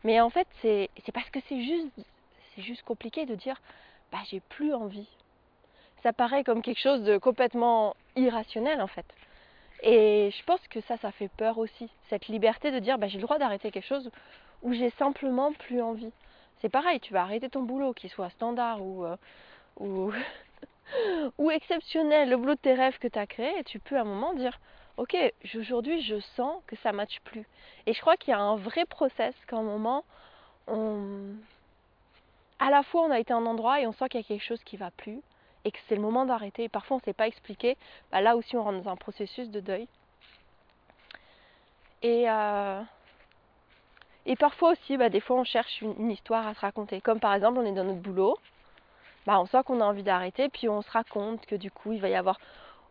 Mais 0.05 0.21
en 0.21 0.31
fait, 0.31 0.47
c'est 0.63 0.89
parce 1.13 1.29
que 1.31 1.41
c'est 1.49 1.63
juste, 1.63 1.89
c'est 2.55 2.63
juste 2.63 2.83
compliqué 2.85 3.27
de 3.27 3.35
dire, 3.35 3.61
bah, 4.13 4.19
j'ai 4.31 4.41
plus 4.41 4.73
envie 4.75 5.09
ça 6.03 6.13
paraît 6.13 6.45
comme 6.45 6.63
quelque 6.63 6.81
chose 6.81 7.03
de 7.03 7.19
complètement 7.19 7.95
irrationnel 8.17 8.81
en 8.81 8.87
fait. 8.87 9.07
Et 9.83 10.31
je 10.37 10.45
pense 10.45 10.61
que 10.69 10.81
ça, 10.83 10.97
ça 10.99 11.11
fait 11.13 11.29
peur 11.29 11.59
aussi. 11.59 11.89
Cette 12.09 12.29
liberté 12.29 12.71
de 12.71 12.79
dire 12.79 12.99
bah, 12.99 13.09
j'ai 13.09 13.19
le 13.19 13.23
droit 13.23 13.39
d'arrêter 13.39 13.71
quelque 13.71 13.87
chose 13.87 14.11
où 14.63 14.73
j'ai 14.73 14.91
simplement 14.91 15.53
plus 15.53 15.81
envie. 15.81 16.13
C'est 16.61 16.69
pareil, 16.69 17.01
tu 17.01 17.13
vas 17.15 17.23
arrêter 17.23 17.49
ton 17.49 17.63
boulot, 17.63 17.95
qu'il 17.95 18.11
soit 18.11 18.29
standard 18.31 18.83
ou, 18.83 19.05
euh, 19.07 19.17
ou, 19.79 20.13
ou, 21.39 21.51
exceptionnel, 21.51 22.29
le 22.29 22.37
boulot 22.37 22.55
de 22.55 22.61
tes 22.61 22.75
rêves 22.75 22.99
que 22.99 23.09
tu 23.09 23.19
as 23.19 23.27
créé, 23.27 23.59
et 23.59 23.65
tu 23.65 23.79
peux 23.79 23.97
à 23.97 24.03
un 24.03 24.05
moment 24.05 24.35
dire 24.35 24.59
ok, 24.99 25.17
aujourd'hui 25.57 26.03
je 26.03 26.21
sens 26.37 26.63
que 26.67 26.77
ça 26.77 26.93
ne 26.93 26.99
matche 26.99 27.21
plus. 27.25 27.47
Et 27.87 27.95
je 27.95 28.01
crois 28.03 28.17
qu'il 28.19 28.33
y 28.33 28.35
a 28.35 28.41
un 28.41 28.57
vrai 28.57 28.85
process 28.85 29.35
qu'à 29.47 29.57
un 29.57 29.63
moment, 29.63 30.05
on... 30.67 31.35
à 32.59 32.71
la 32.71 32.83
fois 32.83 33.03
on 33.03 33.11
a 33.11 33.19
été 33.19 33.33
à 33.33 33.37
un 33.37 33.47
endroit 33.47 33.81
et 33.81 33.87
on 33.87 33.93
sent 33.93 34.11
qu'il 34.11 34.21
y 34.21 34.25
a 34.25 34.27
quelque 34.27 34.45
chose 34.45 34.63
qui 34.65 34.77
va 34.77 34.91
plus 34.91 35.23
et 35.65 35.71
que 35.71 35.79
c'est 35.89 35.95
le 35.95 36.01
moment 36.01 36.25
d'arrêter. 36.25 36.65
Et 36.65 36.69
parfois 36.69 36.97
on 36.97 37.01
ne 37.01 37.05
sait 37.05 37.13
pas 37.13 37.27
expliquer. 37.27 37.77
Bah, 38.11 38.21
là 38.21 38.37
aussi 38.37 38.57
on 38.57 38.63
rentre 38.63 38.83
dans 38.83 38.91
un 38.91 38.97
processus 38.97 39.51
de 39.51 39.61
deuil. 39.61 39.89
Et, 42.03 42.31
euh, 42.31 42.83
et 44.27 44.37
parfois 44.37 44.73
aussi, 44.73 44.97
bah, 44.97 45.09
des 45.09 45.21
fois 45.21 45.37
on 45.37 45.45
cherche 45.45 45.83
une, 45.83 46.11
histoire 46.11 46.47
à 46.47 46.55
se 46.55 46.61
raconter. 46.61 47.01
Comme 47.01 47.21
par 47.21 47.35
exemple 47.35 47.59
on 47.59 47.67
est 47.67 47.73
dans 47.73 47.85
notre 47.85 48.01
boulot, 48.01 48.39
bah, 49.27 49.39
on 49.41 49.47
sent 49.47 49.63
qu'on 49.65 49.81
a 49.81 49.85
envie 49.85 50.03
d'arrêter, 50.03 50.49
puis 50.49 50.69
on 50.69 50.83
se 50.83 50.91
raconte 50.91 51.45
que 51.47 51.57
du 51.57 51.71
coup 51.71 51.93
il 51.93 52.01
va 52.01 52.09
y 52.09 52.15
avoir 52.15 52.39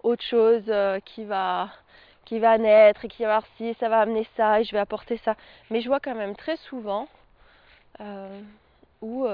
autre 0.03 0.23
chose 0.23 0.63
euh, 0.69 0.99
qui 0.99 1.25
va 1.25 1.69
qui 2.25 2.37
va 2.39 2.59
naître 2.59 3.05
et 3.05 3.07
qui 3.07 3.23
va 3.23 3.37
avoir 3.37 3.49
si 3.57 3.73
ça 3.79 3.89
va 3.89 4.01
amener 4.01 4.27
ça 4.37 4.61
et 4.61 4.63
je 4.63 4.71
vais 4.71 4.79
apporter 4.79 5.17
ça. 5.17 5.35
Mais 5.71 5.81
je 5.81 5.87
vois 5.87 5.99
quand 5.99 6.13
même 6.13 6.35
très 6.35 6.57
souvent 6.57 7.07
euh, 8.01 8.41
où 9.01 9.25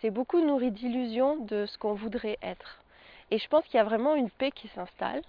c'est 0.00 0.10
beaucoup 0.10 0.40
nourri 0.40 0.70
d'illusions 0.70 1.36
de 1.36 1.66
ce 1.66 1.78
qu'on 1.78 1.94
voudrait 1.94 2.38
être. 2.42 2.82
Et 3.30 3.38
je 3.38 3.48
pense 3.48 3.64
qu'il 3.64 3.74
y 3.74 3.80
a 3.80 3.84
vraiment 3.84 4.14
une 4.14 4.30
paix 4.30 4.50
qui 4.50 4.68
s'installe 4.68 5.22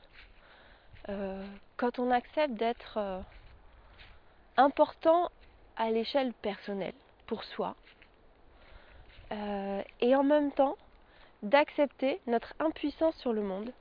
euh, 1.09 1.45
quand 1.77 1.99
on 1.99 2.11
accepte 2.11 2.53
d'être 2.53 2.97
euh, 2.97 3.19
important 4.57 5.29
à 5.75 5.89
l'échelle 5.89 6.33
personnelle, 6.41 6.93
pour 7.25 7.43
soi, 7.43 7.75
euh, 9.31 9.81
et 10.01 10.15
en 10.15 10.23
même 10.23 10.51
temps 10.51 10.77
d'accepter 11.41 12.19
notre 12.27 12.53
impuissance 12.59 13.15
sur 13.17 13.33
le 13.33 13.41
monde, 13.41 13.71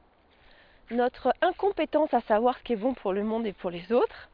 notre 0.90 1.34
incompétence 1.42 2.14
à 2.14 2.20
savoir 2.22 2.56
ce 2.58 2.62
qui 2.62 2.72
est 2.74 2.76
bon 2.76 2.94
pour 2.94 3.12
le 3.12 3.24
monde 3.24 3.46
et 3.46 3.52
pour 3.52 3.70
les 3.70 3.92
autres, 3.92 4.28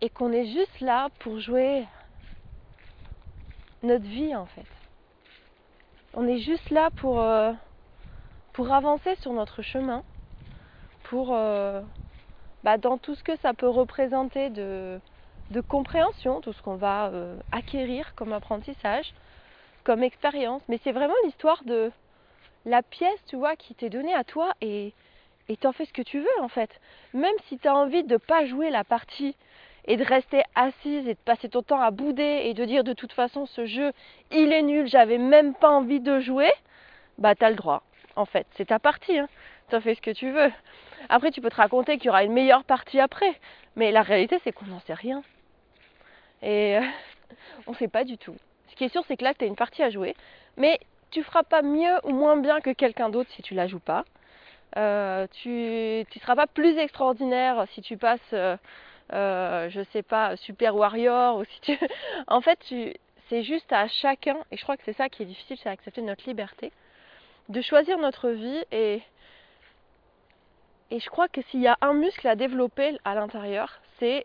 et 0.00 0.10
qu'on 0.10 0.32
est 0.32 0.46
juste 0.46 0.80
là 0.80 1.08
pour 1.20 1.38
jouer 1.38 1.86
notre 3.82 4.04
vie 4.04 4.34
en 4.34 4.46
fait. 4.46 4.66
On 6.14 6.26
est 6.26 6.38
juste 6.38 6.70
là 6.70 6.90
pour, 6.96 7.20
euh, 7.20 7.52
pour 8.52 8.72
avancer 8.72 9.14
sur 9.16 9.32
notre 9.32 9.62
chemin, 9.62 10.02
pour 11.04 11.34
euh, 11.34 11.82
bah, 12.64 12.78
dans 12.78 12.98
tout 12.98 13.14
ce 13.14 13.22
que 13.22 13.36
ça 13.36 13.54
peut 13.54 13.68
représenter 13.68 14.50
de, 14.50 15.00
de 15.50 15.60
compréhension, 15.60 16.40
tout 16.40 16.52
ce 16.52 16.62
qu'on 16.62 16.76
va 16.76 17.08
euh, 17.08 17.38
acquérir 17.52 18.14
comme 18.14 18.32
apprentissage, 18.32 19.14
comme 19.84 20.02
expérience. 20.02 20.62
Mais 20.68 20.80
c'est 20.82 20.92
vraiment 20.92 21.14
l'histoire 21.24 21.62
de 21.64 21.92
la 22.64 22.82
pièce, 22.82 23.22
tu 23.26 23.36
vois, 23.36 23.54
qui 23.56 23.74
t'est 23.74 23.90
donnée 23.90 24.14
à 24.14 24.24
toi 24.24 24.52
et 24.60 24.92
t'en 25.60 25.72
fais 25.72 25.84
ce 25.84 25.92
que 25.92 26.02
tu 26.02 26.20
veux 26.20 26.42
en 26.42 26.48
fait. 26.48 26.70
Même 27.14 27.34
si 27.48 27.58
tu 27.58 27.68
as 27.68 27.74
envie 27.74 28.02
de 28.02 28.14
ne 28.14 28.18
pas 28.18 28.44
jouer 28.46 28.70
la 28.70 28.84
partie 28.84 29.36
et 29.88 29.96
de 29.96 30.04
rester 30.04 30.42
assise 30.54 31.08
et 31.08 31.14
de 31.14 31.18
passer 31.24 31.48
ton 31.48 31.62
temps 31.62 31.80
à 31.80 31.90
bouder 31.90 32.42
et 32.44 32.54
de 32.54 32.64
dire 32.64 32.84
de 32.84 32.92
toute 32.92 33.12
façon 33.12 33.46
ce 33.46 33.66
jeu 33.66 33.92
il 34.30 34.52
est 34.52 34.62
nul, 34.62 34.86
j'avais 34.86 35.18
même 35.18 35.54
pas 35.54 35.70
envie 35.70 36.00
de 36.00 36.20
jouer, 36.20 36.52
bah 37.18 37.34
t'as 37.34 37.50
le 37.50 37.56
droit 37.56 37.82
en 38.18 38.26
fait, 38.26 38.46
c'est 38.56 38.66
ta 38.66 38.78
partie. 38.78 39.16
Hein. 39.18 39.28
t'en 39.70 39.80
fais 39.80 39.94
ce 39.94 40.02
que 40.02 40.10
tu 40.10 40.30
veux. 40.30 40.50
Après, 41.08 41.30
tu 41.30 41.40
peux 41.40 41.50
te 41.50 41.56
raconter 41.56 41.96
qu'il 41.96 42.06
y 42.06 42.08
aura 42.08 42.24
une 42.24 42.32
meilleure 42.32 42.64
partie 42.64 43.00
après, 43.00 43.38
mais 43.76 43.92
la 43.92 44.02
réalité, 44.02 44.40
c'est 44.42 44.52
qu'on 44.52 44.66
n'en 44.66 44.80
sait 44.80 44.94
rien. 44.94 45.22
Et 46.42 46.76
euh, 46.76 46.82
on 47.66 47.72
ne 47.72 47.76
sait 47.76 47.88
pas 47.88 48.04
du 48.04 48.18
tout. 48.18 48.36
Ce 48.70 48.74
qui 48.74 48.84
est 48.84 48.88
sûr, 48.88 49.04
c'est 49.06 49.16
que 49.16 49.24
là, 49.24 49.34
tu 49.34 49.44
as 49.44 49.46
une 49.46 49.56
partie 49.56 49.82
à 49.82 49.90
jouer, 49.90 50.16
mais 50.56 50.80
tu 51.10 51.22
feras 51.22 51.44
pas 51.44 51.62
mieux 51.62 51.94
ou 52.02 52.10
moins 52.10 52.36
bien 52.36 52.60
que 52.60 52.70
quelqu'un 52.70 53.08
d'autre 53.08 53.30
si 53.30 53.42
tu 53.42 53.54
la 53.54 53.66
joues 53.68 53.78
pas. 53.78 54.04
Euh, 54.76 55.26
tu 55.40 55.48
ne 55.48 56.20
seras 56.20 56.36
pas 56.36 56.46
plus 56.46 56.76
extraordinaire 56.76 57.66
si 57.72 57.80
tu 57.80 57.96
passes, 57.96 58.20
euh, 58.32 58.56
euh, 59.12 59.70
je 59.70 59.82
sais 59.92 60.02
pas, 60.02 60.36
Super 60.36 60.76
Warrior 60.76 61.38
ou 61.38 61.44
si 61.44 61.60
tu. 61.60 61.78
en 62.26 62.40
fait, 62.40 62.58
c'est 63.28 63.42
juste 63.42 63.72
à 63.72 63.88
chacun, 63.88 64.36
et 64.50 64.56
je 64.56 64.62
crois 64.62 64.76
que 64.76 64.82
c'est 64.84 64.96
ça 64.96 65.08
qui 65.08 65.22
est 65.22 65.26
difficile, 65.26 65.56
c'est 65.62 65.68
accepter 65.68 66.02
notre 66.02 66.26
liberté, 66.28 66.72
de 67.48 67.60
choisir 67.60 67.98
notre 67.98 68.30
vie 68.30 68.64
et. 68.72 69.02
Et 70.90 71.00
je 71.00 71.10
crois 71.10 71.28
que 71.28 71.42
s'il 71.42 71.60
y 71.60 71.66
a 71.66 71.76
un 71.82 71.92
muscle 71.92 72.26
à 72.26 72.34
développer 72.34 72.98
à 73.04 73.14
l'intérieur, 73.14 73.78
c'est 73.98 74.24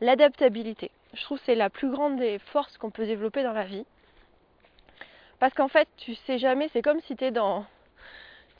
l'adaptabilité. 0.00 0.90
Je 1.14 1.22
trouve 1.22 1.38
que 1.38 1.44
c'est 1.44 1.54
la 1.54 1.70
plus 1.70 1.90
grande 1.90 2.18
des 2.18 2.40
forces 2.40 2.76
qu'on 2.76 2.90
peut 2.90 3.06
développer 3.06 3.44
dans 3.44 3.52
la 3.52 3.62
vie. 3.62 3.86
Parce 5.38 5.54
qu'en 5.54 5.68
fait, 5.68 5.88
tu 5.96 6.16
sais 6.26 6.38
jamais, 6.38 6.68
c'est 6.72 6.82
comme 6.82 7.00
si 7.02 7.16
tu 7.16 7.24
es 7.24 7.30
dans, 7.30 7.64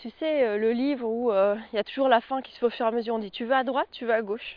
tu 0.01 0.11
sais, 0.19 0.45
euh, 0.45 0.57
le 0.57 0.73
livre 0.73 1.07
où 1.07 1.31
euh, 1.31 1.57
il 1.73 1.77
y 1.77 1.79
a 1.79 1.85
toujours 1.85 2.09
la 2.09 2.23
fin 2.23 2.40
qui 2.40 2.53
se 2.53 2.59
fait 2.59 2.66
au 2.66 2.71
fur 2.71 2.87
et 2.87 2.88
à 2.88 2.93
mesure. 2.93 3.14
On 3.14 3.19
dit 3.19 3.31
tu 3.31 3.45
vas 3.45 3.59
à 3.59 3.64
droite, 3.64 3.88
tu 3.93 4.07
vas 4.07 4.14
à 4.14 4.23
gauche. 4.23 4.57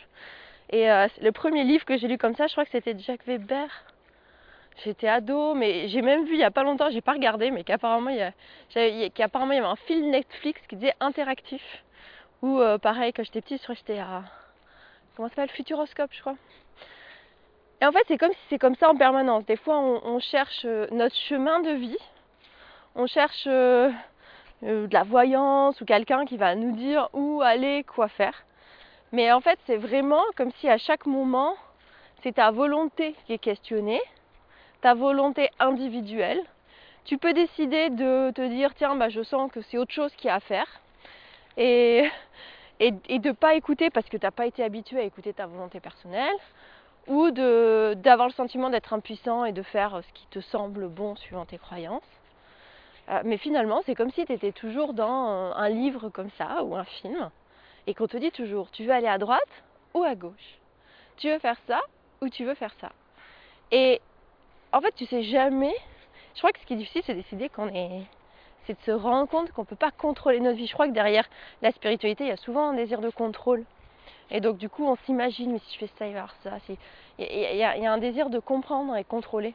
Et 0.70 0.90
euh, 0.90 1.06
le 1.20 1.32
premier 1.32 1.64
livre 1.64 1.84
que 1.84 1.96
j'ai 1.96 2.08
lu 2.08 2.18
comme 2.18 2.34
ça, 2.34 2.46
je 2.46 2.52
crois 2.52 2.64
que 2.64 2.70
c'était 2.70 2.98
Jacques 2.98 3.26
Weber. 3.26 3.68
J'étais 4.84 5.08
ado, 5.08 5.54
mais 5.54 5.88
j'ai 5.88 6.02
même 6.02 6.24
vu 6.24 6.32
il 6.32 6.38
n'y 6.38 6.44
a 6.44 6.50
pas 6.50 6.64
longtemps, 6.64 6.90
j'ai 6.90 7.00
pas 7.00 7.12
regardé, 7.12 7.52
mais 7.52 7.62
qu'apparemment 7.62 8.10
il, 8.10 8.16
y 8.16 8.22
avait 8.72 9.58
un 9.60 9.76
film 9.76 10.10
Netflix 10.10 10.60
qui 10.68 10.76
disait 10.76 10.94
interactif. 10.98 11.62
Ou 12.42 12.60
pareil, 12.82 13.12
quand 13.12 13.22
j'étais 13.22 13.40
petite, 13.40 13.64
j'étais 13.68 14.00
à. 14.00 14.24
Comment 15.14 15.28
ça 15.28 15.36
s'appelle 15.36 15.54
Futuroscope, 15.54 16.10
je 16.12 16.20
crois. 16.20 16.34
Et 17.80 17.86
en 17.86 17.92
fait, 17.92 18.02
c'est 18.08 18.18
comme 18.18 18.32
si 18.32 18.38
c'est 18.50 18.58
comme 18.58 18.74
ça 18.74 18.90
en 18.90 18.96
permanence. 18.96 19.46
Des 19.46 19.56
fois, 19.56 19.78
on 19.78 20.18
cherche 20.18 20.64
notre 20.90 21.14
chemin 21.14 21.60
de 21.60 21.70
vie 21.70 21.96
on 22.94 23.06
cherche 23.06 23.44
euh, 23.46 23.90
euh, 24.62 24.86
de 24.86 24.94
la 24.94 25.02
voyance 25.02 25.80
ou 25.80 25.84
quelqu'un 25.84 26.24
qui 26.24 26.36
va 26.36 26.54
nous 26.54 26.72
dire 26.72 27.08
où 27.12 27.42
aller, 27.42 27.84
quoi 27.84 28.08
faire. 28.08 28.44
Mais 29.14 29.30
en 29.30 29.40
fait, 29.40 29.60
c'est 29.66 29.76
vraiment 29.76 30.24
comme 30.34 30.50
si 30.58 30.68
à 30.68 30.76
chaque 30.76 31.06
moment, 31.06 31.54
c'est 32.24 32.32
ta 32.32 32.50
volonté 32.50 33.14
qui 33.26 33.34
est 33.34 33.38
questionnée, 33.38 34.00
ta 34.80 34.94
volonté 34.94 35.50
individuelle. 35.60 36.42
Tu 37.04 37.16
peux 37.16 37.32
décider 37.32 37.90
de 37.90 38.32
te 38.32 38.44
dire, 38.48 38.74
tiens, 38.74 38.96
bah, 38.96 39.10
je 39.10 39.22
sens 39.22 39.52
que 39.52 39.60
c'est 39.62 39.78
autre 39.78 39.92
chose 39.92 40.12
qu'il 40.16 40.26
y 40.26 40.30
a 40.30 40.34
à 40.34 40.40
faire. 40.40 40.66
Et, 41.56 42.10
de 42.80 43.28
ne 43.28 43.32
pas 43.32 43.54
écouter 43.54 43.88
parce 43.88 44.08
que 44.08 44.16
tu 44.16 44.26
n'as 44.26 44.32
pas 44.32 44.46
été 44.46 44.64
habitué 44.64 44.98
à 44.98 45.04
écouter 45.04 45.32
ta 45.32 45.46
volonté 45.46 45.78
personnelle. 45.78 46.34
Ou 47.06 47.30
d'avoir 47.30 48.26
le 48.26 48.34
sentiment 48.34 48.68
d'être 48.68 48.94
impuissant 48.94 49.44
et 49.44 49.52
de 49.52 49.62
faire 49.62 50.00
ce 50.04 50.12
qui 50.12 50.26
te 50.26 50.40
semble 50.40 50.88
bon 50.88 51.14
suivant 51.14 51.44
tes 51.44 51.58
croyances. 51.58 52.02
Euh, 53.10 53.20
mais 53.24 53.36
finalement, 53.36 53.80
c'est 53.86 53.94
comme 53.94 54.10
si 54.10 54.26
tu 54.26 54.32
étais 54.32 54.50
toujours 54.50 54.92
dans 54.92 55.52
un 55.54 55.68
livre 55.68 56.08
comme 56.08 56.30
ça 56.36 56.64
ou 56.64 56.74
un 56.74 56.84
film 56.84 57.30
et 57.86 57.94
qu'on 57.94 58.06
te 58.06 58.16
dit 58.16 58.30
toujours 58.30 58.70
tu 58.70 58.84
veux 58.84 58.92
aller 58.92 59.08
à 59.08 59.18
droite 59.18 59.62
ou 59.94 60.02
à 60.02 60.14
gauche? 60.14 60.58
Tu 61.16 61.30
veux 61.30 61.38
faire 61.38 61.58
ça 61.66 61.80
ou 62.20 62.28
tu 62.28 62.44
veux 62.44 62.54
faire 62.54 62.74
ça? 62.80 62.90
Et 63.70 64.00
en 64.72 64.80
fait, 64.80 64.92
tu 64.96 65.06
sais 65.06 65.22
jamais. 65.22 65.74
Je 66.34 66.40
crois 66.40 66.52
que 66.52 66.60
ce 66.60 66.66
qui 66.66 66.74
est 66.74 66.76
difficile, 66.76 67.02
c'est 67.06 67.14
décider 67.14 67.48
qu'on 67.48 67.68
est. 67.68 68.02
C'est 68.66 68.78
de 68.78 68.84
se 68.84 68.90
rendre 68.90 69.28
compte 69.28 69.52
qu'on 69.52 69.62
ne 69.62 69.66
peut 69.66 69.76
pas 69.76 69.90
contrôler 69.90 70.40
notre 70.40 70.56
vie. 70.56 70.66
Je 70.66 70.72
crois 70.72 70.88
que 70.88 70.92
derrière 70.92 71.28
la 71.62 71.70
spiritualité, 71.70 72.24
il 72.24 72.28
y 72.28 72.32
a 72.32 72.36
souvent 72.36 72.70
un 72.70 72.74
désir 72.74 73.00
de 73.00 73.10
contrôle. 73.10 73.64
Et 74.30 74.40
donc, 74.40 74.56
du 74.56 74.68
coup, 74.68 74.86
on 74.86 74.96
s'imagine, 75.04 75.52
mais 75.52 75.58
si 75.58 75.74
je 75.74 75.78
fais 75.78 75.90
ça, 75.98 76.06
il 76.06 76.12
va 76.12 76.18
y 76.18 76.22
avoir 76.22 76.34
ça. 76.42 76.58
Il 77.18 77.26
y, 77.26 77.62
a, 77.62 77.92
un 77.92 77.98
désir 77.98 78.30
de 78.30 78.38
comprendre 78.38 78.96
et 78.96 79.04
contrôler. 79.04 79.54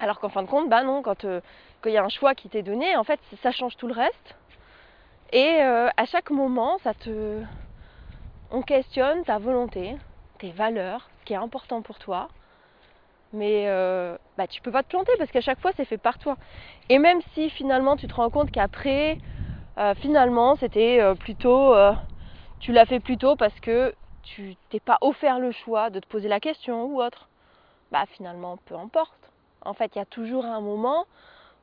Alors 0.00 0.20
qu'en 0.20 0.28
fin 0.28 0.42
de 0.42 0.48
compte, 0.48 0.68
bah 0.68 0.82
non, 0.82 1.02
quand 1.02 1.24
euh, 1.24 1.40
il 1.84 1.92
y 1.92 1.96
a 1.96 2.04
un 2.04 2.08
choix 2.08 2.34
qui 2.34 2.48
t'est 2.48 2.62
donné, 2.62 2.96
en 2.96 3.04
fait, 3.04 3.20
ça 3.42 3.52
change 3.52 3.76
tout 3.76 3.86
le 3.86 3.94
reste. 3.94 4.36
Et 5.34 5.60
euh, 5.60 5.88
à 5.96 6.06
chaque 6.06 6.30
moment, 6.30 6.78
ça 6.84 6.94
te, 6.94 7.42
on 8.52 8.62
questionne 8.62 9.24
ta 9.24 9.38
volonté, 9.38 9.96
tes 10.38 10.52
valeurs, 10.52 11.10
ce 11.18 11.24
qui 11.24 11.32
est 11.32 11.36
important 11.36 11.82
pour 11.82 11.98
toi. 11.98 12.28
Mais 13.32 13.64
euh, 13.66 14.16
bah, 14.38 14.46
tu 14.46 14.62
peux 14.62 14.70
pas 14.70 14.84
te 14.84 14.90
planter 14.90 15.10
parce 15.18 15.32
qu'à 15.32 15.40
chaque 15.40 15.58
fois, 15.58 15.72
c'est 15.76 15.86
fait 15.86 15.98
par 15.98 16.18
toi. 16.18 16.36
Et 16.88 17.00
même 17.00 17.20
si 17.32 17.50
finalement, 17.50 17.96
tu 17.96 18.06
te 18.06 18.14
rends 18.14 18.30
compte 18.30 18.52
qu'après, 18.52 19.18
euh, 19.76 19.94
finalement, 19.96 20.54
c'était 20.54 21.00
plutôt, 21.18 21.74
tu 22.60 22.70
l'as 22.70 22.86
fait 22.86 23.00
plutôt 23.00 23.34
parce 23.34 23.58
que 23.58 23.92
tu 24.22 24.54
t'es 24.70 24.78
pas 24.78 24.98
offert 25.00 25.40
le 25.40 25.50
choix 25.50 25.90
de 25.90 25.98
te 25.98 26.06
poser 26.06 26.28
la 26.28 26.38
question 26.38 26.84
ou 26.84 27.02
autre. 27.02 27.28
Bah 27.90 28.04
finalement, 28.12 28.56
peu 28.66 28.76
importe. 28.76 29.32
En 29.64 29.74
fait, 29.74 29.90
il 29.96 29.98
y 29.98 30.02
a 30.02 30.06
toujours 30.06 30.44
un 30.44 30.60
moment 30.60 31.06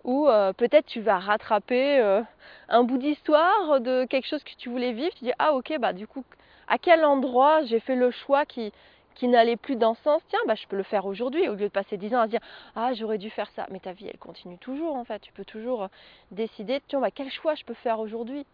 où 0.04 0.28
euh, 0.28 0.54
peut-être 0.54 0.86
tu 0.86 1.02
vas 1.02 1.20
rattraper 1.20 2.00
euh, 2.00 2.22
un 2.70 2.84
bout 2.84 2.98
d'histoire 2.98 3.80
de 3.80 4.06
quelque 4.06 4.28
chose 4.28 4.44
que 4.44 4.56
tu 4.58 4.70
voulais 4.70 4.94
vivre. 4.94 5.14
Tu 5.16 5.26
dis 5.26 5.34
ah 5.40 5.54
ok 5.54 5.78
bah 5.80 5.94
du 5.94 6.08
coup 6.08 6.24
à 6.68 6.78
quel 6.78 7.04
endroit 7.06 7.64
j'ai 7.64 7.80
fait 7.80 7.96
le 7.96 8.12
choix 8.12 8.46
qui, 8.46 8.72
qui 9.16 9.28
n'allait 9.28 9.58
plus 9.58 9.76
dans 9.76 9.94
ce 9.94 10.02
sens, 10.04 10.22
tiens, 10.30 10.40
bah, 10.48 10.56
je 10.56 10.66
peux 10.68 10.78
le 10.78 10.84
faire 10.84 11.06
aujourd'hui, 11.06 11.50
au 11.50 11.56
lieu 11.56 11.68
de 11.68 11.72
passer 11.72 11.98
10 11.98 12.16
ans 12.16 12.22
à 12.22 12.28
dire 12.28 12.40
Ah, 12.76 12.94
j'aurais 12.94 13.18
dû 13.18 13.30
faire 13.30 13.50
ça. 13.56 13.68
Mais 13.72 13.80
ta 13.80 13.92
vie, 13.92 14.08
elle 14.08 14.18
continue 14.18 14.58
toujours, 14.58 14.96
en 14.96 15.04
fait. 15.04 15.20
Tu 15.20 15.34
peux 15.34 15.44
toujours 15.44 15.84
euh, 15.84 15.88
décider, 16.32 16.82
tiens, 16.88 17.02
bah, 17.02 17.12
quel 17.12 17.30
choix 17.30 17.56
je 17.56 17.66
peux 17.66 17.74
faire 17.74 18.00
aujourd'hui 18.00 18.46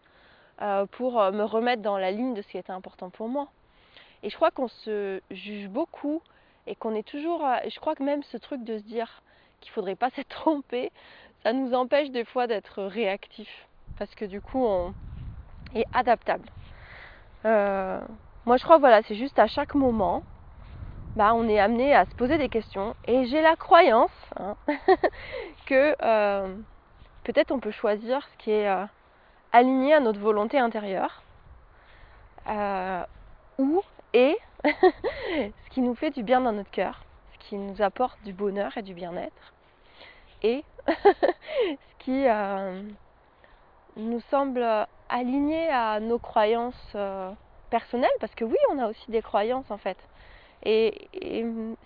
pour 0.90 1.22
me 1.30 1.44
remettre 1.44 1.82
dans 1.82 1.98
la 1.98 2.10
ligne 2.10 2.34
de 2.34 2.42
ce 2.42 2.48
qui 2.48 2.58
était 2.58 2.72
important 2.72 3.10
pour 3.10 3.28
moi. 3.28 3.46
Et 4.24 4.30
je 4.30 4.34
crois 4.34 4.50
qu'on 4.50 4.66
se 4.66 5.20
juge 5.30 5.68
beaucoup 5.68 6.20
et 6.66 6.74
qu'on 6.74 6.96
est 6.96 7.06
toujours. 7.06 7.46
je 7.68 7.78
crois 7.78 7.94
que 7.94 8.02
même 8.02 8.24
ce 8.24 8.36
truc 8.38 8.64
de 8.64 8.78
se 8.78 8.82
dire 8.82 9.22
qu'il 9.60 9.70
ne 9.70 9.74
faudrait 9.74 9.94
pas 9.94 10.10
s'être 10.16 10.28
trompé, 10.28 10.90
ça 11.42 11.52
nous 11.52 11.72
empêche 11.74 12.10
des 12.10 12.24
fois 12.24 12.46
d'être 12.46 12.82
réactif 12.82 13.48
parce 13.98 14.14
que 14.14 14.24
du 14.24 14.40
coup 14.40 14.64
on 14.64 14.94
est 15.74 15.86
adaptable. 15.92 16.48
Euh, 17.44 18.00
moi 18.46 18.56
je 18.56 18.64
crois 18.64 18.78
voilà 18.78 19.02
c'est 19.02 19.14
juste 19.14 19.38
à 19.38 19.46
chaque 19.46 19.74
moment 19.74 20.22
bah, 21.16 21.34
on 21.34 21.48
est 21.48 21.58
amené 21.58 21.94
à 21.94 22.04
se 22.04 22.14
poser 22.14 22.38
des 22.38 22.48
questions 22.48 22.94
et 23.06 23.26
j'ai 23.26 23.40
la 23.40 23.56
croyance 23.56 24.10
hein, 24.36 24.56
que 25.66 25.94
euh, 26.02 26.56
peut-être 27.24 27.52
on 27.52 27.60
peut 27.60 27.70
choisir 27.70 28.26
ce 28.32 28.36
qui 28.38 28.50
est 28.50 28.68
euh, 28.68 28.84
aligné 29.52 29.94
à 29.94 30.00
notre 30.00 30.20
volonté 30.20 30.58
intérieure 30.58 31.22
ou 33.58 33.82
et 34.14 34.36
ce 34.64 35.70
qui 35.70 35.80
nous 35.80 35.94
fait 35.94 36.10
du 36.10 36.22
bien 36.22 36.40
dans 36.40 36.52
notre 36.52 36.70
cœur, 36.70 37.04
ce 37.32 37.38
qui 37.48 37.56
nous 37.56 37.82
apporte 37.82 38.18
du 38.24 38.32
bonheur 38.32 38.76
et 38.78 38.82
du 38.82 38.94
bien-être 38.94 39.52
et 40.42 40.64
ce 40.86 42.04
qui 42.04 42.26
euh, 42.26 42.82
nous 43.96 44.20
semble 44.30 44.64
aligné 45.08 45.68
à 45.68 46.00
nos 46.00 46.18
croyances 46.18 46.92
euh, 46.94 47.30
personnelles, 47.70 48.10
parce 48.20 48.34
que 48.34 48.44
oui, 48.44 48.56
on 48.70 48.78
a 48.78 48.88
aussi 48.88 49.10
des 49.10 49.22
croyances 49.22 49.70
en 49.70 49.78
fait. 49.78 49.98
Et, 50.64 51.08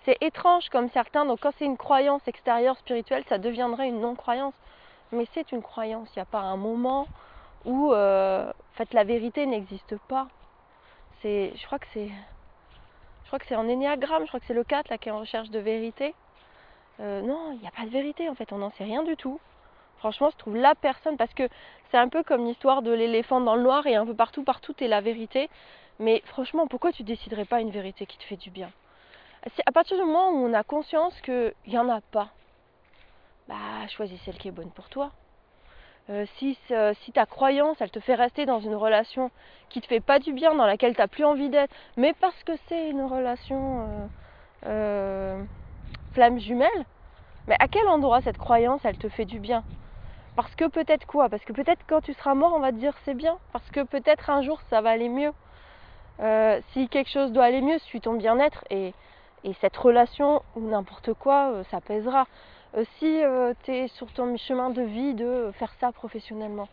c'est 0.03 0.17
étrange 0.21 0.69
comme 0.69 0.89
certains, 0.89 1.25
donc 1.25 1.39
quand 1.41 1.51
c'est 1.57 1.65
une 1.65 1.77
croyance 1.77 2.21
extérieure 2.27 2.77
spirituelle, 2.77 3.23
ça 3.29 3.37
deviendrait 3.37 3.87
une 3.87 4.01
non-croyance. 4.01 4.55
Mais 5.11 5.27
c'est 5.33 5.51
une 5.51 5.61
croyance, 5.61 6.09
il 6.15 6.19
n'y 6.19 6.23
a 6.23 6.25
pas 6.25 6.39
un 6.39 6.57
moment 6.57 7.07
où 7.65 7.93
euh, 7.93 8.49
en 8.49 8.77
fait, 8.77 8.93
la 8.93 9.03
vérité 9.03 9.45
n'existe 9.45 9.95
pas. 10.07 10.27
Je 11.23 11.65
crois 11.65 11.79
que 11.79 11.85
c'est, 11.93 12.09
je 12.09 13.27
crois 13.27 13.39
que 13.39 13.45
c'est 13.45 13.55
en 13.55 13.67
énéagramme, 13.69 14.23
je 14.23 14.27
crois 14.27 14.39
que 14.39 14.45
c'est 14.45 14.53
le 14.53 14.63
4 14.63 14.89
là 14.89 14.97
qui 14.97 15.09
est 15.09 15.11
en 15.11 15.19
recherche 15.19 15.49
de 15.51 15.59
vérité. 15.59 16.13
Euh, 16.99 17.21
non, 17.21 17.51
il 17.53 17.59
n'y 17.59 17.67
a 17.67 17.71
pas 17.71 17.85
de 17.85 17.89
vérité 17.89 18.29
en 18.29 18.35
fait, 18.35 18.51
on 18.53 18.57
n'en 18.57 18.71
sait 18.71 18.83
rien 18.83 19.03
du 19.03 19.15
tout. 19.15 19.39
Franchement, 19.97 20.29
je 20.31 20.37
trouve 20.37 20.57
la 20.57 20.75
personne, 20.75 21.15
parce 21.15 21.33
que 21.33 21.47
c'est 21.89 21.97
un 21.97 22.09
peu 22.09 22.23
comme 22.23 22.45
l'histoire 22.45 22.81
de 22.81 22.91
l'éléphant 22.91 23.39
dans 23.39 23.55
le 23.55 23.63
noir 23.63 23.87
et 23.87 23.95
un 23.95 24.05
peu 24.05 24.13
partout, 24.13 24.43
partout 24.43 24.75
est 24.83 24.87
la 24.87 25.01
vérité. 25.01 25.49
Mais 25.99 26.21
franchement, 26.25 26.67
pourquoi 26.67 26.91
tu 26.91 27.03
déciderais 27.03 27.45
pas 27.45 27.61
une 27.61 27.69
vérité 27.69 28.05
qui 28.05 28.17
te 28.17 28.23
fait 28.23 28.35
du 28.35 28.49
bien? 28.49 28.69
À 29.65 29.71
partir 29.71 29.97
du 29.97 30.03
moment 30.03 30.31
où 30.31 30.45
on 30.45 30.53
a 30.53 30.63
conscience 30.63 31.19
qu'il 31.21 31.53
n'y 31.67 31.77
en 31.77 31.89
a 31.89 32.01
pas, 32.01 32.29
bah 33.47 33.87
choisis 33.89 34.19
celle 34.21 34.37
qui 34.37 34.47
est 34.47 34.51
bonne 34.51 34.71
pour 34.71 34.89
toi. 34.89 35.11
Euh, 36.09 36.25
si, 36.37 36.57
si, 37.03 37.11
ta 37.13 37.25
croyance, 37.25 37.79
elle 37.79 37.91
te 37.91 37.99
fait 37.99 38.15
rester 38.15 38.45
dans 38.45 38.59
une 38.59 38.75
relation 38.75 39.31
qui 39.69 39.79
te 39.79 39.87
fait 39.87 40.01
pas 40.01 40.19
du 40.19 40.33
bien, 40.33 40.53
dans 40.55 40.65
laquelle 40.65 40.95
tu 40.95 41.01
n'as 41.01 41.07
plus 41.07 41.23
envie 41.23 41.49
d'être, 41.49 41.73
mais 41.95 42.13
parce 42.13 42.43
que 42.43 42.53
c'est 42.67 42.89
une 42.89 43.03
relation 43.03 44.09
euh, 44.65 45.43
flamme 46.13 46.39
jumelle, 46.39 46.85
mais 47.47 47.55
à 47.59 47.67
quel 47.67 47.87
endroit 47.87 48.21
cette 48.21 48.37
croyance, 48.37 48.81
elle 48.83 48.97
te 48.97 49.09
fait 49.09 49.25
du 49.25 49.39
bien? 49.39 49.63
Parce 50.35 50.55
que 50.55 50.65
peut-être 50.65 51.05
quoi? 51.05 51.29
Parce 51.29 51.43
que 51.43 51.53
peut-être 51.53 51.81
quand 51.87 52.01
tu 52.01 52.13
seras 52.13 52.33
mort, 52.33 52.53
on 52.55 52.59
va 52.59 52.71
te 52.71 52.77
dire 52.77 52.93
c'est 53.05 53.13
bien. 53.13 53.37
Parce 53.51 53.69
que 53.69 53.83
peut-être 53.83 54.29
un 54.29 54.41
jour, 54.41 54.59
ça 54.69 54.81
va 54.81 54.89
aller 54.89 55.09
mieux. 55.09 55.31
Euh, 56.19 56.59
si 56.71 56.87
quelque 56.89 57.09
chose 57.09 57.31
doit 57.31 57.45
aller 57.45 57.61
mieux, 57.61 57.77
suis 57.79 58.01
ton 58.01 58.13
bien-être 58.13 58.63
et, 58.69 58.93
cette 59.59 59.75
relation 59.75 60.41
ou 60.55 60.61
n'importe 60.61 61.13
quoi, 61.13 61.51
euh, 61.51 61.63
ça 61.69 61.81
pèsera. 61.81 62.27
Euh, 62.77 62.85
si 62.97 63.21
tu 63.65 63.71
es 63.71 63.87
sur 63.89 64.11
ton 64.13 64.35
chemin 64.37 64.69
de 64.69 64.81
vie 64.81 65.13
de 65.13 65.51
faire 65.59 65.73
ça 65.79 65.91
professionnellement, 65.91 66.69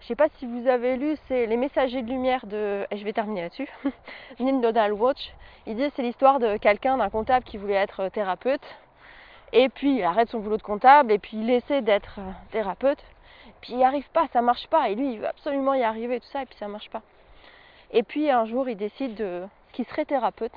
je 0.00 0.06
sais 0.06 0.14
pas 0.14 0.28
si 0.38 0.46
vous 0.46 0.68
avez 0.68 0.96
lu, 0.96 1.16
c'est 1.26 1.46
Les 1.46 1.56
Messagers 1.56 2.02
de 2.02 2.08
Lumière 2.08 2.46
de. 2.46 2.86
Et 2.90 2.96
je 2.96 3.04
vais 3.04 3.12
terminer 3.12 3.42
là-dessus. 3.42 3.68
Neil 4.40 4.60
Donald 4.60 4.92
Watch. 4.92 5.32
Il 5.66 5.76
dit 5.76 5.90
c'est 5.96 6.02
l'histoire 6.02 6.38
de 6.38 6.56
quelqu'un, 6.58 6.96
d'un 6.96 7.10
comptable 7.10 7.44
qui 7.44 7.56
voulait 7.56 7.74
être 7.74 8.08
thérapeute. 8.10 8.62
Et 9.52 9.68
puis 9.68 9.96
il 9.96 10.02
arrête 10.04 10.28
son 10.28 10.40
boulot 10.40 10.56
de 10.56 10.62
comptable 10.62 11.12
et 11.12 11.18
puis 11.18 11.36
il 11.36 11.50
essaie 11.50 11.82
d'être 11.82 12.16
euh, 12.18 12.30
thérapeute. 12.50 13.02
Puis 13.60 13.72
il 13.72 13.78
n'y 13.78 13.84
arrive 13.84 14.08
pas, 14.10 14.26
ça 14.32 14.42
marche 14.42 14.66
pas. 14.68 14.88
Et 14.90 14.94
lui, 14.94 15.12
il 15.12 15.18
veut 15.18 15.28
absolument 15.28 15.74
y 15.74 15.82
arriver, 15.82 16.20
tout 16.20 16.28
ça, 16.28 16.42
et 16.42 16.46
puis 16.46 16.56
ça 16.58 16.68
marche 16.68 16.90
pas. 16.90 17.02
Et 17.90 18.02
puis 18.02 18.30
un 18.30 18.44
jour, 18.44 18.68
il 18.68 18.76
décide 18.76 19.14
de... 19.14 19.44
qu'il 19.72 19.86
serait 19.86 20.04
thérapeute. 20.04 20.52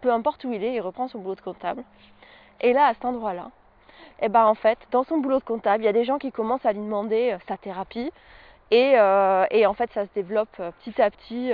Peu 0.00 0.10
importe 0.12 0.44
où 0.44 0.52
il 0.52 0.64
est, 0.64 0.74
il 0.74 0.80
reprend 0.80 1.08
son 1.08 1.18
boulot 1.18 1.34
de 1.34 1.40
comptable. 1.40 1.84
Et 2.60 2.72
là, 2.72 2.86
à 2.86 2.94
cet 2.94 3.04
endroit-là, 3.04 3.50
eh 4.20 4.28
ben 4.28 4.44
en 4.44 4.54
fait, 4.54 4.78
dans 4.90 5.04
son 5.04 5.18
boulot 5.18 5.38
de 5.38 5.44
comptable, 5.44 5.82
il 5.82 5.86
y 5.86 5.88
a 5.88 5.92
des 5.92 6.04
gens 6.04 6.18
qui 6.18 6.32
commencent 6.32 6.64
à 6.66 6.72
lui 6.72 6.80
demander 6.80 7.32
euh, 7.32 7.38
sa 7.48 7.56
thérapie. 7.56 8.10
Euh, 8.72 9.46
et, 9.50 9.66
en 9.66 9.74
fait, 9.74 9.90
ça 9.92 10.06
se 10.06 10.12
développe 10.14 10.56
euh, 10.60 10.70
petit 10.82 11.00
à 11.00 11.10
petit 11.10 11.52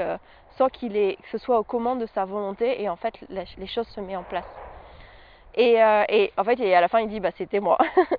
sans 0.57 0.69
qu'il 0.69 0.97
ait, 0.97 1.17
que 1.23 1.29
ce 1.31 1.39
soit 1.39 1.59
aux 1.59 1.65
commandes 1.65 2.01
de 2.01 2.07
sa 2.07 2.25
volonté. 2.25 2.83
Et 2.83 2.89
en 2.89 2.97
fait, 2.97 3.15
les 3.29 3.67
choses 3.67 3.87
se 3.89 4.01
mettent 4.01 4.17
en 4.17 4.25
place. 4.25 4.45
Et, 5.55 5.83
en 5.83 6.45
fait, 6.45 6.61
et 6.61 6.75
à 6.75 6.81
la 6.81 6.89
fin, 6.89 7.01
il 7.01 7.09
dit 7.09 7.21
bah 7.21 7.31
c'était 7.37 7.61
moi. 7.61 7.79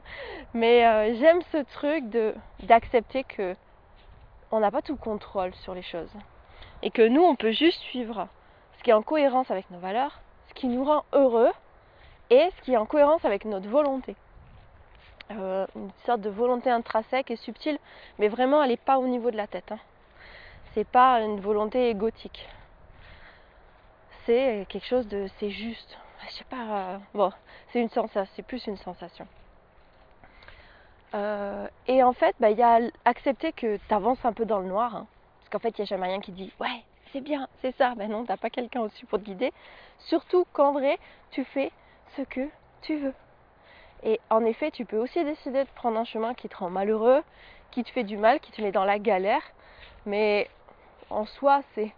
Mais 0.54 1.16
j'aime 1.16 1.41
ce 1.52 1.58
truc 1.74 2.10
de 2.10 2.34
d'accepter 2.64 3.24
que 3.24 3.56
on 4.52 4.60
n'a 4.60 4.72
pas 4.72 4.82
tout 4.82 4.93
le 4.93 4.97
contrôle 4.97 5.54
sur 5.56 5.74
les 5.74 5.84
choses 5.84 6.12
et 6.82 6.91
que 6.91 7.08
nous, 7.08 7.22
on 7.22 7.36
peut 7.36 7.52
juste 7.52 7.80
suivre 7.82 8.28
ce 8.78 8.84
qui 8.84 8.89
est 8.89 8.93
en 8.93 9.02
cohérence 9.02 9.52
avec 9.52 9.70
nos 9.72 9.80
valeurs, 9.80 10.20
ce 10.50 10.54
qui 10.54 10.68
nous 10.68 10.84
rend 10.84 11.04
heureux 11.14 11.52
et 12.30 12.50
ce 12.58 12.62
qui 12.64 12.74
est 12.74 12.78
en 12.78 12.86
cohérence 12.86 13.26
avec 13.26 13.45
notre 13.45 13.68
volonté. 13.68 14.16
Euh, 15.32 15.68
une 15.76 15.92
sorte 16.06 16.22
de 16.22 16.30
volonté 16.30 16.72
intrinsèque 16.72 17.30
et 17.30 17.36
subtile, 17.36 17.78
mais 18.18 18.30
vraiment 18.30 18.64
elle 18.64 18.72
n'est 18.72 18.78
pas 18.78 18.98
au 18.98 19.08
niveau 19.08 19.30
de 19.30 19.38
la 19.38 19.46
tête. 19.46 19.72
Hein. 19.72 19.80
C'est 20.74 20.88
pas 20.88 21.22
une 21.22 21.40
volonté 21.40 21.90
égotique. 21.90 22.50
C'est 24.26 24.66
quelque 24.70 24.88
chose 24.88 25.08
de. 25.08 25.28
c'est 25.40 25.52
juste. 25.52 25.98
Je 26.26 26.34
sais 26.34 26.44
pas. 26.46 26.58
Euh, 26.58 26.98
bon, 27.14 27.32
c'est 27.72 27.80
une 27.80 27.90
sensation, 27.90 28.32
c'est 28.36 28.44
plus 28.44 28.66
une 28.66 28.78
sensation. 28.78 29.28
Euh, 31.14 31.68
et 31.88 32.04
en 32.04 32.14
fait, 32.14 32.36
bah, 32.40 32.50
il 32.50 32.58
y 32.58 32.64
a 32.64 32.80
accepter 33.06 33.52
que 33.52 33.78
tu 33.78 33.94
avances 33.94 34.24
un 34.26 34.34
peu 34.34 34.46
dans 34.46 34.60
le 34.60 34.68
noir. 34.68 34.96
Hein. 34.96 35.08
parce 35.40 35.50
qu'en 35.50 35.60
fait, 35.60 35.78
il 35.78 35.82
n'y 35.82 35.84
a 35.84 35.90
jamais 35.90 36.08
rien 36.08 36.22
qui 36.22 36.32
dit 36.32 36.52
Ouais, 36.60 36.84
c'est 37.12 37.22
bien, 37.22 37.48
c'est 37.62 37.76
ça. 37.78 37.94
Ben 37.96 38.10
non, 38.10 38.26
t'as 38.26 38.38
pas 38.38 38.50
quelqu'un 38.50 38.82
au-dessus 38.82 39.06
pour 39.06 39.20
te 39.20 39.26
guider. 39.26 39.54
Surtout 40.00 40.46
qu'en 40.54 40.72
vrai, 40.74 40.98
tu 41.30 41.44
fais 41.44 41.72
ce 42.16 42.24
que 42.24 42.50
tu 42.82 42.98
veux. 42.98 43.14
Et 44.04 44.20
en 44.30 44.45
effet, 44.45 44.72
tu 44.72 44.86
peux 44.86 44.97
aussi 44.97 45.24
décider 45.24 45.64
de 45.64 45.70
prendre 45.76 46.00
un 46.00 46.06
chemin 46.06 46.34
qui 46.34 46.50
te 46.50 46.58
rend 46.58 46.70
malheureux, 46.70 47.24
qui 47.72 47.84
te 47.84 47.89
fait 47.89 48.04
du 48.04 48.18
mal, 48.18 48.39
qui 48.39 48.52
te 48.52 48.62
met 48.62 48.72
dans 48.72 48.86
la 48.86 49.00
galère. 49.00 49.43
Mais 50.06 50.50
en 51.10 51.26
soi, 51.26 51.62
c'est 51.76 51.93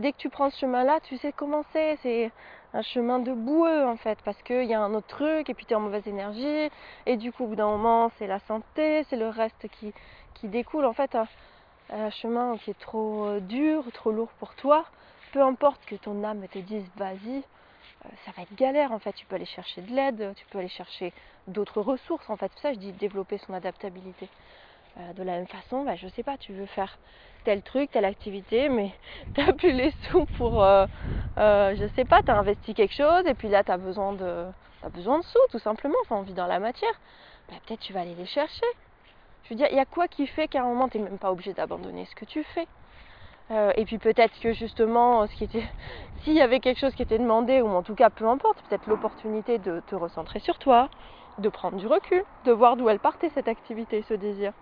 dès 0.00 0.12
que 0.12 0.18
tu 0.18 0.28
prends 0.28 0.50
ce 0.50 0.58
chemin-là, 0.58 1.00
tu 1.00 1.16
sais 1.18 1.32
comment 1.32 1.64
c'est. 1.72 1.98
C'est 2.02 2.30
un 2.74 2.82
chemin 2.82 3.18
de 3.18 3.32
boueux 3.32 3.84
en 3.84 3.96
fait, 3.96 4.18
parce 4.24 4.40
qu'il 4.42 4.64
y 4.64 4.74
a 4.74 4.80
un 4.80 4.94
autre 4.94 5.06
truc, 5.06 5.50
et 5.50 5.54
puis 5.54 5.66
tu 5.66 5.72
es 5.72 5.76
en 5.76 5.80
mauvaise 5.80 6.06
énergie, 6.06 6.70
et 7.06 7.16
du 7.16 7.32
coup, 7.32 7.44
au 7.44 7.48
bout 7.48 7.56
d'un 7.56 7.66
moment, 7.66 8.10
c'est 8.18 8.26
la 8.26 8.40
santé, 8.40 9.04
c'est 9.10 9.16
le 9.16 9.28
reste 9.28 9.68
qui, 9.68 9.92
découle. 10.44 10.86
En 10.86 10.92
fait, 10.92 11.14
un, 11.14 12.10
chemin 12.10 12.56
qui 12.58 12.70
est 12.70 12.78
trop 12.80 13.26
euh, 13.26 13.40
dur, 13.40 13.84
trop 13.92 14.10
lourd 14.10 14.30
pour 14.40 14.56
toi, 14.56 14.84
peu 15.32 15.40
importe 15.40 15.80
que 15.86 15.94
ton 15.94 16.24
âme 16.24 16.48
te 16.48 16.58
dise 16.58 16.84
vas-y, 16.96 17.44
ça 18.24 18.32
va 18.36 18.42
être 18.42 18.54
galère 18.54 18.92
en 18.92 18.98
fait. 18.98 19.12
Tu 19.12 19.26
peux 19.26 19.36
aller 19.36 19.44
chercher 19.46 19.82
de 19.82 19.94
l'aide, 19.94 20.32
tu 20.36 20.44
peux 20.46 20.58
aller 20.58 20.68
chercher 20.68 21.12
d'autres 21.46 21.80
ressources 21.80 22.28
en 22.30 22.36
fait. 22.36 22.50
Ça 22.60 22.72
je 22.72 22.78
dis 22.78 22.92
développer 22.92 23.38
son 23.38 23.54
adaptabilité. 23.54 24.28
Euh, 24.98 25.12
de 25.14 25.22
la 25.22 25.32
même 25.32 25.46
façon, 25.46 25.84
bah, 25.84 25.96
je 25.96 26.06
sais 26.08 26.22
pas, 26.22 26.36
tu 26.36 26.52
veux 26.52 26.66
faire 26.66 26.98
tel 27.44 27.62
truc, 27.62 27.90
telle 27.90 28.04
activité, 28.04 28.68
mais 28.68 28.92
t'as 29.34 29.52
plus 29.52 29.72
les 29.72 29.90
sous 30.10 30.26
pour, 30.36 30.62
euh, 30.62 30.86
je 31.36 31.88
sais 31.96 32.04
pas, 32.04 32.22
t'as 32.22 32.36
investi 32.36 32.74
quelque 32.74 32.94
chose 32.94 33.26
et 33.26 33.32
puis 33.32 33.48
là 33.48 33.64
t'as 33.64 33.78
besoin 33.78 34.12
de, 34.12 34.46
as 34.82 34.88
besoin 34.90 35.18
de 35.18 35.24
sous 35.24 35.38
tout 35.50 35.58
simplement. 35.58 35.96
Enfin, 36.02 36.16
on 36.16 36.22
vit 36.22 36.34
dans 36.34 36.46
la 36.46 36.58
matière. 36.58 37.00
Bah, 37.48 37.56
peut-être 37.66 37.80
tu 37.80 37.92
vas 37.94 38.00
aller 38.00 38.14
les 38.14 38.26
chercher. 38.26 38.66
Je 39.44 39.50
veux 39.50 39.56
dire, 39.56 39.68
il 39.70 39.76
y 39.76 39.80
a 39.80 39.86
quoi 39.86 40.08
qui 40.08 40.26
fait 40.26 40.46
qu'à 40.46 40.60
un 40.60 40.66
moment 40.66 40.88
t'es 40.88 40.98
même 40.98 41.18
pas 41.18 41.32
obligé 41.32 41.54
d'abandonner 41.54 42.04
ce 42.06 42.14
que 42.14 42.26
tu 42.26 42.44
fais? 42.44 42.66
Euh, 43.50 43.72
et 43.76 43.84
puis 43.84 43.98
peut-être 43.98 44.38
que 44.40 44.52
justement, 44.52 45.26
ce 45.26 45.34
qui 45.34 45.44
était, 45.44 45.64
s'il 46.22 46.34
y 46.34 46.40
avait 46.40 46.60
quelque 46.60 46.78
chose 46.78 46.94
qui 46.94 47.02
était 47.02 47.18
demandé, 47.18 47.60
ou 47.60 47.68
en 47.68 47.82
tout 47.82 47.94
cas 47.94 48.10
peu 48.10 48.26
importe, 48.26 48.62
peut-être 48.68 48.86
l'opportunité 48.86 49.58
de 49.58 49.82
te 49.86 49.94
recentrer 49.94 50.38
sur 50.38 50.58
toi, 50.58 50.88
de 51.38 51.48
prendre 51.48 51.76
du 51.76 51.86
recul, 51.86 52.24
de 52.44 52.52
voir 52.52 52.76
d'où 52.76 52.88
elle 52.88 52.98
partait 52.98 53.30
cette 53.30 53.48
activité, 53.48 54.02
ce 54.08 54.14
désir, 54.14 54.52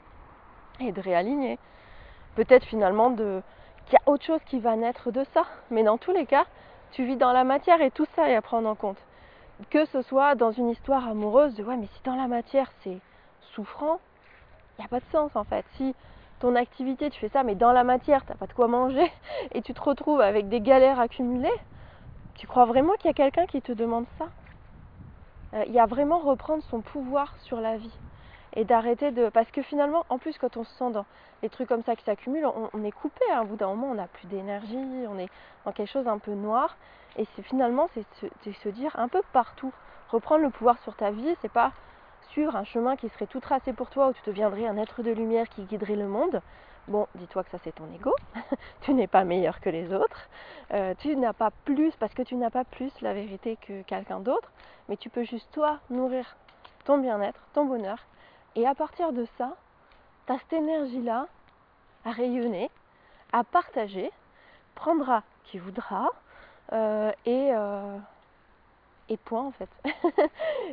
et 0.81 0.93
de 0.93 1.01
réaligner. 1.01 1.59
Peut-être 2.37 2.65
finalement 2.65 3.11
de 3.11 3.43
qu'il 3.87 3.99
y 3.99 4.09
a 4.09 4.13
autre 4.13 4.25
chose 4.25 4.41
qui 4.47 4.61
va 4.61 4.77
naître 4.77 5.11
de 5.11 5.25
ça. 5.35 5.45
Mais 5.71 5.83
dans 5.83 5.99
tous 5.99 6.13
les 6.13 6.27
cas, 6.27 6.47
tu 6.93 7.05
vis 7.05 7.17
dans 7.17 7.33
la 7.33 7.45
matière 7.45 7.81
et 7.83 7.91
tout 7.91 8.07
ça 8.15 8.29
est 8.31 8.37
à 8.37 8.43
prendre 8.43 8.69
en 8.69 8.75
compte. 8.75 8.99
Que 9.69 9.85
ce 9.87 10.01
soit 10.03 10.35
dans 10.37 10.53
une 10.53 10.71
histoire 10.71 11.07
amoureuse 11.09 11.55
de 11.55 11.63
ouais 11.63 11.77
mais 11.77 11.89
si 11.95 12.03
dans 12.05 12.17
la 12.17 12.29
matière 12.29 12.71
c'est 12.83 12.99
souffrant, 13.55 14.01
il 14.79 14.83
n'y 14.83 14.87
a 14.87 14.89
pas 14.89 15.01
de 15.01 15.05
sens 15.13 15.35
en 15.35 15.45
fait. 15.45 15.65
Si 15.77 15.95
ton 16.41 16.57
activité, 16.57 17.11
tu 17.11 17.21
fais 17.21 17.29
ça, 17.29 17.45
mais 17.45 17.55
dans 17.55 17.73
la 17.73 17.85
matière, 17.85 18.25
tu 18.25 18.33
n'as 18.33 18.37
pas 18.37 18.47
de 18.47 18.53
quoi 18.53 18.67
manger, 18.67 19.11
et 19.53 19.63
tu 19.63 19.73
te 19.73 19.81
retrouves 19.81 20.21
avec 20.21 20.49
des 20.49 20.61
galères 20.61 20.99
accumulées, 20.99 21.49
tu 22.35 22.47
crois 22.47 22.65
vraiment 22.65 22.95
qu'il 22.95 23.07
y 23.07 23.11
a 23.11 23.15
quelqu'un 23.15 23.47
qui 23.47 23.63
te 23.63 23.73
demande 23.73 24.07
ça? 24.19 24.27
Euh, 25.55 25.65
Il 25.67 25.73
y 25.73 25.79
a 25.79 25.87
vraiment 25.87 26.19
reprendre 26.19 26.63
son 26.71 26.81
pouvoir 26.81 27.35
sur 27.41 27.61
la 27.61 27.77
vie. 27.77 27.93
Et 28.57 28.65
d'arrêter 28.65 29.13
de. 29.13 29.29
Parce 29.29 29.51
que 29.51 29.63
finalement, 29.63 30.05
en 30.09 30.19
plus, 30.19 30.37
quand 30.39 30.57
on 30.57 30.65
se 30.65 30.73
sent 30.73 30.91
dans 30.91 31.05
les 31.43 31.49
trucs 31.49 31.69
comme 31.69 31.85
ça 31.85 31.95
qui 31.95 32.03
s'accumulent, 32.05 32.49
on, 32.73 32.83
est 32.83 32.91
coupé. 32.91 33.21
À 33.33 33.41
un 33.41 33.45
bout 33.45 33.57
d'un 33.57 33.69
moment, 33.69 33.89
on 33.91 33.95
n'a 33.95 34.09
plus 34.09 34.27
d'énergie, 34.27 35.07
on 35.09 35.19
est 35.19 35.29
dans 35.65 35.73
quelque 35.73 35.91
chose 35.91 36.09
un 36.09 36.19
peu 36.19 36.33
noir. 36.33 36.77
Et 37.17 37.27
finalement, 37.43 37.89
c'est 37.95 38.05
se, 38.21 38.53
se 38.53 38.69
dire 38.71 38.91
un 38.99 39.07
peu 39.07 39.23
partout. 39.33 39.73
Reprendre 40.09 40.43
le 40.43 40.51
pouvoir 40.51 40.79
sur 40.79 40.97
ta 40.97 41.13
vie, 41.13 41.37
c'est 41.43 41.53
pas 41.53 41.73
un 42.39 42.65
chemin 42.65 42.97
qui 42.97 43.09
serait 43.11 43.27
tout 43.27 43.41
tracé 43.41 43.73
pour 43.73 43.91
toi, 43.91 44.09
où 44.09 44.13
tu 44.13 44.23
deviendrais 44.27 44.67
un 44.67 44.77
être 44.77 45.03
de 45.03 45.11
lumière 45.11 45.49
qui 45.49 45.63
guiderait 45.65 45.97
le 45.97 46.07
monde, 46.07 46.41
bon, 46.89 47.07
dis-toi 47.17 47.45
que 47.45 47.51
ça 47.51 47.59
c'est 47.63 47.75
ton 47.75 47.91
ego, 47.93 48.15
tu 48.81 48.95
n'es 48.95 49.07
pas 49.07 49.25
meilleur 49.25 49.61
que 49.61 49.69
les 49.69 49.93
autres, 49.93 50.29
euh, 50.73 50.95
tu 50.99 51.17
n'as 51.17 51.33
pas 51.33 51.51
plus, 51.65 51.93
parce 51.97 52.15
que 52.15 52.23
tu 52.23 52.37
n'as 52.37 52.51
pas 52.51 52.65
plus 52.65 52.93
la 53.01 53.13
vérité 53.13 53.57
que 53.57 53.83
quelqu'un 53.83 54.21
d'autre, 54.21 54.51
mais 54.89 54.97
tu 54.97 55.11
peux 55.11 55.25
juste 55.25 55.51
toi 55.53 55.81
nourrir 55.91 56.37
ton 56.85 56.99
bien-être, 56.99 57.41
ton 57.53 57.65
bonheur, 57.65 57.99
et 58.55 58.67
à 58.67 58.75
partir 58.75 59.13
de 59.13 59.27
ça, 59.37 59.57
tu 60.27 60.33
as 60.33 60.39
cette 60.39 60.53
énergie-là 60.53 61.27
à 62.05 62.13
rayonner, 62.13 62.71
à 63.33 63.45
partager, 63.45 64.11
prendra 64.75 65.23
qui 65.45 65.59
voudra, 65.59 66.09
euh, 66.73 67.13
et... 67.27 67.51
Euh, 67.53 67.99
et 69.11 69.17
point 69.19 69.45
en 69.45 69.51
fait. 69.53 69.69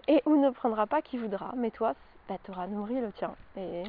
et 0.08 0.22
ou 0.26 0.38
ne 0.38 0.50
prendra 0.52 0.88
pas 0.88 1.02
qui 1.02 1.18
voudra, 1.18 1.54
mais 1.58 1.72
toi, 1.72 1.96
bah, 2.30 2.38
tu 2.44 2.52
auras 2.52 2.68
nourri 2.68 3.02
le 3.02 3.12
tien. 3.12 3.36
Et, 3.58 3.84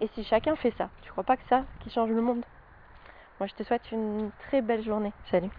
et 0.00 0.08
si 0.08 0.24
chacun 0.24 0.56
fait 0.56 0.74
ça, 0.76 0.90
tu 1.02 1.10
crois 1.10 1.24
pas 1.24 1.36
que 1.36 1.44
ça 1.48 1.64
qui 1.80 1.90
change 1.90 2.10
le 2.10 2.20
monde? 2.20 2.44
Moi 3.40 3.46
je 3.46 3.54
te 3.54 3.62
souhaite 3.62 3.90
une 3.92 4.30
très 4.38 4.60
belle 4.60 4.82
journée. 4.82 5.12
Salut 5.30 5.50